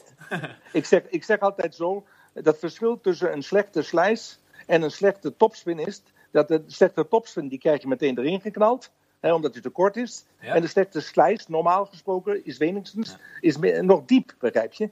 ik, 0.72 0.84
zeg, 0.84 1.02
ik 1.08 1.24
zeg 1.24 1.40
altijd 1.40 1.74
zo, 1.74 2.04
dat 2.32 2.58
verschil 2.58 3.00
tussen 3.00 3.32
een 3.32 3.42
slechte 3.42 3.82
slice 3.82 4.36
en 4.66 4.82
een 4.82 4.90
slechte 4.90 5.36
topspin 5.36 5.78
is 5.78 6.02
dat 6.30 6.48
de 6.48 6.62
slechte 6.66 7.08
topspin 7.08 7.48
die 7.48 7.58
krijg 7.58 7.82
je 7.82 7.88
meteen 7.88 8.18
erin 8.18 8.40
geknald. 8.40 8.90
Hè, 9.26 9.34
omdat 9.34 9.52
hij 9.52 9.62
te 9.62 9.68
kort 9.70 9.96
is. 9.96 10.24
Ja. 10.40 10.54
En 10.54 10.60
de 10.60 10.66
slechte 10.66 11.00
slice, 11.00 11.44
normaal 11.48 11.84
gesproken, 11.86 12.44
is 12.44 12.56
wenigstens 12.58 13.16
is 13.40 13.56
me- 13.56 13.82
nog 13.82 14.04
diep, 14.04 14.34
begrijp 14.38 14.72
je? 14.72 14.90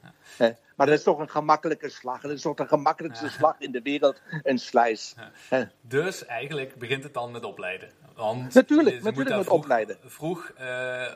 Maar 0.75 0.87
dat 0.87 0.97
is 0.97 1.03
toch 1.03 1.19
een 1.19 1.29
gemakkelijke 1.29 1.89
slag. 1.89 2.21
Dat 2.21 2.31
is 2.31 2.41
toch 2.41 2.55
de 2.55 2.67
gemakkelijkste 2.67 3.29
slag 3.29 3.55
in 3.59 3.71
de 3.71 3.81
wereld, 3.81 4.21
een 4.43 4.57
slice. 4.59 5.15
Hè. 5.49 5.63
Dus 5.81 6.25
eigenlijk 6.25 6.75
begint 6.75 7.03
het 7.03 7.13
dan 7.13 7.31
met 7.31 7.43
opleiden. 7.43 7.89
Want 8.15 8.53
Natuurlijk, 8.53 9.03
natuurlijk 9.03 9.35
met 9.35 9.45
vroeg, 9.45 9.57
opleiden. 9.59 9.97
Vroeg 10.05 10.51
eh, 10.57 11.11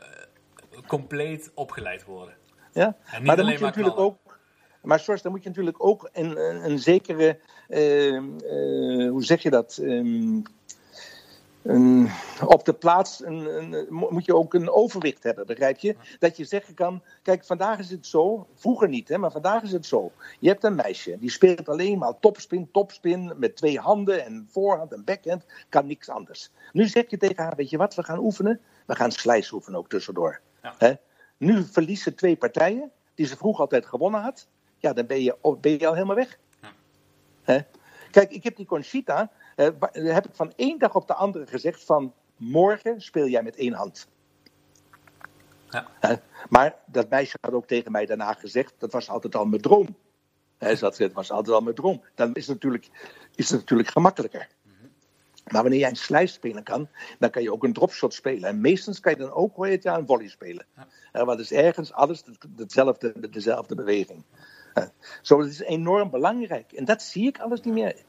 compleet 0.88 1.52
opgeleid 1.54 2.04
worden. 2.06 2.34
Ja? 2.74 2.96
niet 3.12 3.24
Maar 3.24 3.36
dan 3.36 3.46
moet 3.46 3.54
je 3.54 3.60
maar 3.60 3.70
natuurlijk 3.70 4.00
ook. 4.00 4.40
Maar 4.82 5.06
dan 5.06 5.32
moet 5.32 5.44
je 5.44 5.50
natuurlijk 5.50 5.84
ook 5.84 6.10
een, 6.14 6.38
een, 6.38 6.72
een 6.72 6.80
zekere. 6.80 7.40
eh, 7.68 8.16
eh, 8.16 8.22
hoe 9.10 9.24
zeg 9.24 9.42
je 9.42 9.50
dat? 9.50 9.78
Ehm, 9.78 10.42
een- 11.64 12.10
op 12.46 12.66
de 12.66 12.74
plaats 12.74 13.24
een, 13.26 13.58
een- 13.58 13.86
mo- 13.90 14.10
moet 14.12 14.26
je 14.26 14.36
ook 14.36 14.54
een 14.54 14.70
overwicht 14.70 15.24
hebben, 15.24 15.46
begrijp 15.46 15.78
je? 15.78 15.96
Dat 16.20 16.38
je 16.38 16.46
zeggen 16.46 16.74
kan: 16.74 17.04
kijk, 17.22 17.46
vandaag 17.46 17.80
is 17.80 17.90
het 17.90 18.08
zo, 18.08 18.48
vroeger 18.56 18.88
niet, 18.90 19.10
hè, 19.10 19.18
maar 19.18 19.32
vandaag 19.32 19.64
is 19.64 19.72
het 19.72 19.86
zo. 19.86 20.12
Je 20.40 20.48
hebt 20.50 20.64
een 20.64 20.76
meisje 20.76 21.18
die 21.20 21.32
speelt 21.32 21.70
alleen 21.70 21.98
maar 21.98 22.20
topspin, 22.20 22.72
topspin 22.72 23.34
met 23.38 23.56
twee 23.56 23.80
handen 23.80 24.26
en 24.26 24.48
voorhand 24.52 24.94
en 24.94 25.04
backhand, 25.04 25.46
kan 25.70 25.88
niks 25.88 26.10
anders. 26.10 26.52
Nu 26.72 26.88
zeg 26.88 27.10
je 27.10 27.18
tegen 27.18 27.44
haar: 27.44 27.56
weet 27.56 27.70
je 27.70 27.78
wat, 27.78 27.96
we 27.96 28.04
gaan 28.04 28.20
oefenen? 28.20 28.60
We 28.86 28.96
gaan 28.96 29.12
slice 29.12 29.54
oefenen 29.54 29.80
ook 29.80 29.90
tussendoor. 29.90 30.40
Ja. 30.64 30.76
Hè? 30.78 30.94
Nu 31.38 31.64
verliest 31.64 32.04
ze 32.04 32.16
twee 32.16 32.36
partijen 32.36 32.92
die 33.16 33.26
ze 33.26 33.38
vroeger 33.38 33.62
altijd 33.62 33.86
gewonnen 33.86 34.22
had. 34.22 34.48
Ja, 34.78 34.94
dan 34.94 35.06
ben 35.06 35.24
je, 35.24 35.56
ben 35.62 35.72
je 35.72 35.88
al 35.88 35.94
helemaal 35.94 36.16
weg. 36.16 36.38
Hè? 37.44 37.60
Kijk, 38.12 38.32
ik 38.32 38.44
heb 38.44 38.56
die 38.56 38.66
Conchita, 38.66 39.32
wa- 39.80 39.90
heb 39.92 40.26
ik 40.28 40.36
van 40.36 40.54
één 40.56 40.80
dag 40.80 40.96
op 40.96 41.08
de 41.08 41.14
andere 41.14 41.48
gezegd 41.48 41.84
van 41.84 42.14
morgen 42.38 43.02
speel 43.02 43.28
jij 43.28 43.44
met 43.44 43.56
één 43.56 43.74
hand. 43.74 44.08
Ja. 45.70 45.88
Maar 46.50 46.76
dat 46.86 47.10
meisje 47.10 47.38
had 47.42 47.54
ook 47.54 47.68
tegen 47.68 47.92
mij 47.92 48.06
daarna 48.06 48.34
gezegd, 48.34 48.74
dat 48.78 48.92
was 48.92 49.10
altijd 49.10 49.36
al 49.36 49.46
mijn 49.46 49.62
droom. 49.62 49.96
Had 50.58 50.70
gezegd, 50.70 50.98
dat 50.98 51.12
was 51.12 51.32
altijd 51.32 51.56
al 51.56 51.62
mijn 51.62 51.76
droom. 51.76 52.04
Dan 52.16 52.34
is 52.34 52.48
het 52.48 52.56
natuurlijk, 52.56 52.90
is 53.36 53.50
het 53.50 53.60
natuurlijk 53.60 53.90
gemakkelijker. 53.90 54.48
Maar 55.52 55.62
wanneer 55.62 55.80
jij 55.80 55.90
een 55.90 55.96
slice 55.96 56.34
spelen 56.34 56.64
kan, 56.64 56.90
dan 57.20 57.30
kan 57.30 57.42
je 57.42 57.52
ook 57.54 57.64
een 57.64 57.74
dropshot 57.74 58.14
spelen. 58.14 58.50
En 58.50 58.62
meestens 58.62 59.00
kan 59.00 59.12
je 59.12 59.18
dan 59.18 59.32
ook, 59.32 59.66
het, 59.66 59.84
ja, 59.84 59.98
een 59.98 60.06
volley 60.06 60.28
spelen. 60.28 60.66
Ja. 61.14 61.26
want 61.26 61.40
het 61.40 61.52
is 61.52 61.58
ergens 61.58 61.94
alles 61.94 62.24
het- 62.26 62.46
hetzelfde, 62.58 63.30
dezelfde 63.30 63.76
beweging. 63.76 64.24
Zo, 65.22 65.38
dat 65.38 65.48
is 65.48 65.60
enorm 65.60 66.10
belangrijk. 66.10 66.72
En 66.72 66.86
dat 66.86 67.02
zie 67.02 67.28
ik 67.28 67.40
alles 67.40 67.62
niet 67.62 67.74
meer. 67.74 68.04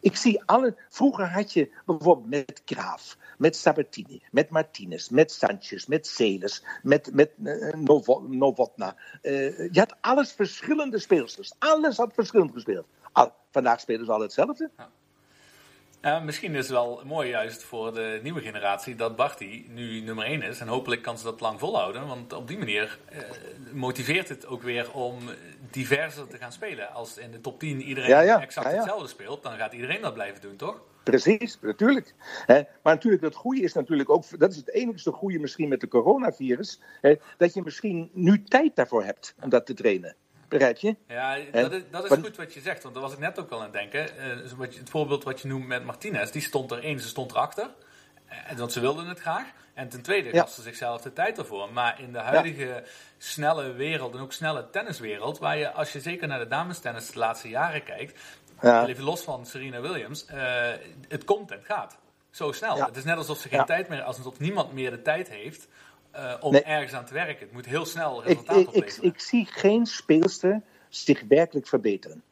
Ik 0.00 0.16
zie 0.16 0.42
alle. 0.44 0.76
Vroeger 0.88 1.32
had 1.32 1.52
je 1.52 1.70
bijvoorbeeld 1.86 2.28
met 2.28 2.62
Graaf, 2.64 3.16
met 3.38 3.56
Sabatini, 3.56 4.22
met 4.30 4.50
Martinez, 4.50 5.08
met 5.08 5.32
Sanchez, 5.32 5.86
met 5.86 6.06
Celes, 6.06 6.64
met, 6.82 7.10
met 7.14 7.30
eh, 7.44 7.72
Novo- 7.74 8.26
Novotna. 8.28 8.96
Eh, 9.22 9.72
je 9.72 9.78
had 9.78 9.96
alles 10.00 10.32
verschillende 10.32 10.98
speelsters. 10.98 11.52
Alles 11.58 11.96
had 11.96 12.14
verschillend 12.14 12.52
gespeeld. 12.52 12.86
Al, 13.12 13.32
vandaag 13.50 13.80
spelen 13.80 14.06
ze 14.06 14.12
al 14.12 14.20
hetzelfde. 14.20 14.70
Misschien 16.22 16.54
is 16.54 16.58
het 16.58 16.70
wel 16.70 17.02
mooi 17.04 17.28
juist 17.28 17.62
voor 17.62 17.94
de 17.94 18.20
nieuwe 18.22 18.40
generatie 18.40 18.94
dat 18.94 19.16
Barty 19.16 19.64
nu 19.68 20.00
nummer 20.00 20.24
1 20.24 20.42
is. 20.42 20.60
En 20.60 20.68
hopelijk 20.68 21.02
kan 21.02 21.18
ze 21.18 21.24
dat 21.24 21.40
lang 21.40 21.58
volhouden. 21.58 22.06
Want 22.06 22.32
op 22.32 22.48
die 22.48 22.58
manier 22.58 22.98
eh, 23.08 23.18
motiveert 23.72 24.28
het 24.28 24.46
ook 24.46 24.62
weer 24.62 24.92
om 24.92 25.18
diverser 25.70 26.26
te 26.28 26.36
gaan 26.36 26.52
spelen. 26.52 26.92
Als 26.92 27.18
in 27.18 27.30
de 27.30 27.40
top 27.40 27.58
10 27.58 27.82
iedereen 27.82 28.10
Ja, 28.10 28.20
ja. 28.20 28.40
exact 28.40 28.66
Ja, 28.66 28.72
ja. 28.72 28.78
hetzelfde 28.78 29.08
speelt, 29.08 29.42
dan 29.42 29.56
gaat 29.56 29.72
iedereen 29.72 30.00
dat 30.00 30.14
blijven 30.14 30.40
doen, 30.40 30.56
toch? 30.56 30.80
Precies, 31.02 31.58
natuurlijk. 31.60 32.14
Maar 32.46 32.94
natuurlijk, 32.94 33.22
het 33.22 33.34
goede 33.34 33.60
is 33.60 33.72
natuurlijk 33.72 34.10
ook, 34.10 34.38
dat 34.38 34.50
is 34.50 34.56
het 34.56 34.70
enigste 34.70 35.12
goede 35.12 35.38
misschien 35.38 35.68
met 35.68 35.80
de 35.80 35.88
coronavirus, 35.88 36.80
dat 37.36 37.54
je 37.54 37.62
misschien 37.62 38.10
nu 38.12 38.42
tijd 38.42 38.76
daarvoor 38.76 39.04
hebt 39.04 39.34
om 39.42 39.48
dat 39.48 39.66
te 39.66 39.74
trainen. 39.74 40.16
Begrijp 40.50 40.76
je? 40.78 40.96
Ja, 41.08 41.36
En- 41.36 41.62
dat 41.62 41.72
is, 41.72 41.82
dat 41.90 42.04
is 42.10 42.18
goed 42.18 42.36
wat 42.36 42.54
je 42.54 42.60
zegt, 42.60 42.82
want 42.82 42.94
daar 42.94 43.02
was 43.02 43.12
ik 43.12 43.18
net 43.18 43.38
ook 43.38 43.50
al 43.50 43.56
aan 43.58 43.62
het 43.64 43.72
denken. 43.72 44.18
Eh, 44.18 44.50
wat 44.56 44.74
je, 44.74 44.80
het 44.80 44.90
voorbeeld 44.90 45.24
wat 45.24 45.40
je 45.40 45.48
noemt 45.48 45.66
met 45.66 45.84
Martinez, 45.84 46.30
die 46.30 46.42
stond 46.42 46.70
er 46.70 46.82
één, 46.82 47.00
ze 47.00 47.08
stond 47.08 47.30
erachter. 47.30 47.70
Eh, 48.26 48.56
want 48.58 48.72
ze 48.72 48.80
wilden 48.80 49.06
het 49.06 49.20
graag. 49.20 49.46
En 49.74 49.88
ten 49.88 50.02
tweede 50.02 50.32
Ja. 50.32 50.40
gaf 50.40 50.50
ze 50.50 50.62
zichzelf 50.62 51.00
de 51.02 51.12
tijd 51.12 51.38
ervoor. 51.38 51.72
Maar 51.72 52.00
in 52.00 52.12
de 52.12 52.18
huidige 52.18 52.82
snelle 53.18 53.72
wereld 53.72 54.14
en 54.14 54.20
ook 54.20 54.32
snelle 54.32 54.70
tenniswereld, 54.70 55.38
waar 55.38 55.58
je, 55.58 55.72
als 55.72 55.92
je 55.92 56.00
zeker 56.00 56.28
naar 56.28 56.38
de 56.38 56.48
damestennis 56.48 57.10
de 57.10 57.18
laatste 57.18 57.48
jaren 57.48 57.82
kijkt, 57.84 58.18
Ja. 58.62 58.86
even 58.86 59.04
los 59.04 59.22
van 59.22 59.46
Serena 59.46 59.80
Williams, 59.80 60.24
eh, 60.26 60.70
het 61.08 61.24
komt 61.24 61.50
en 61.50 61.60
gaat. 61.64 61.98
Zo 62.30 62.52
snel. 62.52 62.84
Het 62.84 62.96
is 62.96 63.04
net 63.04 63.16
alsof 63.16 63.38
ze 63.38 63.48
geen 63.48 63.64
tijd 63.64 63.88
meer, 63.88 64.02
alsof 64.02 64.38
niemand 64.38 64.72
meer 64.72 64.90
de 64.90 65.02
tijd 65.02 65.28
heeft 65.28 65.68
eh, 66.10 66.34
om 66.40 66.52
Nee. 66.52 66.62
ergens 66.62 66.92
aan 66.92 67.04
te 67.04 67.14
werken. 67.14 67.38
Het 67.38 67.52
moet 67.52 67.66
heel 67.66 67.84
snel 67.86 68.20
Ik, 68.20 68.26
resultaat 68.26 68.56
ik, 68.56 68.62
ik, 68.62 68.68
opleveren. 68.68 69.08
ik 69.08 69.20
zie 69.20 69.46
geen 69.46 69.86
speelster 69.86 70.62
zich 70.88 71.22
werkelijk 71.28 71.66
verbeteren. 71.66 72.22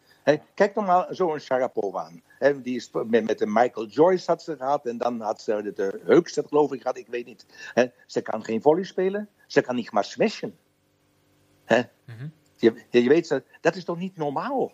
Kijk 0.55 0.75
nog 0.75 0.87
maar 0.87 1.07
zo'n 1.11 1.39
Sharapova 1.39 2.11
aan. 2.39 2.63
Die 2.63 2.77
is 2.77 2.91
met, 2.91 3.25
met 3.25 3.39
de 3.39 3.47
Michael 3.47 3.87
Joyce 3.87 4.31
had 4.31 4.43
ze 4.43 4.57
gehad 4.57 4.87
en 4.87 4.99
dan 4.99 5.21
had 5.21 5.43
ze 5.43 5.63
de, 5.63 5.73
de 5.73 6.43
geloof 6.49 6.73
ik 6.73 6.81
gehad, 6.81 6.97
ik 6.97 7.07
weet 7.07 7.27
niet. 7.27 7.47
Ze 8.07 8.21
kan 8.21 8.45
geen 8.45 8.63
volley 8.63 8.85
spelen, 8.85 9.29
ze 9.47 9.61
kan 9.61 9.75
niet 9.75 9.91
maar 9.91 10.05
smashen. 10.05 10.59
Hè? 11.65 11.83
je, 12.57 12.85
je 12.91 13.09
weet, 13.09 13.41
dat 13.61 13.77
is 13.77 13.85
toch 13.85 13.99
niet 13.99 14.17
normaal? 14.17 14.73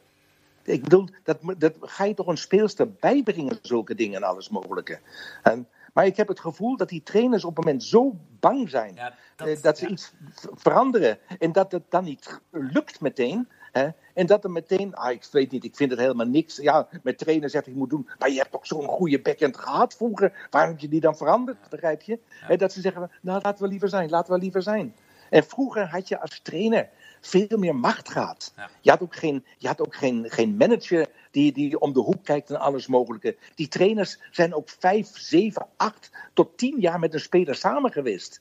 Ik 0.63 0.83
bedoel, 0.83 1.09
dat, 1.23 1.39
dat 1.59 1.75
ga 1.81 2.05
je 2.05 2.15
toch 2.15 2.27
een 2.27 2.37
speelster 2.39 2.93
bijbrengen, 2.93 3.59
zulke 3.63 3.95
dingen 3.95 4.17
en 4.17 4.29
alles 4.29 4.49
mogelijke. 4.49 4.99
En, 5.43 5.69
maar 5.95 6.07
ik 6.07 6.16
heb 6.16 6.28
het 6.28 6.40
gevoel 6.40 6.76
dat 6.76 6.88
die 6.88 7.03
trainers 7.03 7.45
op 7.45 7.57
het 7.57 7.64
moment 7.64 7.84
zo 7.84 8.16
bang 8.40 8.70
zijn 8.70 8.95
Ja, 8.95 9.14
dat, 9.36 9.78
ze 9.78 9.84
ja. 9.84 9.90
iets 9.90 10.12
veranderen 10.55 11.18
en 11.38 11.53
dat 11.53 11.72
het 11.72 11.82
dan 11.88 12.05
niet 12.05 12.40
lukt 12.51 13.01
meteen. 13.01 13.49
Hè? 13.72 13.88
En 14.14 14.26
dat 14.26 14.45
er 14.45 14.51
meteen, 14.51 14.95
ah, 14.95 15.11
ik 15.11 15.28
weet 15.30 15.51
niet, 15.51 15.64
ik 15.64 15.76
vind 15.76 15.90
het 15.90 16.01
helemaal 16.01 16.26
niks. 16.26 16.57
Ja, 16.57 16.88
met 17.03 17.18
trainer 17.18 17.51
zegt 17.51 17.66
ik 17.66 17.74
moet 17.74 17.90
doen, 17.90 18.09
maar 18.18 18.30
je 18.30 18.38
hebt 18.38 18.51
toch 18.51 18.66
zo'n 18.66 18.86
goede 18.86 19.20
backhand 19.20 19.57
gehad 19.57 19.95
vroeger. 19.95 20.49
Waarom 20.51 20.70
heb 20.70 20.80
je 20.80 20.88
die 20.88 21.01
dan 21.01 21.16
veranderd, 21.16 21.68
begrijp 21.70 22.03
je? 22.03 22.18
En 22.49 22.59
dat 22.59 22.72
ze 22.72 22.80
zeggen, 22.80 23.11
nou 23.20 23.40
laten 23.42 23.64
we 23.64 23.70
liever 23.70 23.88
zijn, 23.88 24.11
laten 24.11 24.32
we 24.32 24.38
liever 24.38 24.62
zijn. 24.62 24.95
En 25.30 25.45
vroeger 25.45 25.88
had 25.88 26.09
je 26.09 26.20
als 26.20 26.40
trainer 26.40 26.88
veel 27.20 27.59
meer 27.59 27.76
macht 27.76 28.09
gehad. 28.09 28.53
Ja. 28.57 28.70
Je 28.80 28.90
had 28.90 29.03
ook, 29.03 29.16
geen, 29.16 29.45
je 29.59 29.66
had 29.66 29.80
ook 29.80 29.95
geen, 29.95 30.24
geen 30.28 30.57
manager 30.57 31.09
die, 31.35 31.53
die 31.53 31.78
om 31.80 31.93
de 31.93 32.01
hoek 32.01 32.24
kijkt 32.24 32.51
en 32.51 32.61
alles 32.61 32.87
mogelijke. 32.87 33.37
Die 33.55 33.68
trainers 33.68 34.18
zijn 34.30 34.55
ook 34.55 34.68
vijf, 34.78 35.09
zeven, 35.18 35.66
acht 35.76 36.11
tot 36.35 36.59
tien 36.59 36.80
jaar 36.80 36.99
met 36.99 37.14
een 37.14 37.20
speler 37.20 37.55
samen 37.55 37.93
geweest. 37.93 38.41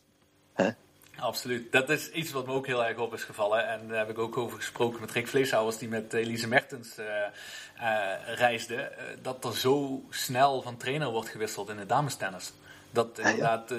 Absoluut. 1.20 1.72
Dat 1.72 1.90
is 1.90 2.12
iets 2.12 2.32
wat 2.32 2.46
me 2.46 2.54
ook 2.54 2.68
heel 2.68 2.86
erg 2.86 2.98
op 2.98 3.14
is 3.14 3.24
gevallen. 3.24 3.68
En 3.68 3.88
daar 3.88 3.98
heb 3.98 4.10
ik 4.10 4.18
ook 4.18 4.38
over 4.38 4.58
gesproken 4.58 5.00
met 5.02 5.12
Rick 5.12 5.28
Vleeshouwers, 5.28 5.78
die 5.78 5.88
met 5.90 6.14
Elise 6.14 6.48
Mertens 6.48 6.98
eh, 6.98 7.06
eh, 7.26 8.36
reisde. 8.36 8.76
eh, 8.76 9.04
dat 9.22 9.46
er 9.46 9.56
zo 9.58 10.02
snel 10.10 10.62
van 10.62 10.78
trainer 10.78 11.10
wordt 11.12 11.30
gewisseld 11.30 11.70
in 11.70 11.78
de 11.78 11.86
damestennis. 11.86 12.54
Dat, 12.92 13.10
ja. 13.16 13.24
inderdaad, 13.30 13.72
eh, 13.72 13.78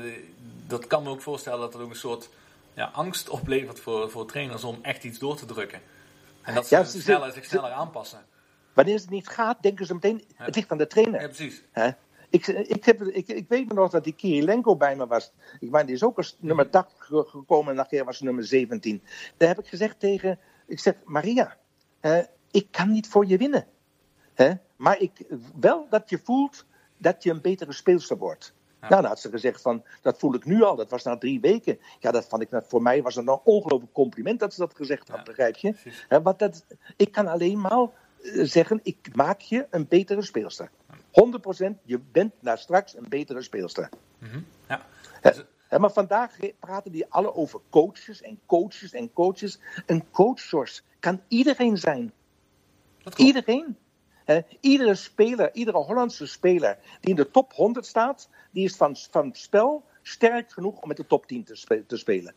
dat 0.67 0.87
kan 0.87 1.03
me 1.03 1.11
ook 1.11 1.23
voorstellen 1.23 1.61
dat 1.61 1.73
het 1.73 1.83
ook 1.83 1.91
een 1.91 1.97
soort 1.97 2.29
ja, 2.75 2.91
angst 2.93 3.29
oplevert 3.29 3.81
voor, 3.81 4.11
voor 4.11 4.27
trainers 4.27 4.65
om 4.65 4.79
echt 4.83 5.05
iets 5.05 5.19
door 5.19 5.37
te 5.37 5.47
drukken. 5.47 5.81
En 6.43 6.55
dat 6.55 6.67
ze, 6.67 6.77
Ja, 6.77 6.85
ze- 6.85 7.01
sneller, 7.01 7.33
zich 7.33 7.45
sneller 7.45 7.71
aanpassen. 7.71 8.25
Wanneer 8.75 8.95
het 8.95 9.11
niet 9.11 9.29
gaat, 9.29 9.63
denken 9.63 9.87
ze 9.87 9.95
meteen, 9.95 10.25
het 10.35 10.55
ligt 10.55 10.71
aan 10.71 10.79
de 10.79 10.87
trainer. 10.87 11.21
Ja, 11.21 11.27
precies. 11.27 11.63
Hè? 11.73 11.91
Ik, 12.31 12.47
ik, 12.47 12.85
heb, 12.85 13.03
ik, 13.03 13.29
ik 13.29 13.49
weet 13.49 13.69
me 13.69 13.75
nog 13.75 13.91
dat 13.91 14.05
die 14.05 14.13
Kirilenko 14.13 14.77
bij 14.77 14.97
me 14.97 15.07
was. 15.07 15.33
Ik 15.61 15.71
meen, 15.71 15.87
die 15.87 15.95
is 15.95 16.03
ook 16.03 16.17
als 16.17 16.37
nummer 16.41 16.71
80 16.71 17.05
ge- 17.05 17.25
gekomen 17.29 17.71
en 17.71 17.77
nachher 17.77 18.05
was 18.05 18.17
ze 18.17 18.25
nummer 18.25 18.45
17. 18.45 19.03
Daar 19.37 19.49
heb 19.49 19.59
ik 19.59 19.67
gezegd 19.67 20.01
tegen, 20.01 20.39
ik 20.67 20.79
zeg, 20.79 20.95
Maria, 21.05 21.57
ik 22.51 22.67
kan 22.71 22.91
niet 22.91 23.09
voor 23.09 23.27
je 23.27 23.37
winnen. 23.37 23.67
Hè? 24.35 24.53
Maar 24.77 25.01
ik, 25.01 25.27
wel 25.61 25.87
dat 25.91 26.11
je 26.11 26.21
voelt 26.25 26.65
dat 26.99 27.23
je 27.23 27.31
een 27.31 27.41
betere 27.41 27.73
speelster 27.73 28.17
wordt. 28.17 28.55
Ja. 28.81 28.89
Nou, 28.89 29.01
dan 29.03 29.11
had 29.11 29.21
ze 29.21 29.31
gezegd 29.31 29.61
van, 29.63 29.85
dat 30.03 30.19
voel 30.19 30.35
ik 30.35 30.45
nu 30.45 30.63
al, 30.63 30.77
dat 30.77 30.91
was 30.91 31.03
na 31.03 31.19
drie 31.19 31.41
weken. 31.41 31.79
Ja, 31.99 32.11
dat 32.11 32.27
vond 32.27 32.43
ik, 32.43 32.51
dat 32.51 32.67
voor 32.69 32.83
mij 32.83 33.03
was 33.03 33.17
een 33.17 33.29
ongelooflijk 33.45 33.93
compliment 33.93 34.41
dat 34.41 34.55
ze 34.55 34.61
dat 34.61 34.75
gezegd 34.77 35.09
had, 35.09 35.17
Ja, 35.19 35.23
begrijp 35.23 35.57
je? 35.57 35.75
Hè, 36.09 36.23
want 36.23 36.39
dat, 36.39 36.65
ik 36.97 37.13
kan 37.13 37.27
alleen 37.27 37.61
maar 37.61 37.89
zeggen, 38.33 38.81
ik 38.83 39.09
maak 39.15 39.41
je 39.41 39.67
een 39.71 39.89
betere 39.89 40.23
speelster. 40.23 40.71
100% 41.11 41.81
je 41.83 41.99
bent 41.99 42.33
naar 42.41 42.59
straks 42.59 42.97
een 42.97 43.09
betere 43.09 43.43
speelster. 43.43 43.89
Ja. 44.69 44.87
Hè, 45.21 45.31
Dus- 45.31 45.79
maar 45.79 45.93
vandaag 45.93 46.37
praten 46.59 46.93
die 46.93 47.07
alle 47.09 47.35
over 47.35 47.61
coaches 47.71 48.23
en 48.23 48.41
coaches 48.47 48.93
en 48.93 49.13
coaches. 49.13 49.59
Een 49.87 50.11
coach, 50.11 50.49
George, 50.49 50.81
kan 51.01 51.21
iedereen 51.29 51.77
zijn. 51.79 52.13
Iedereen. 53.17 53.77
Iedere 54.61 54.95
speler, 54.95 55.55
iedere 55.55 55.77
Hollandse 55.77 56.27
speler 56.27 56.79
die 57.01 57.11
in 57.11 57.17
de 57.17 57.31
top 57.31 57.53
100 57.53 57.87
staat, 57.87 58.29
die 58.51 58.65
is 58.65 58.77
van, 58.77 58.97
van 59.11 59.35
spel 59.35 59.85
sterk 60.03 60.53
genoeg 60.53 60.81
om 60.81 60.89
met 60.89 60.97
de 60.97 61.07
top 61.07 61.27
10 61.27 61.45
te, 61.45 61.55
spe- 61.55 61.87
te 61.87 61.97
spelen. 61.97 62.35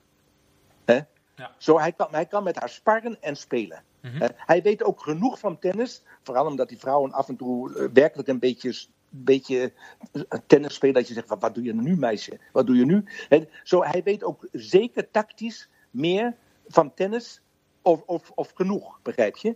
Ja. 1.35 1.51
Zo, 1.57 1.79
hij, 1.79 1.91
kan, 1.91 2.07
hij 2.11 2.25
kan 2.25 2.43
met 2.43 2.59
haar 2.59 2.69
sparren 2.69 3.21
en 3.21 3.35
spelen. 3.37 3.83
Eh, 4.19 4.29
hij 4.35 4.61
weet 4.61 4.83
ook 4.83 5.01
genoeg 5.01 5.39
van 5.39 5.59
tennis, 5.59 6.03
vooral 6.23 6.45
omdat 6.45 6.69
die 6.69 6.77
vrouwen 6.77 7.11
af 7.11 7.27
en 7.27 7.35
toe 7.35 7.75
eh, 7.75 7.87
werkelijk 7.93 8.27
een 8.27 8.39
beetje, 8.39 8.85
beetje 9.09 9.73
eh, 10.11 10.21
tennis 10.47 10.73
spelen. 10.73 10.95
Dat 10.95 11.07
je 11.07 11.13
zegt, 11.13 11.27
wat, 11.27 11.41
wat 11.41 11.55
doe 11.55 11.63
je 11.63 11.73
nu 11.73 11.97
meisje? 11.97 12.39
Wat 12.51 12.67
doe 12.67 12.75
je 12.75 12.85
nu? 12.85 13.03
Zo, 13.63 13.83
hij 13.83 14.01
weet 14.03 14.23
ook 14.23 14.47
zeker 14.51 15.11
tactisch 15.11 15.69
meer 15.91 16.35
van 16.67 16.93
tennis 16.93 17.41
of, 17.81 18.03
of, 18.05 18.31
of 18.35 18.51
genoeg, 18.53 18.99
begrijp 19.01 19.37
je? 19.37 19.55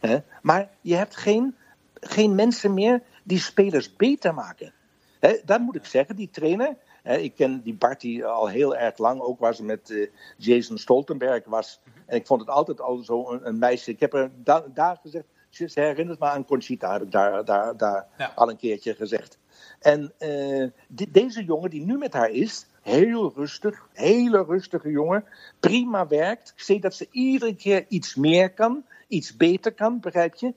Ja. 0.00 0.24
Maar 0.42 0.70
je 0.80 0.94
hebt 0.94 1.16
geen, 1.16 1.54
geen 1.94 2.34
mensen 2.34 2.74
meer 2.74 3.02
die 3.22 3.38
spelers 3.38 3.96
beter 3.96 4.34
maken. 4.34 4.72
Hè, 5.20 5.38
dat 5.44 5.60
moet 5.60 5.76
ik 5.76 5.84
zeggen, 5.84 6.16
die 6.16 6.30
trainer. 6.30 6.76
Hè, 7.06 7.16
ik 7.16 7.34
ken 7.34 7.60
die 7.62 7.74
Bart 7.74 8.00
die 8.00 8.24
al 8.24 8.48
heel 8.48 8.76
erg 8.76 8.98
lang 8.98 9.20
ook 9.20 9.38
was 9.40 9.60
met 9.60 9.90
eh, 9.90 10.06
Jason 10.36 10.78
Stoltenberg 10.78 11.44
was. 11.44 11.80
En 12.06 12.16
ik 12.16 12.26
vond 12.26 12.40
het 12.40 12.50
altijd 12.50 12.80
al 12.80 12.96
zo 12.96 13.30
een, 13.30 13.46
een 13.46 13.58
meisje. 13.58 13.90
Ik 13.90 14.00
heb 14.00 14.14
er 14.14 14.30
da- 14.44 14.64
daar 14.74 14.98
gezegd, 15.02 15.24
ze 15.50 15.70
herinnert 15.74 16.18
me 16.18 16.26
aan 16.26 16.44
Conchita, 16.44 16.92
heb 16.92 17.02
ik 17.02 17.10
daar, 17.10 17.44
daar, 17.44 17.76
daar 17.76 18.06
Ja. 18.18 18.32
al 18.34 18.50
een 18.50 18.56
keertje 18.56 18.94
gezegd. 18.94 19.38
En 19.80 20.12
eh, 20.18 20.66
deze 21.08 21.44
jongen 21.44 21.70
die 21.70 21.84
nu 21.84 21.98
met 21.98 22.12
haar 22.12 22.30
is, 22.30 22.66
heel 22.82 23.32
rustig, 23.34 23.88
hele 23.92 24.44
rustige 24.44 24.90
jongen, 24.90 25.24
prima 25.60 26.06
werkt. 26.06 26.52
Ik 26.56 26.62
zie 26.62 26.80
dat 26.80 26.94
ze 26.94 27.08
iedere 27.10 27.54
keer 27.54 27.84
iets 27.88 28.14
meer 28.14 28.52
kan, 28.52 28.84
iets 29.08 29.36
beter 29.36 29.72
kan, 29.72 30.00
begrijp 30.00 30.34
je? 30.34 30.54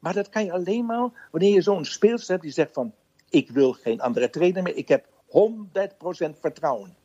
Maar 0.00 0.14
dat 0.14 0.28
kan 0.28 0.44
je 0.44 0.52
alleen 0.52 0.84
maar 0.86 1.28
wanneer 1.30 1.54
je 1.54 1.62
zo'n 1.62 1.84
speelster 1.84 2.30
hebt 2.30 2.42
die 2.42 2.52
zegt 2.52 2.72
van, 2.72 2.92
ik 3.28 3.50
wil 3.50 3.72
geen 3.72 4.00
andere 4.00 4.30
trainer 4.30 4.62
meer, 4.62 4.76
ik 4.76 4.88
heb 4.88 5.06
100% 5.30 6.40
vertrouwen. 6.40 6.96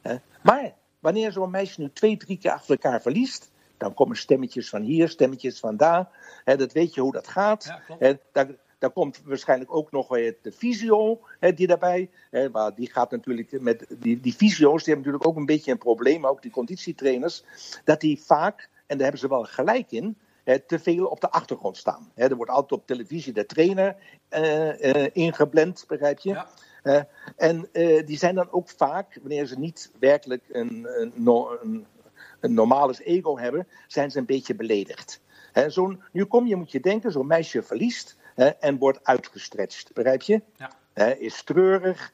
Hè? 0.00 0.16
Maar 0.42 0.74
wanneer 0.98 1.32
zo'n 1.32 1.50
meisje 1.50 1.80
nu 1.80 1.90
twee, 1.92 2.16
drie 2.16 2.38
keer 2.38 2.50
achter 2.50 2.70
elkaar 2.70 3.02
verliest, 3.02 3.50
dan 3.76 3.94
komen 3.94 4.16
stemmetjes 4.16 4.68
van 4.68 4.82
hier, 4.82 5.08
stemmetjes 5.08 5.60
van 5.60 5.76
daar. 5.76 6.08
Hè, 6.44 6.56
dat 6.56 6.72
weet 6.72 6.94
je 6.94 7.00
hoe 7.00 7.12
dat 7.12 7.28
gaat. 7.28 7.74
Ja, 7.98 8.16
daar 8.78 8.92
komt 8.92 9.22
waarschijnlijk 9.24 9.74
ook 9.74 9.90
nog 9.90 10.08
weer 10.08 10.36
de 10.42 11.22
hè, 11.40 11.52
die 11.52 11.66
daarbij. 11.66 12.10
Hè, 12.30 12.48
maar 12.48 12.74
die 12.74 12.90
gaat 12.92 13.10
natuurlijk 13.10 13.60
met 13.60 13.86
die, 13.98 14.20
die 14.20 14.32
fysio's, 14.32 14.84
die 14.84 14.94
hebben 14.94 15.12
natuurlijk 15.12 15.26
ook 15.26 15.36
een 15.36 15.54
beetje 15.54 15.70
een 15.70 15.78
probleem, 15.78 16.26
ook 16.26 16.42
die 16.42 16.50
conditietrainers, 16.50 17.44
dat 17.84 18.00
die 18.00 18.22
vaak, 18.22 18.68
en 18.86 18.96
daar 18.96 19.02
hebben 19.02 19.20
ze 19.20 19.28
wel 19.28 19.44
gelijk 19.44 19.90
in, 19.90 20.16
te 20.66 20.78
veel 20.78 21.06
op 21.06 21.20
de 21.20 21.30
achtergrond 21.30 21.76
staan. 21.76 22.12
Er 22.14 22.36
wordt 22.36 22.50
altijd 22.50 22.80
op 22.80 22.86
televisie 22.86 23.32
de 23.32 23.46
trainer 23.46 23.96
eh, 24.28 25.04
eh, 25.04 25.10
ingeblend, 25.12 25.84
begrijp 25.88 26.18
je? 26.18 26.30
Ja. 26.30 26.48
En 27.36 27.68
eh, 27.72 28.06
die 28.06 28.18
zijn 28.18 28.34
dan 28.34 28.52
ook 28.52 28.68
vaak, 28.68 29.18
wanneer 29.20 29.46
ze 29.46 29.58
niet 29.58 29.92
werkelijk 29.98 30.42
een, 30.48 30.86
een, 31.00 31.12
no- 31.14 31.58
een, 31.62 31.86
een 32.40 32.54
normales 32.54 33.00
ego 33.00 33.38
hebben, 33.38 33.68
zijn 33.86 34.10
ze 34.10 34.18
een 34.18 34.26
beetje 34.26 34.54
beledigd. 34.54 35.20
Zo'n, 35.66 36.02
nu 36.12 36.24
kom 36.24 36.46
je, 36.46 36.56
moet 36.56 36.72
je 36.72 36.80
denken, 36.80 37.12
zo'n 37.12 37.26
meisje 37.26 37.62
verliest 37.62 38.16
en 38.60 38.78
wordt 38.78 39.04
uitgestretched, 39.04 39.90
begrijp 39.92 40.22
je? 40.22 40.42
Ja. 40.94 41.14
Is 41.14 41.42
treurig 41.42 42.12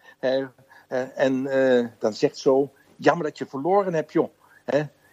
en 1.14 1.46
eh, 1.46 1.86
dan 1.98 2.12
zegt 2.12 2.38
zo, 2.38 2.72
jammer 2.96 3.24
dat 3.24 3.38
je 3.38 3.46
verloren 3.46 3.94
hebt, 3.94 4.12
joh. 4.12 4.30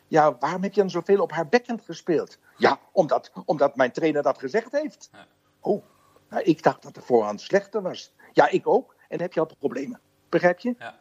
Ja, 0.07 0.37
waarom 0.37 0.63
heb 0.63 0.73
je 0.73 0.81
dan 0.81 0.89
zoveel 0.89 1.21
op 1.21 1.31
haar 1.31 1.47
backhand 1.47 1.81
gespeeld? 1.81 2.37
Ja, 2.57 2.79
omdat, 2.91 3.31
omdat 3.45 3.75
mijn 3.75 3.91
trainer 3.91 4.23
dat 4.23 4.37
gezegd 4.37 4.71
heeft. 4.71 5.09
Ja. 5.11 5.27
Oh, 5.59 5.83
nou, 6.29 6.43
ik 6.43 6.63
dacht 6.63 6.83
dat 6.83 6.95
de 6.95 7.01
voorhand 7.01 7.41
slechter 7.41 7.81
was. 7.81 8.13
Ja, 8.33 8.49
ik 8.49 8.67
ook. 8.67 8.95
En 9.09 9.17
dan 9.17 9.19
heb 9.19 9.33
je 9.33 9.39
al 9.39 9.49
problemen. 9.59 9.99
Begrijp 10.29 10.59
je? 10.59 10.75
Ja. 10.79 10.95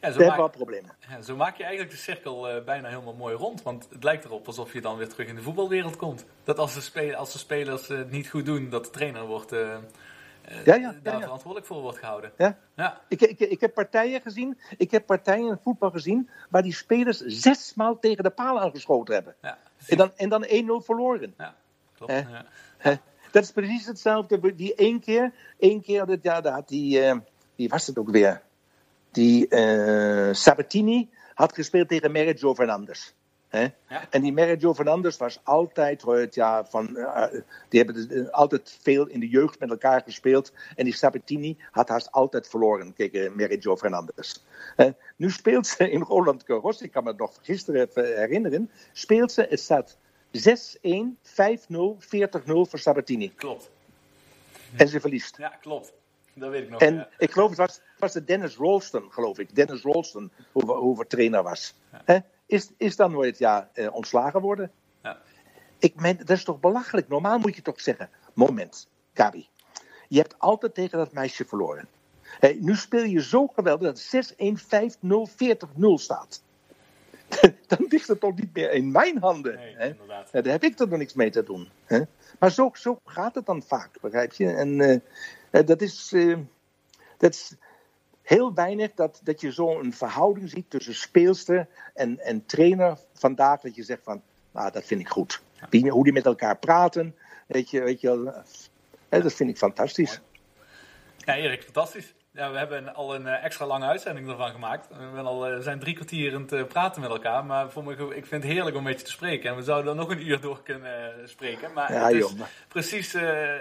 Ja, 0.00 0.10
zo, 0.12 0.18
maak, 0.26 0.54
ja, 1.08 1.22
zo 1.22 1.36
maak 1.36 1.56
je 1.56 1.62
eigenlijk 1.62 1.92
de 1.92 1.98
cirkel 2.00 2.48
eh, 2.48 2.64
bijna 2.64 2.88
helemaal 2.88 3.14
mooi 3.14 3.34
rond. 3.34 3.62
Want 3.62 3.88
het 3.90 4.04
lijkt 4.04 4.24
erop 4.24 4.46
alsof 4.46 4.72
je 4.72 4.80
dan 4.80 4.96
weer 4.96 5.08
terug 5.08 5.26
in 5.28 5.34
de 5.34 5.42
voetbalwereld 5.42 5.96
komt. 5.96 6.24
Dat 6.44 6.58
als 6.58 6.74
de, 6.74 6.80
spe- 6.80 7.16
als 7.16 7.32
de 7.32 7.38
spelers 7.38 7.88
eh, 7.88 7.96
het 7.98 8.10
niet 8.10 8.28
goed 8.28 8.44
doen, 8.46 8.70
dat 8.70 8.84
de 8.84 8.90
trainer 8.90 9.26
wordt, 9.26 9.52
eh, 9.52 9.74
eh, 9.74 9.80
Ja, 10.64 10.74
ja, 10.74 10.74
ja, 10.74 10.94
daar 11.02 11.14
ja. 11.14 11.20
verantwoordelijk 11.20 11.66
voor 11.66 11.80
wordt 11.80 11.98
gehouden. 11.98 12.32
Ja? 12.38 12.58
Ja, 12.76 13.00
Ik, 13.08 13.20
ik, 13.20 13.38
ik 13.38 13.60
heb 13.60 13.74
partijen 13.74 14.20
gezien, 14.20 14.58
ik 14.76 14.90
heb 14.90 15.06
partijen 15.06 15.48
in 15.48 15.58
voetbal 15.62 15.90
gezien, 15.90 16.30
waar 16.50 16.62
die 16.62 16.74
spelers 16.74 17.18
zesmaal 17.20 17.98
tegen 17.98 18.24
de 18.24 18.30
paal 18.30 18.60
aangeschoten 18.60 19.14
hebben. 19.14 19.34
ja, 19.42 19.58
En 19.86 19.96
dan, 19.96 20.12
en 20.16 20.28
dan 20.28 20.44
1-0 20.44 20.84
verloren. 20.84 21.34
ja 21.38 21.54
klopt. 21.94 22.12
Ja. 22.12 22.98
Dat 23.30 23.42
is 23.44 23.50
precies 23.52 23.86
hetzelfde. 23.86 24.54
Die 24.54 24.74
één 24.74 25.00
keer, 25.00 25.32
één 25.58 25.80
keer 25.82 26.18
jaar, 26.22 26.42
daar 26.42 26.52
had 26.52 26.68
die, 26.68 27.00
eh, 27.00 27.16
wie 27.56 27.68
was 27.68 27.86
het 27.86 27.98
ook 27.98 28.10
weer? 28.10 28.42
Die 29.10 29.48
eh, 29.48 30.34
Sabatini 30.34 31.08
had 31.34 31.54
gespeeld 31.54 31.88
tegen 31.88 32.12
Meriggio 32.12 32.54
Fernandes. 32.54 33.14
Hè? 33.48 33.66
Ja. 33.88 34.06
En 34.10 34.22
die 34.22 34.32
Meriggio 34.32 34.74
Fernandes 34.74 35.16
was 35.16 35.40
altijd, 35.42 36.02
het, 36.02 36.34
ja, 36.34 36.64
van, 36.64 36.96
eh, 36.96 37.40
die 37.68 37.82
hebben 37.82 38.10
eh, 38.10 38.30
altijd 38.30 38.78
veel 38.82 39.06
in 39.06 39.20
de 39.20 39.28
jeugd 39.28 39.58
met 39.58 39.70
elkaar 39.70 40.02
gespeeld. 40.02 40.52
En 40.74 40.84
die 40.84 40.94
Sabatini 40.94 41.56
had 41.70 41.88
haast 41.88 42.12
altijd 42.12 42.48
verloren 42.48 42.94
tegen 42.94 43.36
Meriggio 43.36 43.76
Fernandes. 43.76 44.44
Hè? 44.76 44.90
nu 45.16 45.30
speelt 45.30 45.66
ze 45.66 45.90
in 45.90 46.02
Roland 46.02 46.42
Garros, 46.46 46.82
ik 46.82 46.90
kan 46.90 47.02
me 47.04 47.10
het 47.10 47.18
nog 47.18 47.38
gisteren 47.42 47.88
herinneren, 47.94 48.70
speelt 48.92 49.32
ze, 49.32 49.46
het 49.48 49.60
staat 49.60 49.96
6-1, 50.32 50.40
5-0, 51.22 51.98
40-0 51.98 52.46
voor 52.46 52.78
Sabatini. 52.78 53.34
Klopt. 53.34 53.70
En 54.76 54.88
ze 54.88 55.00
verliest. 55.00 55.36
Ja, 55.36 55.48
klopt. 55.48 55.92
Dat 56.40 56.50
weet 56.50 56.62
ik 56.62 56.70
nog. 56.70 56.80
En 56.80 56.94
ja. 56.94 57.08
ik 57.18 57.30
geloof, 57.30 57.48
het 57.48 57.58
was, 57.58 57.74
het 57.74 58.00
was 58.00 58.12
de 58.12 58.24
Dennis 58.24 58.56
Rolston, 58.56 59.12
geloof 59.12 59.38
ik. 59.38 59.54
Dennis 59.54 59.82
Rolston, 59.82 60.30
hoe, 60.52 60.72
hoe 60.72 60.98
we 60.98 61.06
trainer 61.06 61.42
was. 61.42 61.74
Is, 62.46 62.70
is 62.76 62.96
dan 62.96 63.10
nooit 63.10 63.38
ja, 63.38 63.70
eh, 63.72 63.94
ontslagen 63.94 64.40
worden? 64.40 64.70
Ja. 65.02 65.18
Ik 65.78 66.00
meen, 66.00 66.16
dat 66.16 66.30
is 66.30 66.44
toch 66.44 66.60
belachelijk? 66.60 67.08
Normaal 67.08 67.38
moet 67.38 67.56
je 67.56 67.62
toch 67.62 67.80
zeggen: 67.80 68.10
Moment, 68.34 68.88
Gabi. 69.14 69.48
Je 70.08 70.18
hebt 70.18 70.38
altijd 70.38 70.74
tegen 70.74 70.98
dat 70.98 71.12
meisje 71.12 71.44
verloren. 71.44 71.88
Hè, 72.22 72.48
nu 72.48 72.74
speel 72.74 73.04
je 73.04 73.22
zo 73.22 73.46
geweldig 73.46 73.86
dat 73.86 74.08
het 74.10 74.34
6-1, 74.34 74.96
5-0, 74.96 75.30
40-0 75.78 75.94
staat. 75.94 76.42
Dan 77.66 77.86
ligt 77.88 78.08
het 78.08 78.20
toch 78.20 78.36
niet 78.36 78.54
meer 78.54 78.72
in 78.72 78.90
mijn 78.90 79.18
handen. 79.18 79.54
Nee, 79.54 79.74
hè? 79.76 79.96
daar 80.30 80.52
heb 80.52 80.64
ik 80.64 80.78
er 80.78 80.88
nog 80.88 80.98
niks 80.98 81.14
mee 81.14 81.30
te 81.30 81.42
doen. 81.42 81.68
Hè? 81.84 82.00
Maar 82.38 82.52
zo, 82.52 82.70
zo 82.74 82.98
gaat 83.04 83.34
het 83.34 83.46
dan 83.46 83.62
vaak, 83.62 84.00
begrijp 84.00 84.32
je? 84.32 84.50
En 84.50 84.80
eh, 84.80 85.00
dat, 85.64 85.82
is, 85.82 86.12
eh, 86.12 86.38
dat 87.18 87.34
is 87.34 87.54
heel 88.22 88.54
weinig 88.54 88.94
dat, 88.94 89.20
dat 89.24 89.40
je 89.40 89.52
zo'n 89.52 89.92
verhouding 89.92 90.50
ziet 90.50 90.70
tussen 90.70 90.94
speelster 90.94 91.68
en, 91.94 92.18
en 92.18 92.46
trainer 92.46 92.98
vandaag. 93.12 93.60
Dat 93.60 93.74
je 93.74 93.82
zegt 93.82 94.02
van, 94.02 94.22
nou, 94.52 94.72
dat 94.72 94.84
vind 94.84 95.00
ik 95.00 95.08
goed. 95.08 95.42
Die, 95.70 95.90
hoe 95.90 96.04
die 96.04 96.12
met 96.12 96.26
elkaar 96.26 96.58
praten, 96.58 97.14
weet 97.46 97.70
je, 97.70 97.82
weet 97.82 98.00
je 98.00 98.06
wel. 98.06 98.44
eh, 99.08 99.22
dat 99.22 99.32
vind 99.32 99.50
ik 99.50 99.56
fantastisch. 99.56 100.20
Ja, 101.16 101.36
Erik, 101.36 101.62
fantastisch. 101.62 102.14
Ja, 102.36 102.50
we 102.50 102.58
hebben 102.58 102.94
al 102.94 103.14
een 103.14 103.26
eh, 103.26 103.44
extra 103.44 103.66
lange 103.66 103.86
uitzending 103.86 104.28
ervan 104.28 104.50
gemaakt. 104.50 104.88
We 105.14 105.20
al, 105.20 105.46
eh, 105.46 105.58
zijn 105.58 105.78
drie 105.78 105.94
kwartier 105.94 106.34
aan 106.34 106.42
het 106.42 106.52
eh, 106.52 106.64
praten 106.64 107.00
met 107.00 107.10
elkaar. 107.10 107.44
Maar 107.44 107.70
voor 107.70 107.84
me, 107.84 107.92
ik 107.92 108.26
vind 108.26 108.42
het 108.42 108.52
heerlijk 108.52 108.76
om 108.76 108.82
met 108.82 108.98
je 108.98 109.04
te 109.04 109.10
spreken. 109.10 109.50
En 109.50 109.56
we 109.56 109.62
zouden 109.62 109.90
er 109.90 109.96
nog 109.96 110.10
een 110.10 110.26
uur 110.26 110.40
door 110.40 110.62
kunnen 110.62 111.12
spreken. 111.28 111.72
Maar 111.72 111.92
Ja, 111.92 112.06
het 112.06 112.12
is 112.12 112.18
joh, 112.18 112.40
precies 112.68 113.16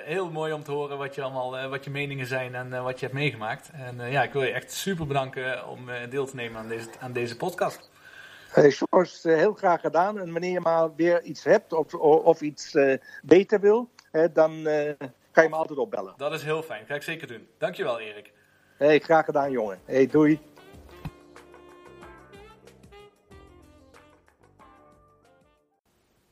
heel 0.06 0.32
mooi 0.32 0.54
om 0.54 0.64
te 0.64 0.72
horen 0.72 0.98
wat 0.98 1.16
je, 1.16 1.22
allemaal, 1.22 1.70
wat 1.70 1.84
je 1.84 1.90
meningen 1.90 2.28
zijn 2.28 2.56
en 2.56 2.84
wat 2.84 3.00
je 3.00 3.06
hebt 3.06 3.18
meegemaakt. 3.18 3.70
En 3.74 4.12
ja, 4.12 4.24
ik 4.24 4.34
wil 4.34 4.44
je 4.44 4.52
echt 4.52 4.72
super 4.72 5.08
bedanken 5.08 5.68
om 5.68 5.90
deel 6.10 6.26
te 6.26 6.36
nemen 6.36 6.60
aan 6.60 6.68
deze, 6.68 6.90
aan 7.00 7.14
deze 7.14 7.38
podcast. 7.38 7.90
Hey, 8.52 8.78
eh, 8.90 9.04
heel 9.22 9.54
graag 9.54 9.82
gedaan. 9.82 10.20
En 10.20 10.32
wanneer 10.32 10.52
je 10.52 10.60
maar 10.60 10.96
weer 10.96 11.24
iets 11.24 11.44
hebt 11.44 11.74
of, 11.74 11.94
of 12.04 12.42
iets 12.42 12.78
beter 13.22 13.60
wil, 13.60 13.90
hè, 14.12 14.32
dan 14.32 14.64
kan 15.32 15.44
je 15.44 15.50
me 15.50 15.56
altijd 15.56 15.80
opbellen. 15.80 16.14
Dat 16.18 16.34
is 16.34 16.44
heel 16.44 16.64
fijn. 16.64 16.86
Ga 16.86 16.96
ik 16.96 17.04
zeker 17.04 17.28
doen. 17.28 17.48
Dankjewel, 17.58 18.00
Erik. 18.00 18.34
Hey, 18.78 19.00
graag 19.00 19.26
gedaan, 19.26 19.52
jongen. 19.52 19.80
Hey, 19.86 20.08
doei. 20.08 20.40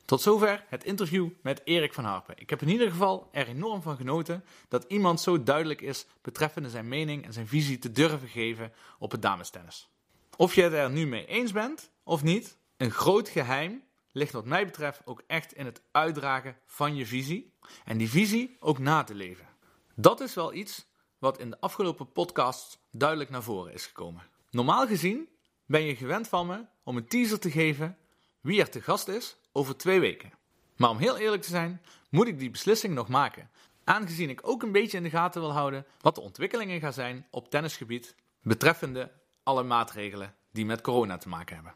Tot 0.06 0.22
zover 0.22 0.66
het 0.68 0.84
interview 0.84 1.30
met 1.42 1.62
Erik 1.64 1.94
van 1.94 2.04
Harpen. 2.04 2.38
Ik 2.38 2.50
heb 2.50 2.62
in 2.62 2.70
ieder 2.70 2.90
geval 2.90 3.30
er 3.32 3.48
enorm 3.48 3.82
van 3.82 3.96
genoten 3.96 4.44
dat 4.68 4.86
iemand 4.88 5.22
zo 5.22 5.44
duidelijk 5.44 5.82
is 5.82 6.06
betreffende 6.22 6.70
zijn 6.70 6.88
mening 6.88 7.26
en 7.26 7.34
zijn 7.34 7.48
visie 7.48 7.80
te 7.80 7.92
durven 7.92 8.28
geven 8.28 8.72
op 9.00 9.12
het 9.12 9.22
damestennis. 9.22 9.90
Of 10.38 10.56
je 10.56 10.62
het 10.62 10.74
er 10.74 10.90
nu 10.90 11.08
mee 11.08 11.26
eens 11.26 11.52
bent 11.52 11.92
of 12.04 12.24
niet, 12.24 12.58
een 12.78 12.92
groot 12.92 13.30
geheim 13.30 13.84
ligt 14.12 14.32
wat 14.32 14.46
mij 14.46 14.66
betreft 14.66 15.02
ook 15.06 15.24
echt 15.28 15.54
in 15.54 15.66
het 15.66 15.82
uitdragen 15.92 16.58
van 16.66 16.96
je 16.96 17.06
visie 17.06 17.54
en 17.86 17.98
die 17.98 18.10
visie 18.10 18.58
ook 18.60 18.80
na 18.80 19.04
te 19.04 19.16
leven. 19.16 19.48
Dat 19.96 20.22
is 20.22 20.34
wel 20.34 20.54
iets 20.54 20.86
wat 21.24 21.40
in 21.40 21.50
de 21.50 21.60
afgelopen 21.60 22.12
podcast 22.12 22.80
duidelijk 22.92 23.30
naar 23.30 23.44
voren 23.44 23.74
is 23.74 23.86
gekomen. 23.86 24.22
Normaal 24.50 24.88
gezien 24.88 25.30
ben 25.66 25.82
je 25.82 25.96
gewend 25.96 26.28
van 26.28 26.48
me 26.48 26.66
om 26.84 26.98
een 26.98 27.08
teaser 27.08 27.40
te 27.40 27.52
geven 27.52 27.98
wie 28.42 28.60
er 28.60 28.70
te 28.70 28.82
gast 28.82 29.08
is 29.08 29.36
over 29.52 29.78
twee 29.78 30.00
weken. 30.00 30.34
Maar 30.78 30.90
om 30.90 30.98
heel 30.98 31.18
eerlijk 31.18 31.42
te 31.42 31.50
zijn, 31.50 31.82
moet 32.10 32.28
ik 32.28 32.40
die 32.40 32.50
beslissing 32.50 32.94
nog 32.94 33.08
maken. 33.08 33.50
Aangezien 33.84 34.30
ik 34.30 34.48
ook 34.48 34.64
een 34.64 34.72
beetje 34.72 34.98
in 34.98 35.04
de 35.04 35.10
gaten 35.10 35.42
wil 35.42 35.52
houden 35.52 35.86
wat 36.02 36.16
de 36.16 36.22
ontwikkelingen 36.22 36.80
gaan 36.80 36.94
zijn 36.94 37.28
op 37.32 37.50
tennisgebied 37.50 38.16
betreffende 38.42 39.12
alle 39.44 39.64
maatregelen 39.64 40.36
die 40.52 40.66
met 40.66 40.82
corona 40.82 41.18
te 41.18 41.30
maken 41.30 41.56
hebben. 41.56 41.76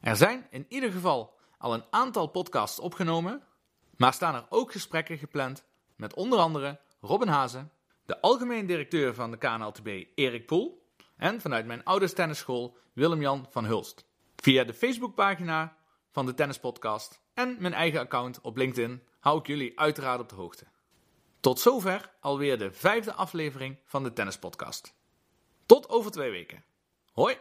Er 0.00 0.16
zijn 0.16 0.46
in 0.50 0.66
ieder 0.68 0.92
geval 0.92 1.34
al 1.58 1.74
een 1.74 1.84
aantal 1.90 2.26
podcasts 2.26 2.78
opgenomen, 2.78 3.42
Maar 3.96 4.12
staan 4.12 4.34
er 4.34 4.46
ook 4.48 4.72
gesprekken 4.72 5.18
gepland 5.18 5.64
met 5.96 6.14
onder 6.14 6.38
andere 6.38 6.80
Robin 7.00 7.28
Hazen, 7.28 7.70
de 8.06 8.20
algemeen 8.20 8.66
directeur 8.66 9.14
van 9.14 9.30
de 9.30 9.36
KNLTB 9.36 9.88
Erik 10.14 10.46
Poel 10.46 10.86
en 11.16 11.40
vanuit 11.40 11.66
mijn 11.66 11.84
ouders 11.84 12.12
tennisschool 12.12 12.76
Willem-Jan 12.92 13.46
van 13.50 13.64
Hulst. 13.64 14.06
Via 14.36 14.64
de 14.64 14.74
Facebookpagina 14.74 15.76
van 16.10 16.26
de 16.26 16.34
Tennispodcast 16.34 17.20
en 17.34 17.56
mijn 17.58 17.74
eigen 17.74 18.00
account 18.00 18.40
op 18.40 18.56
LinkedIn 18.56 19.02
hou 19.20 19.38
ik 19.38 19.46
jullie 19.46 19.80
uiteraard 19.80 20.20
op 20.20 20.28
de 20.28 20.34
hoogte. 20.34 20.66
Tot 21.40 21.60
zover 21.60 22.12
alweer 22.20 22.58
de 22.58 22.72
vijfde 22.72 23.12
aflevering 23.12 23.78
van 23.84 24.02
de 24.02 24.12
Tennispodcast. 24.12 24.94
Tot 25.66 25.88
over 25.88 26.10
twee 26.10 26.30
weken. 26.30 26.64
Hoi! 27.12 27.36